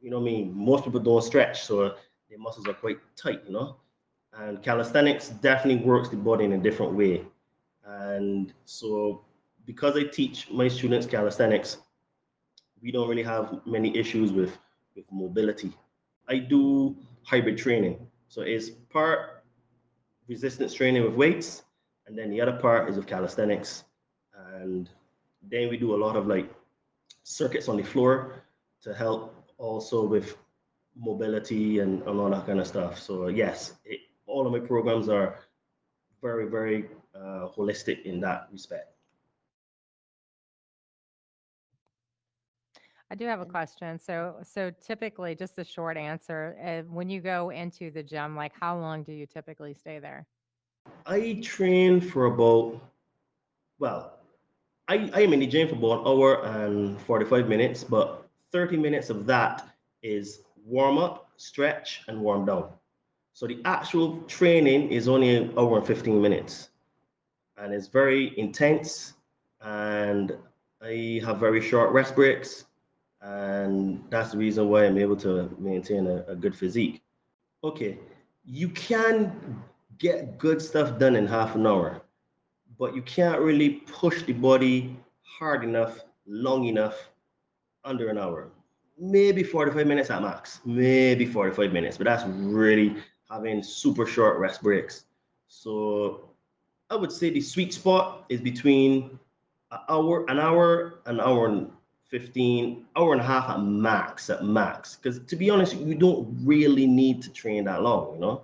you 0.00 0.10
know 0.10 0.18
I 0.18 0.22
mean 0.22 0.52
most 0.52 0.84
people 0.84 0.98
don't 0.98 1.22
stretch 1.22 1.62
so 1.62 1.94
their 2.28 2.38
muscles 2.38 2.66
are 2.66 2.72
quite 2.72 2.98
tight 3.16 3.42
you 3.46 3.52
know 3.52 3.76
and 4.38 4.62
calisthenics 4.62 5.28
definitely 5.28 5.84
works 5.84 6.08
the 6.08 6.16
body 6.16 6.44
in 6.44 6.52
a 6.52 6.58
different 6.58 6.94
way. 6.94 7.22
And 7.84 8.52
so, 8.64 9.24
because 9.66 9.96
I 9.96 10.04
teach 10.04 10.50
my 10.50 10.68
students 10.68 11.06
calisthenics, 11.06 11.78
we 12.82 12.90
don't 12.90 13.08
really 13.08 13.22
have 13.22 13.60
many 13.66 13.96
issues 13.96 14.32
with, 14.32 14.56
with 14.96 15.04
mobility. 15.10 15.72
I 16.28 16.38
do 16.38 16.96
hybrid 17.22 17.58
training. 17.58 18.06
So, 18.28 18.42
it's 18.42 18.70
part 18.70 19.44
resistance 20.28 20.72
training 20.72 21.02
with 21.02 21.14
weights, 21.14 21.64
and 22.06 22.16
then 22.16 22.30
the 22.30 22.40
other 22.40 22.52
part 22.52 22.88
is 22.88 22.96
with 22.96 23.06
calisthenics. 23.06 23.84
And 24.54 24.88
then 25.42 25.68
we 25.68 25.76
do 25.76 25.94
a 25.94 26.00
lot 26.04 26.16
of 26.16 26.26
like 26.26 26.48
circuits 27.22 27.68
on 27.68 27.76
the 27.76 27.82
floor 27.82 28.44
to 28.82 28.94
help 28.94 29.34
also 29.58 30.06
with 30.06 30.36
mobility 30.96 31.80
and, 31.80 32.02
and 32.02 32.20
all 32.20 32.30
that 32.30 32.46
kind 32.46 32.60
of 32.60 32.66
stuff. 32.66 32.98
So, 32.98 33.28
yes, 33.28 33.74
it, 33.84 34.00
all 34.26 34.46
of 34.46 34.52
my 34.52 34.60
programs 34.60 35.08
are 35.08 35.38
very, 36.22 36.48
very 36.48 36.88
uh, 37.14 37.48
holistic 37.56 38.04
in 38.04 38.20
that 38.20 38.48
respect. 38.52 38.94
I 43.10 43.16
do 43.16 43.26
have 43.26 43.40
a 43.40 43.46
question. 43.46 43.98
So, 43.98 44.36
so 44.42 44.70
typically, 44.70 45.34
just 45.34 45.58
a 45.58 45.64
short 45.64 45.96
answer. 45.96 46.56
Uh, 46.64 46.82
when 46.92 47.10
you 47.10 47.20
go 47.20 47.50
into 47.50 47.90
the 47.90 48.02
gym, 48.02 48.36
like 48.36 48.52
how 48.58 48.78
long 48.78 49.02
do 49.02 49.12
you 49.12 49.26
typically 49.26 49.74
stay 49.74 49.98
there? 49.98 50.26
I 51.06 51.40
train 51.42 52.00
for 52.00 52.26
about, 52.26 52.80
well, 53.80 54.18
I, 54.86 55.10
I 55.12 55.22
am 55.22 55.32
in 55.32 55.40
the 55.40 55.46
gym 55.46 55.68
for 55.68 55.74
about 55.74 56.00
an 56.00 56.06
hour 56.06 56.44
and 56.44 57.00
45 57.02 57.48
minutes, 57.48 57.82
but 57.82 58.28
30 58.52 58.76
minutes 58.76 59.10
of 59.10 59.26
that 59.26 59.68
is 60.02 60.42
warm 60.64 60.98
up, 60.98 61.30
stretch, 61.36 62.02
and 62.06 62.20
warm 62.20 62.44
down. 62.44 62.68
So 63.32 63.46
the 63.46 63.60
actual 63.64 64.22
training 64.22 64.90
is 64.90 65.08
only 65.08 65.36
an 65.36 65.52
hour 65.58 65.78
and 65.78 65.86
15 65.86 66.20
minutes 66.20 66.70
and 67.56 67.74
it's 67.74 67.88
very 67.88 68.38
intense 68.38 69.14
and 69.60 70.36
I 70.82 71.20
have 71.24 71.38
very 71.38 71.60
short 71.60 71.92
rest 71.92 72.14
breaks 72.14 72.64
and 73.22 74.02
that's 74.10 74.32
the 74.32 74.38
reason 74.38 74.68
why 74.68 74.86
I'm 74.86 74.98
able 74.98 75.16
to 75.16 75.54
maintain 75.58 76.06
a, 76.06 76.24
a 76.28 76.34
good 76.34 76.56
physique. 76.56 77.02
Okay, 77.62 77.98
you 78.44 78.68
can 78.70 79.62
get 79.98 80.38
good 80.38 80.62
stuff 80.62 80.98
done 80.98 81.16
in 81.16 81.26
half 81.26 81.54
an 81.54 81.66
hour, 81.66 82.00
but 82.78 82.94
you 82.94 83.02
can't 83.02 83.40
really 83.40 83.70
push 83.86 84.22
the 84.22 84.32
body 84.32 84.96
hard 85.22 85.62
enough, 85.62 86.00
long 86.26 86.64
enough 86.64 87.10
under 87.84 88.08
an 88.08 88.18
hour. 88.18 88.48
Maybe 88.98 89.42
45 89.42 89.86
minutes 89.86 90.10
at 90.10 90.22
max, 90.22 90.60
maybe 90.64 91.26
45 91.26 91.72
minutes, 91.72 91.96
but 91.96 92.04
that's 92.04 92.24
really 92.24 92.96
having 93.30 93.62
super 93.62 94.06
short 94.06 94.38
rest 94.38 94.62
breaks. 94.62 95.04
So 95.48 96.30
I 96.90 96.96
would 96.96 97.12
say 97.12 97.30
the 97.30 97.40
sweet 97.40 97.72
spot 97.72 98.24
is 98.28 98.40
between 98.40 99.18
an 99.70 99.78
hour, 99.88 100.28
an 100.28 100.38
hour, 100.38 101.00
an 101.06 101.20
hour 101.20 101.46
and 101.48 101.70
15, 102.10 102.86
hour 102.96 103.12
and 103.12 103.20
a 103.20 103.24
half 103.24 103.48
at 103.48 103.60
max, 103.60 104.30
at 104.30 104.44
max. 104.44 104.96
Because 104.96 105.20
to 105.20 105.36
be 105.36 105.48
honest, 105.48 105.76
you 105.76 105.94
don't 105.94 106.36
really 106.44 106.86
need 106.86 107.22
to 107.22 107.30
train 107.32 107.64
that 107.64 107.82
long, 107.82 108.14
you 108.14 108.20
know? 108.20 108.42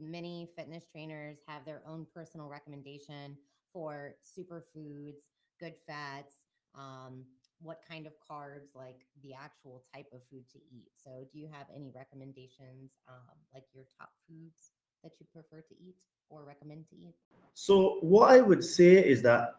Many 0.00 0.48
fitness 0.56 0.84
trainers 0.90 1.38
have 1.46 1.64
their 1.64 1.82
own 1.86 2.06
personal 2.14 2.48
recommendation 2.48 3.36
for 3.72 4.14
superfoods, 4.22 5.28
good 5.60 5.74
fats, 5.86 6.34
um, 6.74 7.24
what 7.60 7.80
kind 7.88 8.06
of 8.06 8.12
carbs, 8.18 8.74
like 8.74 9.06
the 9.22 9.32
actual 9.34 9.82
type 9.94 10.06
of 10.12 10.22
food 10.24 10.44
to 10.52 10.58
eat. 10.72 10.90
So, 10.96 11.26
do 11.32 11.38
you 11.38 11.48
have 11.52 11.66
any 11.74 11.90
recommendations, 11.94 12.96
um, 13.08 13.36
like 13.54 13.64
your 13.72 13.84
top 13.98 14.10
foods 14.28 14.72
that 15.04 15.12
you 15.20 15.26
prefer 15.32 15.60
to 15.60 15.74
eat 15.80 16.02
or 16.28 16.44
recommend 16.44 16.88
to 16.90 16.96
eat? 16.96 17.14
So, 17.54 17.98
what 18.00 18.30
I 18.30 18.40
would 18.40 18.64
say 18.64 18.94
is 18.96 19.22
that 19.22 19.56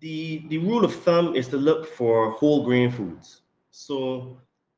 the 0.00 0.42
the 0.48 0.58
rule 0.58 0.84
of 0.84 0.94
thumb 0.94 1.34
is 1.34 1.48
to 1.48 1.56
look 1.56 1.86
for 1.86 2.30
whole 2.32 2.64
grain 2.64 2.90
foods. 2.90 3.42
So, 3.70 4.36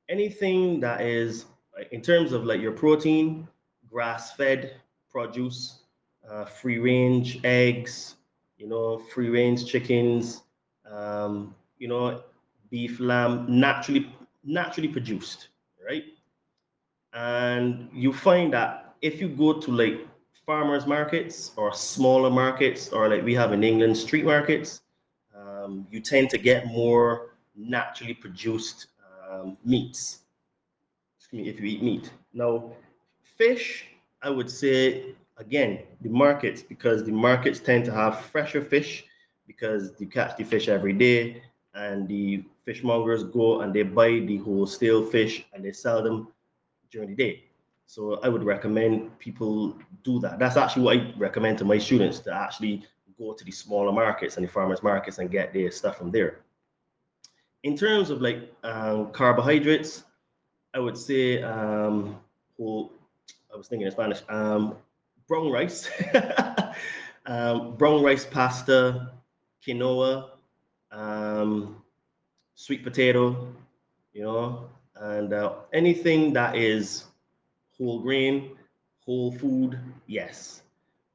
anything 0.09 0.81
that 0.81 1.01
is 1.01 1.47
in 1.91 2.03
terms 2.03 2.33
of 2.33 2.45
like 2.45 2.61
your 2.61 2.73
protein, 2.73 3.49
grass 3.89 4.33
fed 4.33 4.75
produce, 5.11 5.81
uh, 6.29 6.45
free 6.45 6.79
range 6.79 7.41
eggs, 7.45 8.16
you 8.59 8.68
know, 8.68 8.99
free 8.99 9.29
range 9.29 9.66
chickens, 9.66 10.43
um, 10.91 11.55
you 11.79 11.89
know, 11.89 12.23
beef, 12.70 13.01
lamb, 13.01 13.47
naturally 13.49 14.12
naturally 14.45 14.89
produced, 14.89 15.49
right? 15.85 16.05
And 17.12 17.89
you 17.93 18.12
find 18.12 18.53
that 18.55 18.95
if 19.03 19.20
you 19.20 19.29
go 19.29 19.61
to 19.61 19.70
like 19.70 20.07
farmers 20.47 20.87
markets 20.87 21.53
or 21.57 21.73
smaller 21.73 22.31
markets, 22.31 22.89
or 22.89 23.09
like 23.09 23.25
we 23.25 23.35
have 23.35 23.53
in 23.53 23.62
England, 23.62 23.97
street 23.97 24.25
markets, 24.25 24.82
um, 25.63 25.87
you 25.91 26.01
tend 26.01 26.31
to 26.31 26.39
get 26.39 26.67
more 26.67 27.35
naturally 27.57 28.15
produced 28.15 28.89
um, 29.31 29.57
meats. 29.65 30.21
If 31.33 31.61
you 31.61 31.67
eat 31.67 31.83
meat. 31.83 32.13
Now, 32.35 32.73
fish, 33.23 33.87
I 34.21 34.29
would 34.29 34.51
say, 34.51 35.15
again, 35.39 35.81
the 36.03 36.11
markets, 36.11 36.63
because 36.63 37.05
the 37.05 37.13
markets 37.13 37.59
tend 37.59 37.87
to 37.87 37.93
have 37.93 38.21
fresher 38.21 38.63
fish 38.63 39.05
because 39.47 39.93
you 39.99 40.07
catch 40.07 40.37
the 40.37 40.45
fish 40.45 40.69
every 40.69 40.93
day 40.93 41.43
and 41.75 42.07
the 42.07 42.45
fishmongers 42.67 43.33
go 43.33 43.63
and 43.63 43.73
they 43.73 43.83
buy 43.83 44.11
the 44.11 44.37
whole 44.39 44.67
stale 44.67 45.05
fish 45.05 45.47
and 45.55 45.65
they 45.65 45.73
sell 45.73 46.03
them 46.03 46.29
during 46.91 47.09
the 47.09 47.17
day. 47.17 47.45
So 47.87 48.21
I 48.23 48.29
would 48.29 48.45
recommend 48.45 49.19
people 49.19 49.77
do 50.05 50.19
that. 50.21 50.39
That's 50.39 50.57
actually 50.57 50.83
what 50.83 50.97
I 50.99 51.15
recommend 51.19 51.59
to 51.59 51.65
my 51.65 51.79
students 51.79 52.21
to 52.21 52.35
actually 52.35 52.85
go 53.23 53.33
to 53.33 53.45
the 53.45 53.51
smaller 53.53 53.93
markets 53.93 54.37
and 54.37 54.47
the 54.47 54.51
farmers 54.51 54.83
markets 54.83 55.18
and 55.18 55.31
get 55.31 55.53
their 55.53 55.70
stuff 55.70 55.97
from 55.99 56.11
there. 56.11 56.41
In 57.62 57.77
terms 57.77 58.11
of 58.11 58.20
like 58.20 58.53
um, 58.64 59.12
carbohydrates, 59.12 60.05
I 60.75 60.81
would 60.81 60.97
say 60.97 61.43
um, 61.43 62.18
whole, 62.57 62.93
I 63.53 63.57
was 63.57 63.68
thinking 63.68 63.87
in 63.87 63.93
Spanish, 63.93 64.23
um, 64.29 64.77
brown 65.29 65.51
rice, 65.51 65.89
um, 67.27 67.77
brown 67.77 68.03
rice 68.03 68.25
pasta, 68.25 69.12
quinoa, 69.64 70.31
um, 70.91 71.83
sweet 72.55 72.83
potato, 72.83 73.47
you 74.12 74.23
know, 74.23 74.68
and 74.97 75.33
uh, 75.33 75.55
anything 75.73 76.33
that 76.33 76.57
is 76.57 77.05
whole 77.79 78.01
grain, 78.01 78.57
whole 79.05 79.33
food, 79.33 79.79
yes, 80.07 80.62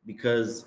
because 0.05 0.65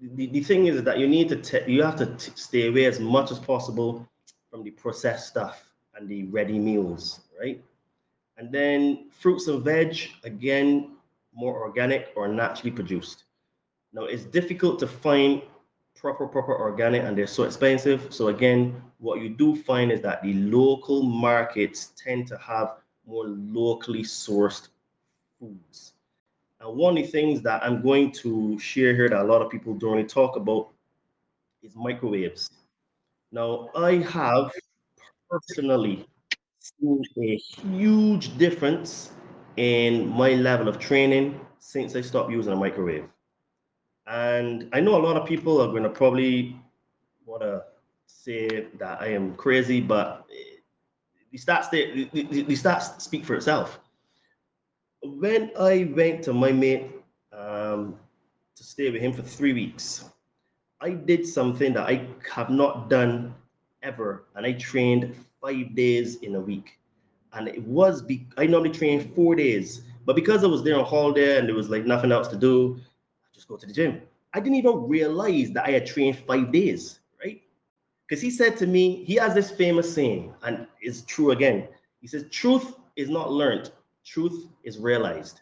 the, 0.00 0.26
the 0.26 0.40
thing 0.40 0.66
is 0.66 0.82
that 0.82 0.98
you 0.98 1.08
need 1.08 1.28
to 1.28 1.64
you 1.70 1.82
have 1.82 1.96
to 1.96 2.18
stay 2.36 2.68
away 2.68 2.84
as 2.84 3.00
much 3.00 3.30
as 3.30 3.38
possible 3.38 4.08
from 4.50 4.62
the 4.62 4.70
processed 4.70 5.28
stuff 5.28 5.64
and 5.94 6.08
the 6.08 6.24
ready 6.24 6.58
meals, 6.58 7.20
right? 7.38 7.62
And 8.36 8.52
then 8.52 9.10
fruits 9.10 9.48
and 9.48 9.64
veg, 9.64 9.98
again, 10.22 10.96
more 11.34 11.60
organic 11.60 12.12
or 12.16 12.28
naturally 12.28 12.70
produced. 12.70 13.24
Now 13.92 14.04
it's 14.04 14.24
difficult 14.24 14.78
to 14.80 14.86
find 14.86 15.42
proper, 15.96 16.26
proper 16.26 16.56
organic 16.56 17.02
and 17.02 17.18
they're 17.18 17.26
so 17.26 17.42
expensive. 17.42 18.14
So 18.14 18.28
again, 18.28 18.80
what 18.98 19.20
you 19.20 19.28
do 19.28 19.56
find 19.56 19.90
is 19.90 20.00
that 20.02 20.22
the 20.22 20.34
local 20.34 21.02
markets 21.02 21.92
tend 21.96 22.28
to 22.28 22.38
have 22.38 22.76
more 23.06 23.24
locally 23.26 24.02
sourced 24.02 24.68
foods. 25.40 25.94
And 26.60 26.76
one 26.76 26.98
of 26.98 27.04
the 27.04 27.10
things 27.10 27.40
that 27.42 27.62
I'm 27.62 27.82
going 27.82 28.10
to 28.12 28.58
share 28.58 28.94
here 28.94 29.08
that 29.08 29.20
a 29.20 29.24
lot 29.24 29.42
of 29.42 29.50
people 29.50 29.74
don't 29.74 29.92
really 29.92 30.08
talk 30.08 30.36
about 30.36 30.70
is 31.62 31.76
microwaves. 31.76 32.50
Now, 33.30 33.70
I 33.76 33.96
have 33.96 34.50
personally 35.30 36.06
seen 36.58 37.02
a 37.18 37.36
huge 37.36 38.36
difference 38.38 39.12
in 39.56 40.08
my 40.08 40.30
level 40.30 40.68
of 40.68 40.78
training 40.78 41.40
since 41.58 41.94
I 41.94 42.00
stopped 42.00 42.30
using 42.30 42.52
a 42.52 42.56
microwave. 42.56 43.04
And 44.06 44.68
I 44.72 44.80
know 44.80 44.96
a 44.96 45.02
lot 45.02 45.16
of 45.16 45.28
people 45.28 45.60
are 45.60 45.68
going 45.68 45.82
to 45.82 45.90
probably 45.90 46.56
want 47.24 47.42
to 47.42 47.62
say 48.06 48.66
that 48.78 49.00
I 49.00 49.08
am 49.08 49.34
crazy, 49.34 49.80
but 49.80 50.26
the 51.30 51.38
stats, 51.38 51.70
the, 51.70 52.08
the, 52.12 52.42
the 52.42 52.54
stats 52.54 53.00
speak 53.00 53.24
for 53.24 53.34
itself 53.34 53.78
when 55.02 55.50
I 55.58 55.92
went 55.94 56.22
to 56.24 56.32
my 56.32 56.52
mate 56.52 56.90
um, 57.32 57.96
to 58.56 58.64
stay 58.64 58.90
with 58.90 59.00
him 59.00 59.12
for 59.12 59.22
three 59.22 59.52
weeks, 59.52 60.04
I 60.80 60.90
did 60.90 61.26
something 61.26 61.72
that 61.74 61.88
I 61.88 62.06
have 62.32 62.50
not 62.50 62.88
done 62.88 63.34
ever, 63.82 64.24
and 64.34 64.46
I 64.46 64.52
trained 64.52 65.14
five 65.40 65.74
days 65.74 66.16
in 66.16 66.34
a 66.36 66.40
week. 66.40 66.78
And 67.32 67.48
it 67.48 67.62
was 67.62 68.02
be- 68.02 68.26
I 68.36 68.46
normally 68.46 68.70
train 68.70 69.12
four 69.14 69.34
days, 69.34 69.82
but 70.04 70.16
because 70.16 70.42
I 70.42 70.46
was 70.46 70.62
there 70.62 70.78
on 70.78 70.84
holiday 70.84 71.38
and 71.38 71.48
there 71.48 71.54
was 71.54 71.68
like 71.68 71.84
nothing 71.84 72.12
else 72.12 72.28
to 72.28 72.36
do, 72.36 72.78
I 72.78 73.28
just 73.34 73.48
go 73.48 73.56
to 73.56 73.66
the 73.66 73.72
gym. 73.72 74.00
I 74.34 74.40
didn't 74.40 74.56
even 74.56 74.88
realize 74.88 75.50
that 75.52 75.66
I 75.66 75.70
had 75.72 75.86
trained 75.86 76.18
five 76.18 76.52
days, 76.52 77.00
right? 77.22 77.40
Because 78.06 78.22
he 78.22 78.30
said 78.30 78.56
to 78.58 78.66
me, 78.66 79.04
he 79.04 79.14
has 79.16 79.34
this 79.34 79.50
famous 79.50 79.92
saying, 79.92 80.34
and 80.42 80.66
it's 80.80 81.02
true 81.02 81.32
again. 81.32 81.68
He 82.00 82.06
says, 82.06 82.24
"Truth 82.30 82.74
is 82.96 83.08
not 83.08 83.32
learned; 83.32 83.70
truth 84.08 84.46
is 84.64 84.78
realized. 84.78 85.40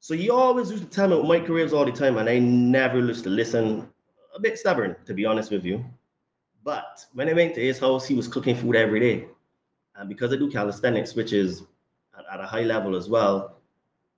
So 0.00 0.14
you 0.14 0.32
always 0.32 0.70
used 0.70 0.84
to 0.84 0.90
tell 0.90 1.08
me 1.08 1.22
microwaves 1.22 1.72
all 1.72 1.84
the 1.84 1.92
time, 1.92 2.18
and 2.18 2.28
I 2.28 2.38
never 2.38 2.98
used 2.98 3.24
to 3.24 3.30
listen. 3.30 3.88
A 4.34 4.40
bit 4.40 4.58
stubborn, 4.58 4.96
to 5.06 5.14
be 5.14 5.24
honest 5.24 5.50
with 5.50 5.64
you. 5.64 5.84
But 6.62 7.06
when 7.14 7.28
I 7.28 7.32
went 7.32 7.54
to 7.54 7.60
his 7.60 7.78
house, 7.78 8.06
he 8.06 8.14
was 8.14 8.28
cooking 8.28 8.56
food 8.56 8.76
every 8.76 9.00
day. 9.00 9.26
And 9.94 10.08
because 10.08 10.32
I 10.32 10.36
do 10.36 10.50
calisthenics, 10.50 11.14
which 11.14 11.32
is 11.32 11.62
at, 12.18 12.24
at 12.30 12.40
a 12.40 12.46
high 12.46 12.64
level 12.64 12.96
as 12.96 13.08
well, 13.08 13.56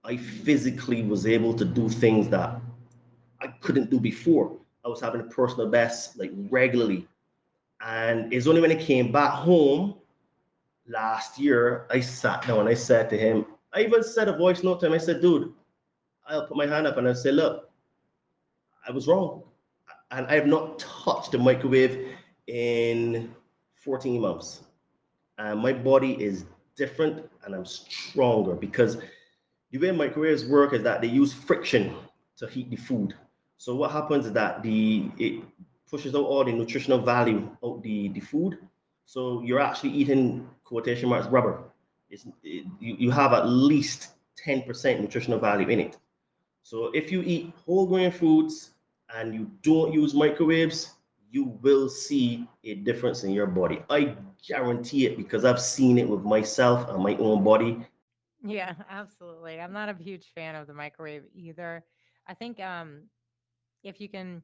I 0.04 0.16
physically 0.16 1.02
was 1.02 1.26
able 1.26 1.54
to 1.54 1.64
do 1.64 1.88
things 1.88 2.28
that 2.30 2.60
I 3.40 3.48
couldn't 3.60 3.90
do 3.90 4.00
before. 4.00 4.56
I 4.84 4.88
was 4.88 5.00
having 5.00 5.20
a 5.20 5.24
personal 5.24 5.68
best 5.68 6.18
like 6.18 6.32
regularly. 6.50 7.06
And 7.80 8.32
it's 8.32 8.46
only 8.46 8.60
when 8.60 8.72
I 8.72 8.76
came 8.76 9.12
back 9.12 9.32
home 9.32 9.94
last 10.88 11.38
year, 11.38 11.86
I 11.90 12.00
sat 12.00 12.46
down 12.46 12.60
and 12.60 12.68
I 12.68 12.74
said 12.74 13.08
to 13.10 13.18
him, 13.18 13.46
I 13.72 13.82
even 13.82 14.02
said 14.02 14.28
a 14.28 14.36
voice 14.36 14.62
note 14.62 14.80
to 14.80 14.86
him. 14.86 14.92
I 14.92 14.98
said, 14.98 15.20
dude, 15.20 15.52
I'll 16.26 16.46
put 16.46 16.56
my 16.56 16.66
hand 16.66 16.86
up 16.86 16.96
and 16.96 17.06
I'll 17.06 17.14
say, 17.14 17.32
look, 17.32 17.70
I 18.86 18.92
was 18.92 19.06
wrong. 19.06 19.42
And 20.10 20.26
I 20.26 20.34
have 20.34 20.46
not 20.46 20.78
touched 20.78 21.32
the 21.32 21.38
microwave 21.38 22.08
in 22.46 23.34
14 23.74 24.20
months. 24.20 24.62
And 25.36 25.60
my 25.60 25.72
body 25.72 26.12
is 26.22 26.46
different 26.76 27.28
and 27.44 27.54
I'm 27.54 27.66
stronger 27.66 28.54
because 28.54 28.96
the 29.70 29.78
way 29.78 29.90
microwaves 29.90 30.46
work 30.46 30.72
is 30.72 30.82
that 30.82 31.00
they 31.00 31.08
use 31.08 31.32
friction 31.32 31.94
to 32.38 32.46
heat 32.46 32.70
the 32.70 32.76
food. 32.76 33.14
So 33.58 33.74
what 33.74 33.90
happens 33.90 34.26
is 34.26 34.32
that 34.32 34.62
the 34.62 35.10
it 35.18 35.42
pushes 35.90 36.14
out 36.14 36.24
all 36.24 36.44
the 36.44 36.52
nutritional 36.52 36.98
value 36.98 37.50
of 37.62 37.82
the, 37.82 38.08
the 38.10 38.20
food. 38.20 38.58
So 39.04 39.42
you're 39.42 39.60
actually 39.60 39.90
eating 39.90 40.48
quotation 40.64 41.08
marks 41.08 41.26
rubber 41.28 41.64
it's, 42.10 42.26
it, 42.42 42.66
you, 42.80 42.96
you 42.98 43.10
have 43.10 43.32
at 43.32 43.48
least 43.48 44.10
10% 44.44 45.00
nutritional 45.00 45.38
value 45.38 45.68
in 45.68 45.80
it. 45.80 45.96
So 46.62 46.90
if 46.94 47.10
you 47.12 47.22
eat 47.22 47.52
whole 47.66 47.86
grain 47.86 48.10
foods 48.10 48.72
and 49.14 49.34
you 49.34 49.50
don't 49.62 49.92
use 49.92 50.14
microwaves, 50.14 50.94
you 51.30 51.44
will 51.62 51.88
see 51.88 52.48
a 52.64 52.74
difference 52.74 53.24
in 53.24 53.30
your 53.32 53.46
body. 53.46 53.82
I 53.90 54.16
guarantee 54.46 55.06
it 55.06 55.16
because 55.16 55.44
I've 55.44 55.60
seen 55.60 55.98
it 55.98 56.08
with 56.08 56.22
myself 56.22 56.88
and 56.88 57.02
my 57.02 57.16
own 57.16 57.44
body. 57.44 57.84
Yeah, 58.42 58.74
absolutely. 58.90 59.60
I'm 59.60 59.72
not 59.72 59.88
a 59.88 59.94
huge 60.02 60.32
fan 60.34 60.54
of 60.54 60.66
the 60.66 60.74
microwave 60.74 61.24
either. 61.34 61.84
I 62.26 62.34
think 62.34 62.60
um, 62.60 63.04
if 63.82 64.00
you 64.00 64.08
can 64.08 64.42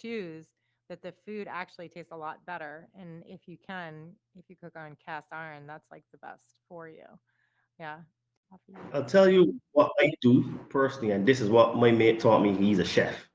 choose 0.00 0.53
that 0.88 1.02
the 1.02 1.12
food 1.24 1.48
actually 1.50 1.88
tastes 1.88 2.12
a 2.12 2.16
lot 2.16 2.44
better. 2.46 2.88
And 2.98 3.22
if 3.26 3.42
you 3.46 3.56
can, 3.66 4.12
if 4.36 4.44
you 4.48 4.56
cook 4.56 4.74
on 4.76 4.96
cast 5.04 5.32
iron, 5.32 5.66
that's 5.66 5.90
like 5.90 6.04
the 6.12 6.18
best 6.18 6.42
for 6.68 6.88
you. 6.88 7.06
Yeah. 7.78 7.98
I'll 8.92 9.04
tell 9.04 9.28
you 9.28 9.58
what 9.72 9.90
I 10.00 10.12
do 10.20 10.58
personally, 10.68 11.10
and 11.10 11.26
this 11.26 11.40
is 11.40 11.50
what 11.50 11.76
my 11.76 11.90
mate 11.90 12.20
taught 12.20 12.40
me. 12.40 12.54
He's 12.54 12.78
a 12.78 12.84
chef. 12.84 13.28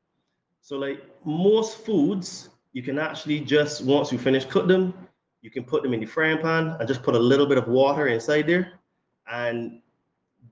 So, 0.61 0.77
like 0.77 1.03
most 1.25 1.79
foods, 1.79 2.49
you 2.73 2.83
can 2.83 2.99
actually 2.99 3.41
just 3.41 3.83
once 3.83 4.11
you 4.11 4.17
finish 4.17 4.45
cook 4.45 4.67
them, 4.67 4.93
you 5.41 5.49
can 5.49 5.63
put 5.63 5.83
them 5.83 5.93
in 5.93 5.99
the 5.99 6.05
frying 6.05 6.37
pan 6.37 6.75
and 6.79 6.87
just 6.87 7.03
put 7.03 7.15
a 7.15 7.19
little 7.19 7.45
bit 7.45 7.57
of 7.57 7.67
water 7.67 8.07
inside 8.07 8.47
there, 8.47 8.79
and 9.29 9.81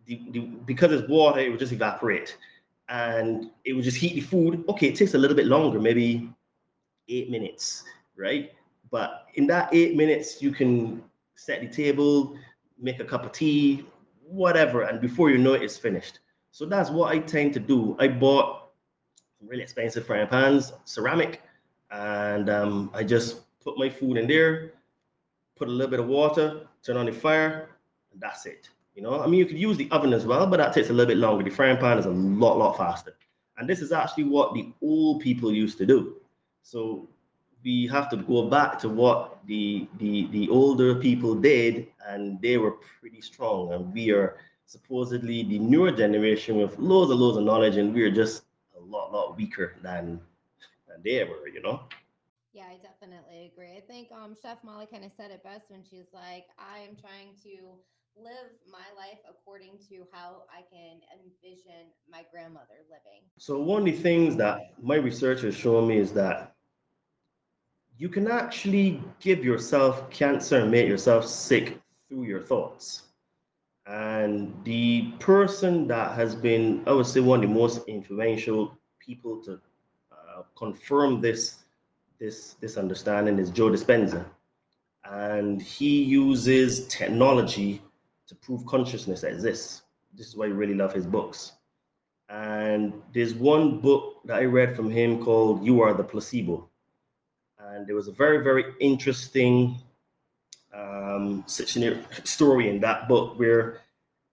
the, 0.06 0.22
the, 0.32 0.40
because 0.66 0.92
it's 0.92 1.08
water, 1.08 1.40
it 1.40 1.50
will 1.50 1.58
just 1.58 1.72
evaporate, 1.72 2.38
and 2.90 3.52
it 3.64 3.74
will 3.74 3.84
just 3.84 3.98
heat 3.98 4.16
the 4.16 4.22
food. 4.22 4.66
Okay, 4.68 4.88
it 4.88 4.96
takes 4.96 5.14
a 5.14 5.18
little 5.18 5.38
bit 5.38 5.46
longer, 5.46 5.80
maybe 5.80 6.30
eight 7.10 7.30
minutes, 7.30 7.84
right? 8.16 8.52
But 8.92 9.28
in 9.36 9.48
that 9.48 9.70
eight 9.74 9.96
minutes, 9.96 10.42
you 10.42 10.52
can 10.52 11.04
set 11.36 11.62
the 11.62 11.68
table, 11.68 12.38
make 12.80 13.00
a 13.00 13.06
cup 13.06 13.26
of 13.26 13.32
tea, 13.32 13.86
whatever, 14.24 14.84
and 14.84 15.00
before 15.02 15.30
you 15.30 15.38
know 15.38 15.54
it, 15.54 15.62
it's 15.62 15.78
finished. 15.78 16.20
So 16.52 16.66
that's 16.66 16.90
what 16.90 17.14
I 17.14 17.20
tend 17.20 17.54
to 17.54 17.60
do. 17.60 17.96
I 18.00 18.08
bought 18.08 18.70
really 19.46 19.64
expensive 19.64 20.06
frying 20.06 20.28
pans, 20.28 20.74
ceramic, 20.86 21.42
and 21.92 22.50
um, 22.50 22.90
I 22.94 23.04
just 23.04 23.42
put 23.64 23.78
my 23.78 23.90
food 23.90 24.18
in 24.18 24.28
there, 24.28 24.74
put 25.56 25.68
a 25.68 25.72
little 25.72 25.92
bit 25.92 26.00
of 26.00 26.08
water, 26.08 26.68
turn 26.84 26.98
on 26.98 27.06
the 27.06 27.12
fire, 27.12 27.70
and 28.12 28.22
that's 28.22 28.46
it. 28.46 28.70
You 28.96 29.04
know, 29.04 29.22
I 29.22 29.28
mean, 29.28 29.40
you 29.40 29.46
could 29.46 29.60
use 29.60 29.78
the 29.78 29.90
oven 29.92 30.12
as 30.14 30.26
well, 30.26 30.48
but 30.48 30.58
that 30.58 30.74
takes 30.74 30.90
a 30.90 30.94
little 30.94 31.08
bit 31.08 31.18
longer. 31.18 31.44
The 31.44 31.52
frying 31.52 31.78
pan 31.78 32.00
is 32.00 32.06
a 32.06 32.10
lot, 32.10 32.58
lot 32.58 32.78
faster. 32.78 33.16
And 33.58 33.70
this 33.70 33.80
is 33.80 33.92
actually 33.92 34.24
what 34.26 34.54
the 34.54 34.74
old 34.82 35.22
people 35.22 35.52
used 35.52 35.78
to 35.80 35.86
do. 35.86 36.16
So 36.68 37.08
we 37.64 37.88
have 37.88 38.10
to 38.10 38.18
go 38.18 38.50
back 38.50 38.78
to 38.80 38.90
what 38.90 39.40
the, 39.48 39.88
the, 40.00 40.28
the 40.32 40.50
older 40.50 40.96
people 40.96 41.34
did, 41.34 41.88
and 42.06 42.42
they 42.42 42.58
were 42.58 42.72
pretty 43.00 43.22
strong. 43.22 43.72
And 43.72 43.94
we 43.94 44.12
are 44.12 44.36
supposedly 44.66 45.44
the 45.44 45.60
newer 45.60 45.94
generation 45.94 46.58
with 46.58 46.78
loads 46.78 47.10
and 47.10 47.22
loads 47.22 47.38
of 47.38 47.46
knowledge, 47.46 47.78
and 47.78 47.94
we're 47.94 48.12
just 48.12 48.44
a 48.78 48.82
lot, 48.82 49.14
lot 49.14 49.38
weaker 49.38 49.76
than, 49.82 50.20
than 50.90 51.02
they 51.06 51.24
were, 51.24 51.48
you 51.48 51.62
know? 51.62 51.84
Yeah, 52.52 52.66
I 52.70 52.76
definitely 52.84 53.50
agree. 53.54 53.78
I 53.78 53.80
think 53.80 54.10
um, 54.12 54.36
Chef 54.42 54.62
Molly 54.62 54.88
kind 54.92 55.06
of 55.06 55.12
said 55.14 55.32
it 55.32 55.46
best 55.46 55.72
when 55.72 55.84
she's 55.90 56.12
like, 56.14 56.48
I 56.60 56.80
am 56.80 56.98
trying 57.00 57.32
to 57.44 57.78
live 58.22 58.52
my 58.70 58.92
life 58.98 59.20
according 59.30 59.78
to 59.88 60.04
how 60.12 60.44
I 60.52 60.64
can 60.70 61.00
envision 61.16 61.96
my 62.12 62.26
grandmother 62.30 62.84
living. 62.90 63.24
So, 63.38 63.62
one 63.62 63.82
of 63.82 63.86
the 63.86 63.92
things 63.94 64.36
that 64.36 64.74
my 64.84 64.96
research 64.96 65.44
has 65.44 65.56
shown 65.56 65.88
me 65.88 65.98
is 65.98 66.12
that 66.14 66.57
you 67.98 68.10
can 68.10 68.28
actually 68.28 69.02
give 69.20 69.44
yourself 69.44 70.10
cancer 70.12 70.60
and 70.60 70.70
make 70.70 70.88
yourself 70.88 71.26
sick 71.26 71.80
through 72.08 72.24
your 72.24 72.42
thoughts. 72.42 73.04
And 73.88 74.54
the 74.64 75.14
person 75.20 75.88
that 75.88 76.12
has 76.16 76.36
been, 76.36 76.84
I 76.86 76.92
would 76.92 77.08
say, 77.08 77.22
one 77.22 77.44
of 77.44 77.50
the 77.50 77.56
most 77.56 77.88
influential 77.88 78.78
people 79.00 79.42
to 79.44 79.60
uh, 80.12 80.44
confirm 80.56 81.22
this, 81.22 81.64
this, 82.20 82.56
this 82.60 82.78
understanding 82.78 83.40
is 83.40 83.50
Joe 83.50 83.70
Dispenza. 83.70 84.26
And 85.06 85.62
he 85.62 86.04
uses 86.04 86.86
technology 86.88 87.82
to 88.28 88.36
prove 88.36 88.66
consciousness 88.66 89.24
exists. 89.24 89.84
This 90.14 90.28
is 90.28 90.36
why 90.36 90.46
I 90.46 90.50
really 90.50 90.74
love 90.76 90.94
his 90.94 91.06
books. 91.08 91.54
And 92.30 92.94
there's 93.14 93.34
one 93.34 93.80
book 93.80 94.18
that 94.26 94.38
I 94.38 94.44
read 94.44 94.76
from 94.76 94.92
him 94.92 95.24
called 95.24 95.64
You 95.64 95.82
Are 95.82 95.94
the 95.94 96.04
Placebo. 96.04 96.70
And 97.78 97.86
there 97.86 97.96
was 97.96 98.08
a 98.08 98.12
very, 98.12 98.44
very 98.44 98.74
interesting 98.80 99.78
um, 100.74 101.44
story 101.46 102.70
in 102.70 102.80
that 102.82 103.08
book 103.08 103.38
where 103.38 103.82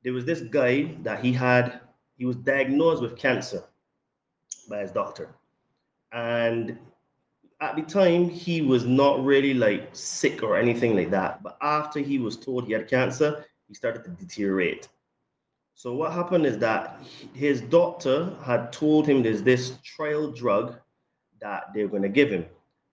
there 0.03 0.15
was 0.15 0.25
this 0.25 0.41
guy 0.41 0.95
that 1.03 1.23
he 1.23 1.31
had, 1.31 1.81
he 2.17 2.25
was 2.25 2.37
diagnosed 2.37 3.03
with 3.03 3.19
cancer 3.19 3.63
by 4.71 4.79
his 4.79 4.91
doctor. 4.91 5.29
And 6.13 6.79
at 7.61 7.77
the 7.77 7.83
time, 7.83 8.31
he 8.31 8.63
was 8.63 8.87
not 8.87 9.23
really 9.23 9.53
like 9.53 9.91
sick 9.93 10.43
or 10.43 10.57
anything 10.57 10.97
like 10.97 11.11
that. 11.11 11.43
But 11.43 11.59
after 11.61 12.01
he 12.01 12.19
was 12.19 12.39
told 12.39 12.67
he 12.67 12.73
had 12.73 12.89
cancer, 12.89 13.45
he 13.69 13.75
started 13.75 14.05
to 14.05 14.11
deteriorate. 14.11 14.89
So 15.75 15.93
what 15.93 16.13
happened 16.13 16.47
is 16.47 16.57
that 16.59 16.99
his 17.35 17.61
doctor 17.61 18.35
had 18.43 18.73
told 18.73 19.07
him 19.07 19.23
there's 19.23 19.43
this 19.43 19.75
trial 19.85 20.31
drug 20.31 20.77
that 21.43 21.65
they're 21.75 21.89
going 21.89 22.05
to 22.05 22.09
give 22.09 22.31
him. 22.31 22.47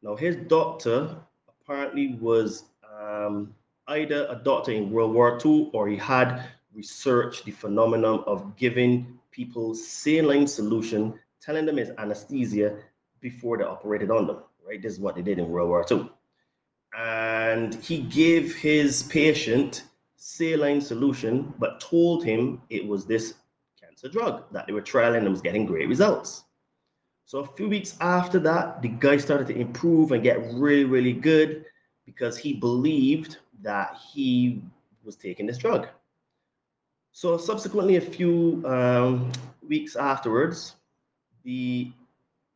Now 0.03 0.15
his 0.15 0.35
doctor 0.47 1.15
apparently 1.47 2.15
was 2.15 2.65
um, 2.99 3.53
either 3.87 4.25
a 4.29 4.35
doctor 4.35 4.71
in 4.71 4.89
World 4.91 5.13
War 5.13 5.39
II 5.43 5.69
or 5.73 5.87
he 5.87 5.97
had 5.97 6.43
researched 6.73 7.45
the 7.45 7.51
phenomenon 7.51 8.23
of 8.25 8.55
giving 8.55 9.19
people 9.31 9.75
saline 9.75 10.47
solution, 10.47 11.19
telling 11.39 11.65
them 11.65 11.77
it's 11.77 11.91
anesthesia 11.97 12.77
before 13.19 13.57
they 13.57 13.63
operated 13.63 14.09
on 14.09 14.25
them. 14.27 14.37
Right, 14.67 14.81
this 14.81 14.93
is 14.93 14.99
what 14.99 15.15
they 15.15 15.21
did 15.21 15.37
in 15.37 15.49
World 15.49 15.69
War 15.69 15.85
II, 15.89 16.09
and 16.97 17.75
he 17.75 17.99
gave 17.99 18.55
his 18.55 19.03
patient 19.03 19.83
saline 20.15 20.81
solution, 20.81 21.53
but 21.57 21.79
told 21.79 22.23
him 22.23 22.61
it 22.69 22.87
was 22.87 23.05
this 23.05 23.35
cancer 23.79 24.07
drug 24.07 24.43
that 24.51 24.67
they 24.67 24.73
were 24.73 24.81
trialing 24.81 25.17
and 25.17 25.29
was 25.29 25.41
getting 25.41 25.65
great 25.65 25.87
results. 25.87 26.43
So 27.31 27.39
a 27.39 27.47
few 27.47 27.69
weeks 27.69 27.95
after 28.01 28.39
that, 28.39 28.81
the 28.81 28.89
guy 28.89 29.15
started 29.15 29.47
to 29.47 29.55
improve 29.55 30.11
and 30.11 30.21
get 30.21 30.51
really, 30.51 30.83
really 30.83 31.13
good 31.13 31.63
because 32.05 32.37
he 32.37 32.51
believed 32.51 33.37
that 33.61 33.95
he 34.11 34.61
was 35.05 35.15
taking 35.15 35.45
this 35.45 35.57
drug. 35.57 35.87
So 37.13 37.37
subsequently, 37.37 37.95
a 37.95 38.01
few 38.01 38.61
um, 38.65 39.31
weeks 39.65 39.95
afterwards, 39.95 40.75
the 41.45 41.93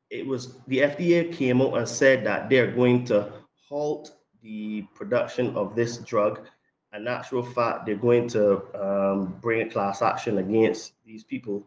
it 0.09 0.27
was 0.27 0.55
the 0.67 0.79
FDA 0.79 1.33
came 1.33 1.61
out 1.61 1.77
and 1.77 1.87
said 1.87 2.25
that 2.25 2.49
they're 2.49 2.73
going 2.73 3.05
to 3.05 3.31
halt 3.69 4.11
the 4.41 4.81
production 4.93 5.55
of 5.55 5.73
this 5.73 5.99
drug 5.99 6.49
in 6.93 7.05
natural 7.05 7.43
fact, 7.43 7.85
they're 7.85 7.95
going 7.95 8.27
to 8.29 8.61
um, 8.75 9.37
bring 9.41 9.65
a 9.65 9.69
class 9.69 10.01
action 10.01 10.37
against 10.39 10.93
these 11.05 11.23
people. 11.23 11.65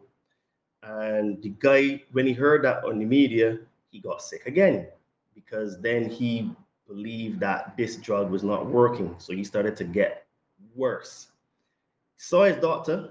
And 0.83 1.41
the 1.41 1.49
guy, 1.59 2.03
when 2.11 2.25
he 2.25 2.33
heard 2.33 2.63
that 2.63 2.83
on 2.85 2.99
the 2.99 3.05
media, 3.05 3.59
he 3.91 3.99
got 3.99 4.21
sick 4.21 4.45
again 4.45 4.87
because 5.35 5.79
then 5.81 6.09
he 6.09 6.51
believed 6.87 7.39
that 7.39 7.75
this 7.77 7.97
drug 7.97 8.29
was 8.31 8.43
not 8.43 8.65
working. 8.65 9.15
So 9.17 9.33
he 9.33 9.43
started 9.43 9.75
to 9.77 9.83
get 9.83 10.25
worse. 10.75 11.27
Saw 12.17 12.43
his 12.43 12.57
doctor. 12.57 13.09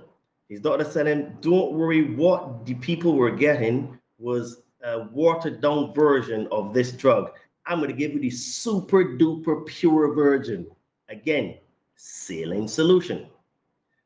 His 0.48 0.60
doctor 0.60 0.84
said 0.84 1.06
him, 1.06 1.36
Don't 1.40 1.72
worry, 1.72 2.14
what 2.14 2.64
the 2.66 2.74
people 2.74 3.14
were 3.14 3.30
getting 3.30 3.98
was 4.18 4.62
a 4.82 5.00
watered 5.12 5.60
down 5.60 5.92
version 5.94 6.48
of 6.50 6.72
this 6.72 6.92
drug. 6.92 7.32
I'm 7.66 7.78
going 7.78 7.90
to 7.90 7.96
give 7.96 8.12
you 8.12 8.20
the 8.20 8.30
super 8.30 9.04
duper 9.04 9.66
pure 9.66 10.14
version. 10.14 10.66
Again, 11.08 11.58
saline 11.96 12.68
solution. 12.68 13.26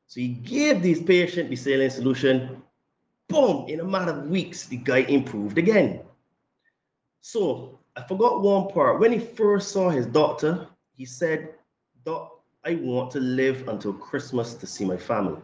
So 0.06 0.20
he 0.20 0.28
gave 0.28 0.82
this 0.82 1.02
patient 1.02 1.48
the 1.48 1.56
saline 1.56 1.90
solution. 1.90 2.62
Boom! 3.32 3.66
In 3.68 3.80
a 3.80 3.84
matter 3.84 4.12
of 4.12 4.28
weeks, 4.28 4.66
the 4.66 4.76
guy 4.76 4.98
improved 4.98 5.56
again. 5.56 6.00
So 7.22 7.78
I 7.96 8.02
forgot 8.02 8.42
one 8.42 8.68
part. 8.68 9.00
When 9.00 9.12
he 9.12 9.18
first 9.18 9.70
saw 9.70 9.88
his 9.88 10.06
doctor, 10.06 10.68
he 10.94 11.04
said, 11.04 11.54
Doc, 12.04 12.40
I 12.64 12.74
want 12.74 13.10
to 13.12 13.20
live 13.20 13.68
until 13.68 13.94
Christmas 13.94 14.54
to 14.54 14.66
see 14.66 14.84
my 14.84 14.96
family. 14.96 15.40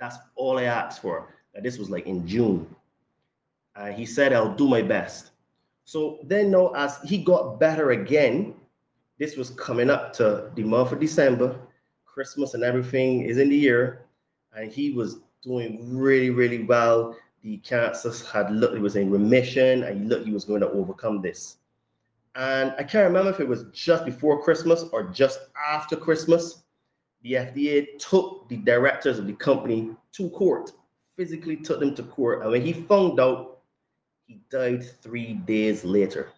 That's 0.00 0.16
all 0.34 0.58
I 0.58 0.64
asked 0.64 1.02
for. 1.02 1.34
And 1.54 1.64
this 1.64 1.78
was 1.78 1.88
like 1.88 2.06
in 2.06 2.26
June. 2.26 2.66
Uh, 3.76 3.86
he 3.86 4.04
said, 4.04 4.32
I'll 4.32 4.54
do 4.54 4.68
my 4.68 4.82
best. 4.82 5.30
So 5.84 6.18
then, 6.24 6.50
now, 6.50 6.68
as 6.74 6.98
he 7.04 7.18
got 7.18 7.60
better 7.60 7.90
again, 7.90 8.54
this 9.18 9.36
was 9.36 9.50
coming 9.50 9.90
up 9.90 10.12
to 10.14 10.50
the 10.54 10.64
month 10.64 10.92
of 10.92 11.00
December. 11.00 11.56
Christmas 12.04 12.54
and 12.54 12.64
everything 12.64 13.22
is 13.22 13.38
in 13.38 13.50
the 13.50 13.56
year, 13.56 14.06
and 14.54 14.70
he 14.70 14.92
was 14.92 15.20
doing 15.42 15.96
really, 15.96 16.30
really 16.30 16.64
well. 16.64 17.16
The 17.42 17.56
cancer 17.58 18.12
had 18.32 18.50
looked, 18.50 18.74
it 18.74 18.80
was 18.80 18.96
in 18.96 19.10
remission, 19.10 19.84
and 19.84 20.00
he 20.00 20.06
looked, 20.06 20.26
he 20.26 20.32
was 20.32 20.44
going 20.44 20.60
to 20.60 20.70
overcome 20.70 21.22
this. 21.22 21.56
And 22.34 22.74
I 22.78 22.84
can't 22.84 23.06
remember 23.06 23.30
if 23.30 23.40
it 23.40 23.48
was 23.48 23.64
just 23.72 24.04
before 24.04 24.42
Christmas 24.42 24.84
or 24.92 25.04
just 25.04 25.40
after 25.68 25.96
Christmas. 25.96 26.62
The 27.22 27.32
FDA 27.32 27.98
took 27.98 28.48
the 28.48 28.56
directors 28.58 29.18
of 29.18 29.26
the 29.26 29.32
company 29.34 29.90
to 30.12 30.30
court, 30.30 30.72
physically 31.16 31.56
took 31.56 31.80
them 31.80 31.94
to 31.94 32.02
court. 32.02 32.42
And 32.42 32.50
when 32.50 32.62
he 32.62 32.72
found 32.72 33.20
out, 33.20 33.58
he 34.26 34.40
died 34.50 34.84
three 35.02 35.34
days 35.34 35.84
later. 35.84 36.30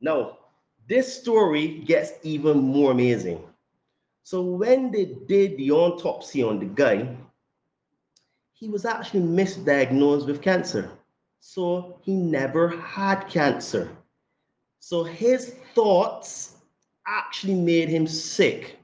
Now, 0.00 0.38
this 0.88 1.20
story 1.20 1.78
gets 1.86 2.12
even 2.22 2.58
more 2.58 2.92
amazing 2.92 3.42
so 4.30 4.42
when 4.42 4.92
they 4.92 5.06
did 5.26 5.56
the 5.56 5.72
autopsy 5.72 6.42
on 6.42 6.60
the 6.60 6.66
guy, 6.66 7.16
he 8.60 8.68
was 8.68 8.84
actually 8.84 9.22
misdiagnosed 9.22 10.26
with 10.26 10.42
cancer. 10.42 10.90
So 11.40 11.98
he 12.02 12.14
never 12.14 12.68
had 12.68 13.24
cancer. 13.24 13.90
So 14.78 15.02
his 15.02 15.56
thoughts 15.74 16.56
actually 17.06 17.54
made 17.54 17.88
him 17.88 18.06
sick. 18.06 18.78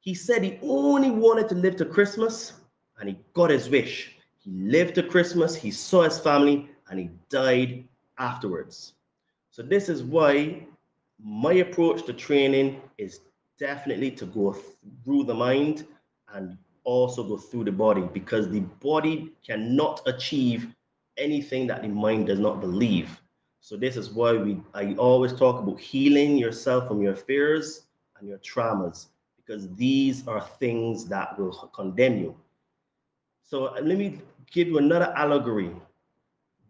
He 0.00 0.12
said 0.12 0.42
he 0.42 0.58
only 0.62 1.10
wanted 1.10 1.48
to 1.50 1.54
live 1.54 1.76
to 1.76 1.84
Christmas 1.84 2.54
and 2.98 3.08
he 3.08 3.16
got 3.32 3.50
his 3.50 3.70
wish. 3.70 4.16
He 4.38 4.50
lived 4.50 4.96
to 4.96 5.04
Christmas, 5.04 5.54
he 5.54 5.70
saw 5.70 6.02
his 6.02 6.18
family, 6.18 6.68
and 6.88 6.98
he 6.98 7.10
died 7.28 7.84
afterwards. 8.18 8.94
So, 9.50 9.62
this 9.62 9.88
is 9.88 10.02
why 10.04 10.66
my 11.22 11.54
approach 11.54 12.06
to 12.06 12.12
training 12.12 12.80
is 12.96 13.20
definitely 13.58 14.10
to 14.12 14.26
go 14.26 14.56
through 15.04 15.24
the 15.24 15.34
mind 15.34 15.86
and 16.32 16.56
also 16.86 17.22
go 17.24 17.36
through 17.36 17.64
the 17.64 17.72
body 17.72 18.02
because 18.14 18.48
the 18.48 18.60
body 18.80 19.32
cannot 19.46 20.00
achieve 20.06 20.68
anything 21.18 21.66
that 21.66 21.82
the 21.82 21.88
mind 21.88 22.28
does 22.28 22.38
not 22.38 22.60
believe. 22.60 23.20
So 23.60 23.76
this 23.76 23.96
is 23.96 24.10
why 24.10 24.32
we 24.34 24.60
I 24.74 24.94
always 24.94 25.32
talk 25.32 25.60
about 25.62 25.80
healing 25.80 26.38
yourself 26.38 26.88
from 26.88 27.02
your 27.02 27.16
fears 27.16 27.86
and 28.18 28.28
your 28.28 28.38
traumas 28.38 29.08
because 29.36 29.68
these 29.74 30.26
are 30.28 30.40
things 30.40 31.06
that 31.06 31.38
will 31.38 31.52
condemn 31.74 32.18
you. 32.18 32.34
So 33.42 33.66
uh, 33.66 33.80
let 33.82 33.98
me 33.98 34.20
give 34.52 34.68
you 34.68 34.78
another 34.78 35.12
allegory. 35.16 35.72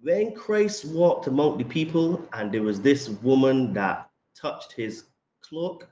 When 0.02 0.34
Christ 0.34 0.86
walked 0.86 1.26
among 1.26 1.58
the 1.58 1.64
people 1.64 2.22
and 2.32 2.52
there 2.52 2.62
was 2.62 2.80
this 2.80 3.08
woman 3.08 3.72
that 3.74 4.08
touched 4.34 4.72
his 4.72 5.04
cloak, 5.42 5.88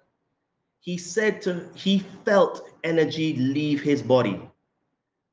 he 0.85 0.99
said 0.99 1.41
to 1.41 1.67
he 1.75 2.01
felt 2.27 2.69
energy 2.85 3.35
leave 3.37 3.81
his 3.81 4.03
body. 4.03 4.39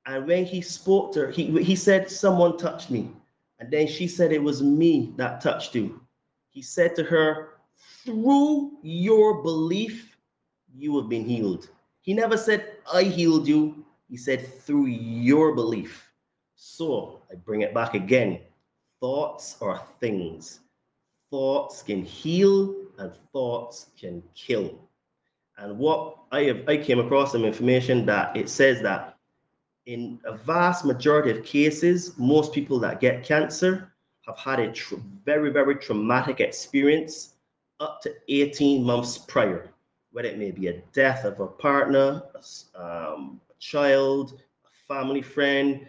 And 0.06 0.26
when 0.26 0.46
he 0.46 0.62
spoke 0.62 1.14
to 1.14 1.26
her 1.26 1.32
he, 1.32 1.62
he 1.62 1.76
said 1.76 2.10
someone 2.10 2.58
touched 2.58 2.90
me. 2.90 3.12
And 3.60 3.70
then 3.70 3.86
she 3.86 4.08
said 4.08 4.32
it 4.32 4.42
was 4.42 4.64
me 4.64 5.14
that 5.18 5.42
touched 5.42 5.76
you. 5.76 6.00
He 6.50 6.62
said 6.62 6.96
to 6.96 7.04
her 7.04 7.56
through 8.06 8.78
your 8.82 9.44
belief 9.44 10.18
you 10.74 10.98
have 10.98 11.10
been 11.10 11.26
healed. 11.26 11.68
He 12.00 12.14
never 12.14 12.38
said 12.38 12.78
i 12.92 13.04
healed 13.04 13.46
you. 13.46 13.86
He 14.08 14.16
said 14.16 14.48
through 14.48 14.86
your 14.86 15.54
belief. 15.54 16.12
So 16.56 17.20
i 17.30 17.36
bring 17.36 17.60
it 17.60 17.74
back 17.74 17.94
again. 17.94 18.40
Thoughts 19.02 19.58
are 19.62 19.84
things. 20.00 20.62
Thoughts 21.30 21.84
can 21.84 22.06
heal 22.06 22.74
and 23.00 23.12
thoughts 23.34 23.88
can 24.00 24.24
kill. 24.34 24.80
And 25.58 25.78
what 25.78 26.18
I 26.32 26.44
have, 26.44 26.68
I 26.68 26.78
came 26.78 27.00
across 27.00 27.34
some 27.34 27.46
information 27.46 28.06
that 28.06 28.36
it 28.36 28.50
says 28.50 28.82
that 28.82 29.18
in 29.86 30.20
a 30.26 30.34
vast 30.38 30.86
majority 30.86 31.32
of 31.32 31.44
cases, 31.44 32.14
most 32.18 32.54
people 32.54 32.80
that 32.80 33.00
get 33.00 33.24
cancer 33.24 33.92
have 34.28 34.38
had 34.38 34.60
a 34.60 34.74
very, 35.26 35.52
very 35.52 35.76
traumatic 35.76 36.40
experience 36.40 37.36
up 37.80 38.02
to 38.02 38.14
18 38.30 38.84
months 38.84 39.18
prior, 39.18 39.72
whether 40.12 40.30
it 40.30 40.38
may 40.38 40.52
be 40.52 40.68
a 40.68 40.82
death 40.94 41.26
of 41.26 41.40
a 41.40 41.48
partner, 41.48 42.22
a, 42.36 42.82
um, 42.82 43.42
a 43.50 43.54
child, 43.60 44.40
a 44.66 44.94
family 44.94 45.22
friend, 45.22 45.86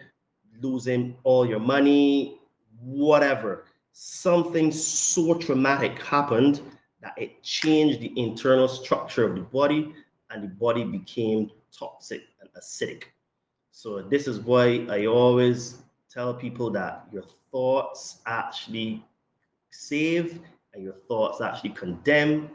losing 0.61 1.15
all 1.23 1.45
your 1.45 1.59
money, 1.59 2.39
whatever. 2.81 3.65
Something 3.91 4.71
so 4.71 5.35
traumatic 5.35 6.01
happened 6.01 6.61
that 7.03 7.13
it 7.17 7.43
changed 7.43 7.99
the 7.99 8.11
internal 8.19 8.67
structure 8.67 9.25
of 9.27 9.35
the 9.35 9.41
body 9.41 9.93
and 10.31 10.43
the 10.43 10.47
body 10.47 10.83
became 10.83 11.51
toxic 11.77 12.23
and 12.41 12.49
acidic. 12.57 13.03
So, 13.71 14.01
this 14.01 14.27
is 14.27 14.39
why 14.39 14.87
I 14.89 15.05
always 15.05 15.83
tell 16.09 16.33
people 16.33 16.71
that 16.71 17.07
your 17.11 17.23
thoughts 17.51 18.21
actually 18.25 19.05
save 19.69 20.39
and 20.73 20.83
your 20.83 20.95
thoughts 21.07 21.41
actually 21.41 21.71
condemn 21.71 22.49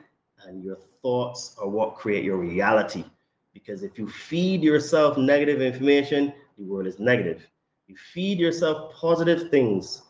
and 0.46 0.62
your 0.62 0.78
thoughts 1.02 1.56
are 1.60 1.68
what 1.68 1.96
create 1.96 2.24
your 2.24 2.36
reality 2.36 3.04
because 3.52 3.82
if 3.82 3.98
you 3.98 4.08
feed 4.08 4.62
yourself 4.62 5.16
negative 5.18 5.60
information 5.60 6.32
the 6.56 6.64
world 6.64 6.86
is 6.86 6.98
negative 6.98 7.46
you 7.86 7.96
feed 8.12 8.38
yourself 8.38 8.92
positive 8.94 9.50
things 9.50 10.02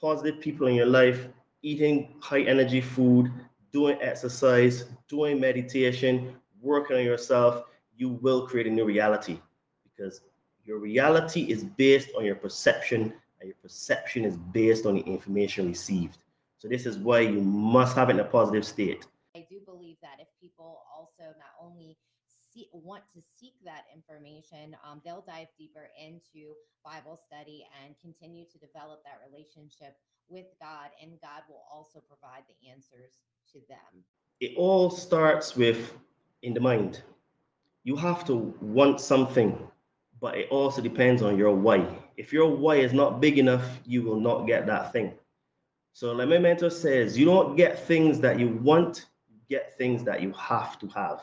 positive 0.00 0.40
people 0.40 0.66
in 0.66 0.74
your 0.74 0.86
life 0.86 1.28
eating 1.62 2.16
high 2.20 2.42
energy 2.42 2.80
food 2.80 3.30
doing 3.74 3.98
exercise 4.00 4.84
doing 5.08 5.38
meditation 5.38 6.34
working 6.62 6.96
on 6.96 7.04
yourself 7.04 7.64
you 7.96 8.08
will 8.08 8.46
create 8.46 8.66
a 8.66 8.70
new 8.70 8.86
reality 8.86 9.38
because 9.82 10.22
your 10.64 10.78
reality 10.78 11.42
is 11.52 11.64
based 11.64 12.08
on 12.16 12.24
your 12.24 12.36
perception 12.36 13.12
and 13.40 13.48
your 13.48 13.56
perception 13.60 14.24
is 14.24 14.36
based 14.36 14.86
on 14.86 14.94
the 14.94 15.02
information 15.02 15.66
received 15.66 16.18
so 16.64 16.68
this 16.68 16.86
is 16.86 16.96
why 16.96 17.20
you 17.20 17.42
must 17.42 17.94
have 17.94 18.08
it 18.08 18.14
in 18.14 18.20
a 18.20 18.24
positive 18.24 18.64
state. 18.64 19.04
I 19.36 19.44
do 19.50 19.60
believe 19.66 19.96
that 20.00 20.16
if 20.18 20.28
people 20.40 20.80
also 20.96 21.24
not 21.24 21.52
only 21.60 21.98
see, 22.54 22.68
want 22.72 23.02
to 23.14 23.20
seek 23.20 23.54
that 23.64 23.84
information, 23.94 24.76
um, 24.88 25.00
they'll 25.04 25.24
dive 25.26 25.48
deeper 25.58 25.88
into 26.00 26.54
Bible 26.84 27.18
study 27.18 27.66
and 27.84 27.94
continue 28.00 28.44
to 28.52 28.58
develop 28.58 29.02
that 29.04 29.20
relationship 29.28 29.96
with 30.28 30.46
God, 30.60 30.90
and 31.02 31.20
God 31.20 31.42
will 31.48 31.64
also 31.70 32.00
provide 32.00 32.44
the 32.48 32.70
answers 32.70 33.22
to 33.52 33.58
them. 33.68 34.04
It 34.40 34.52
all 34.56 34.90
starts 34.90 35.56
with 35.56 35.94
in 36.42 36.54
the 36.54 36.60
mind. 36.60 37.02
You 37.82 37.96
have 37.96 38.24
to 38.26 38.54
want 38.60 39.00
something, 39.00 39.58
but 40.20 40.36
it 40.36 40.48
also 40.50 40.80
depends 40.80 41.22
on 41.22 41.36
your 41.36 41.54
why. 41.54 41.86
If 42.16 42.32
your 42.32 42.48
why 42.48 42.76
is 42.76 42.92
not 42.92 43.20
big 43.20 43.38
enough, 43.38 43.80
you 43.84 44.02
will 44.02 44.20
not 44.20 44.46
get 44.46 44.66
that 44.66 44.92
thing. 44.92 45.12
So 45.92 46.12
like 46.12 46.28
my 46.28 46.38
mentor 46.38 46.70
says, 46.70 47.18
you 47.18 47.26
don't 47.26 47.56
get 47.56 47.86
things 47.86 48.20
that 48.20 48.38
you 48.38 48.48
want, 48.62 49.06
you 49.28 49.38
get 49.48 49.76
things 49.76 50.02
that 50.04 50.22
you 50.22 50.32
have 50.32 50.78
to 50.80 50.88
have. 50.88 51.20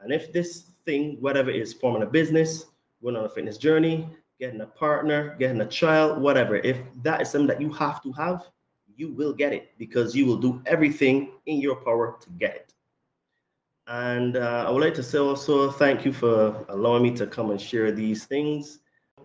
And 0.00 0.12
if 0.12 0.32
this 0.32 0.70
thing, 0.84 1.16
whatever 1.20 1.50
it 1.50 1.56
is, 1.56 1.72
forming 1.72 2.02
a 2.02 2.06
business, 2.06 2.66
going 3.02 3.16
on 3.16 3.24
a 3.24 3.28
fitness 3.28 3.56
journey, 3.58 4.08
getting 4.38 4.60
a 4.60 4.66
partner, 4.66 5.36
getting 5.38 5.60
a 5.60 5.66
child, 5.66 6.20
whatever, 6.20 6.56
if 6.56 6.78
that 7.02 7.20
is 7.20 7.30
something 7.30 7.48
that 7.48 7.60
you 7.60 7.72
have 7.72 8.02
to 8.02 8.12
have, 8.12 8.48
you 8.96 9.12
will 9.12 9.32
get 9.32 9.52
it 9.52 9.72
because 9.78 10.14
you 10.14 10.26
will 10.26 10.36
do 10.36 10.62
everything 10.66 11.32
in 11.46 11.60
your 11.60 11.76
power 11.76 12.16
to 12.20 12.30
get 12.30 12.54
it. 12.54 12.74
And 13.86 14.36
uh, 14.36 14.64
I 14.66 14.70
would 14.70 14.82
like 14.82 14.94
to 14.94 15.02
say 15.02 15.18
also 15.18 15.70
thank 15.70 16.04
you 16.04 16.12
for 16.12 16.64
allowing 16.68 17.02
me 17.02 17.10
to 17.16 17.26
come 17.26 17.50
and 17.50 17.60
share 17.60 17.92
these 17.92 18.24
things. 18.24 18.78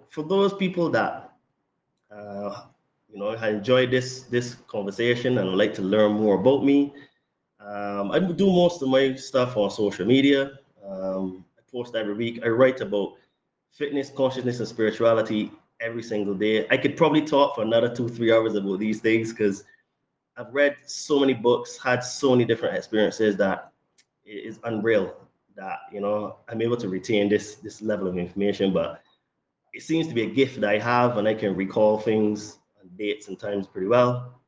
For 0.10 0.24
those 0.24 0.54
people 0.54 0.90
that 0.90 1.32
uh, 2.12 2.64
you 3.12 3.20
know, 3.20 3.30
I 3.30 3.50
enjoyed 3.50 3.92
this 3.92 4.24
this 4.24 4.56
conversation 4.68 5.38
and 5.38 5.50
would 5.50 5.58
like 5.58 5.74
to 5.76 5.82
learn 5.82 6.14
more 6.14 6.40
about 6.40 6.64
me. 6.64 6.94
Um, 7.60 8.12
I 8.12 8.20
do 8.20 8.48
most 8.48 8.82
of 8.82 8.90
my 8.90 9.16
stuff 9.16 9.58
on 9.58 9.70
social 9.70 10.06
media. 10.06 10.60
Um, 10.86 11.46
post 11.72 11.96
every 11.96 12.14
week. 12.14 12.42
I 12.44 12.48
write 12.48 12.82
about 12.82 13.14
fitness, 13.72 14.10
consciousness, 14.10 14.60
and 14.60 14.68
spirituality 14.68 15.52
every 15.80 16.04
single 16.04 16.34
day. 16.34 16.68
I 16.70 16.78
could 16.78 16.98
probably 16.98 17.22
talk 17.22 17.56
for 17.56 17.62
another 17.62 17.94
two, 17.94 18.10
three 18.10 18.34
hours 18.34 18.56
about 18.56 18.80
these 18.80 19.00
things 19.00 19.32
because 19.32 19.64
I've 20.38 20.54
read 20.54 20.76
so 20.86 21.20
many 21.20 21.34
books, 21.34 21.78
had 21.78 22.04
so 22.04 22.32
many 22.32 22.46
different 22.46 22.76
experiences 22.78 23.36
that 23.38 23.72
it 24.26 24.46
is 24.46 24.60
unreal 24.64 25.16
that 25.56 25.80
you 25.92 26.00
know 26.00 26.38
I'm 26.48 26.62
able 26.62 26.78
to 26.78 26.88
retain 26.88 27.30
this 27.30 27.56
this 27.56 27.82
level 27.82 28.08
of 28.08 28.18
information. 28.18 28.74
But 28.74 29.02
it 29.74 29.84
seems 29.84 30.08
to 30.08 30.14
be 30.14 30.24
a 30.24 30.30
gift 30.30 30.60
that 30.62 30.70
I 30.70 30.80
have, 30.80 31.18
and 31.18 31.28
I 31.28 31.34
can 31.34 31.56
recall 31.56 32.00
things 32.00 32.60
and 32.82 32.98
dates 32.98 33.28
and 33.28 33.40
times 33.40 33.68
pretty 33.68 33.88
well. 33.88 34.42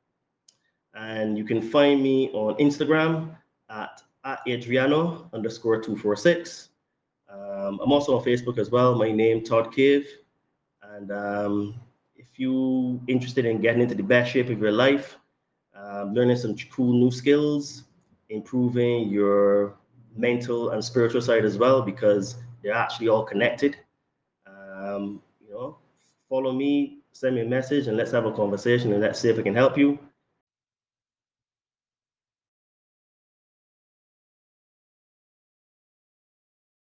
And 0.93 1.37
you 1.37 1.43
can 1.43 1.61
find 1.61 2.01
me 2.01 2.29
on 2.31 2.55
Instagram 2.55 3.35
at, 3.69 4.01
at 4.25 4.39
Adriano 4.47 5.29
underscore 5.33 5.81
246. 5.81 6.69
Um, 7.41 7.79
I'm 7.81 7.91
also 7.91 8.17
on 8.17 8.23
Facebook 8.23 8.57
as 8.57 8.69
well. 8.69 8.95
My 8.95 9.11
name, 9.11 9.43
Todd 9.43 9.73
Cave. 9.73 10.07
And 10.83 11.11
um, 11.11 11.75
if 12.15 12.27
you're 12.37 12.99
interested 13.07 13.45
in 13.45 13.61
getting 13.61 13.81
into 13.81 13.95
the 13.95 14.03
best 14.03 14.31
shape 14.31 14.49
of 14.49 14.59
your 14.59 14.71
life, 14.71 15.17
um, 15.75 16.13
learning 16.13 16.37
some 16.37 16.55
cool 16.71 16.93
new 16.93 17.11
skills, 17.11 17.83
improving 18.29 19.09
your 19.09 19.75
mental 20.15 20.71
and 20.71 20.83
spiritual 20.83 21.21
side 21.21 21.45
as 21.45 21.57
well, 21.57 21.81
because 21.81 22.35
they're 22.61 22.73
actually 22.73 23.07
all 23.07 23.23
connected. 23.23 23.77
Um, 24.45 25.21
you 25.39 25.51
know, 25.51 25.77
follow 26.29 26.51
me 26.51 27.01
send 27.13 27.35
me 27.35 27.41
a 27.41 27.45
message 27.45 27.87
and 27.87 27.97
let's 27.97 28.11
have 28.11 28.25
a 28.25 28.31
conversation 28.31 28.91
and 28.93 29.01
let's 29.01 29.19
see 29.19 29.29
if 29.29 29.37
I 29.37 29.41
can 29.41 29.55
help 29.55 29.77
you. 29.77 29.99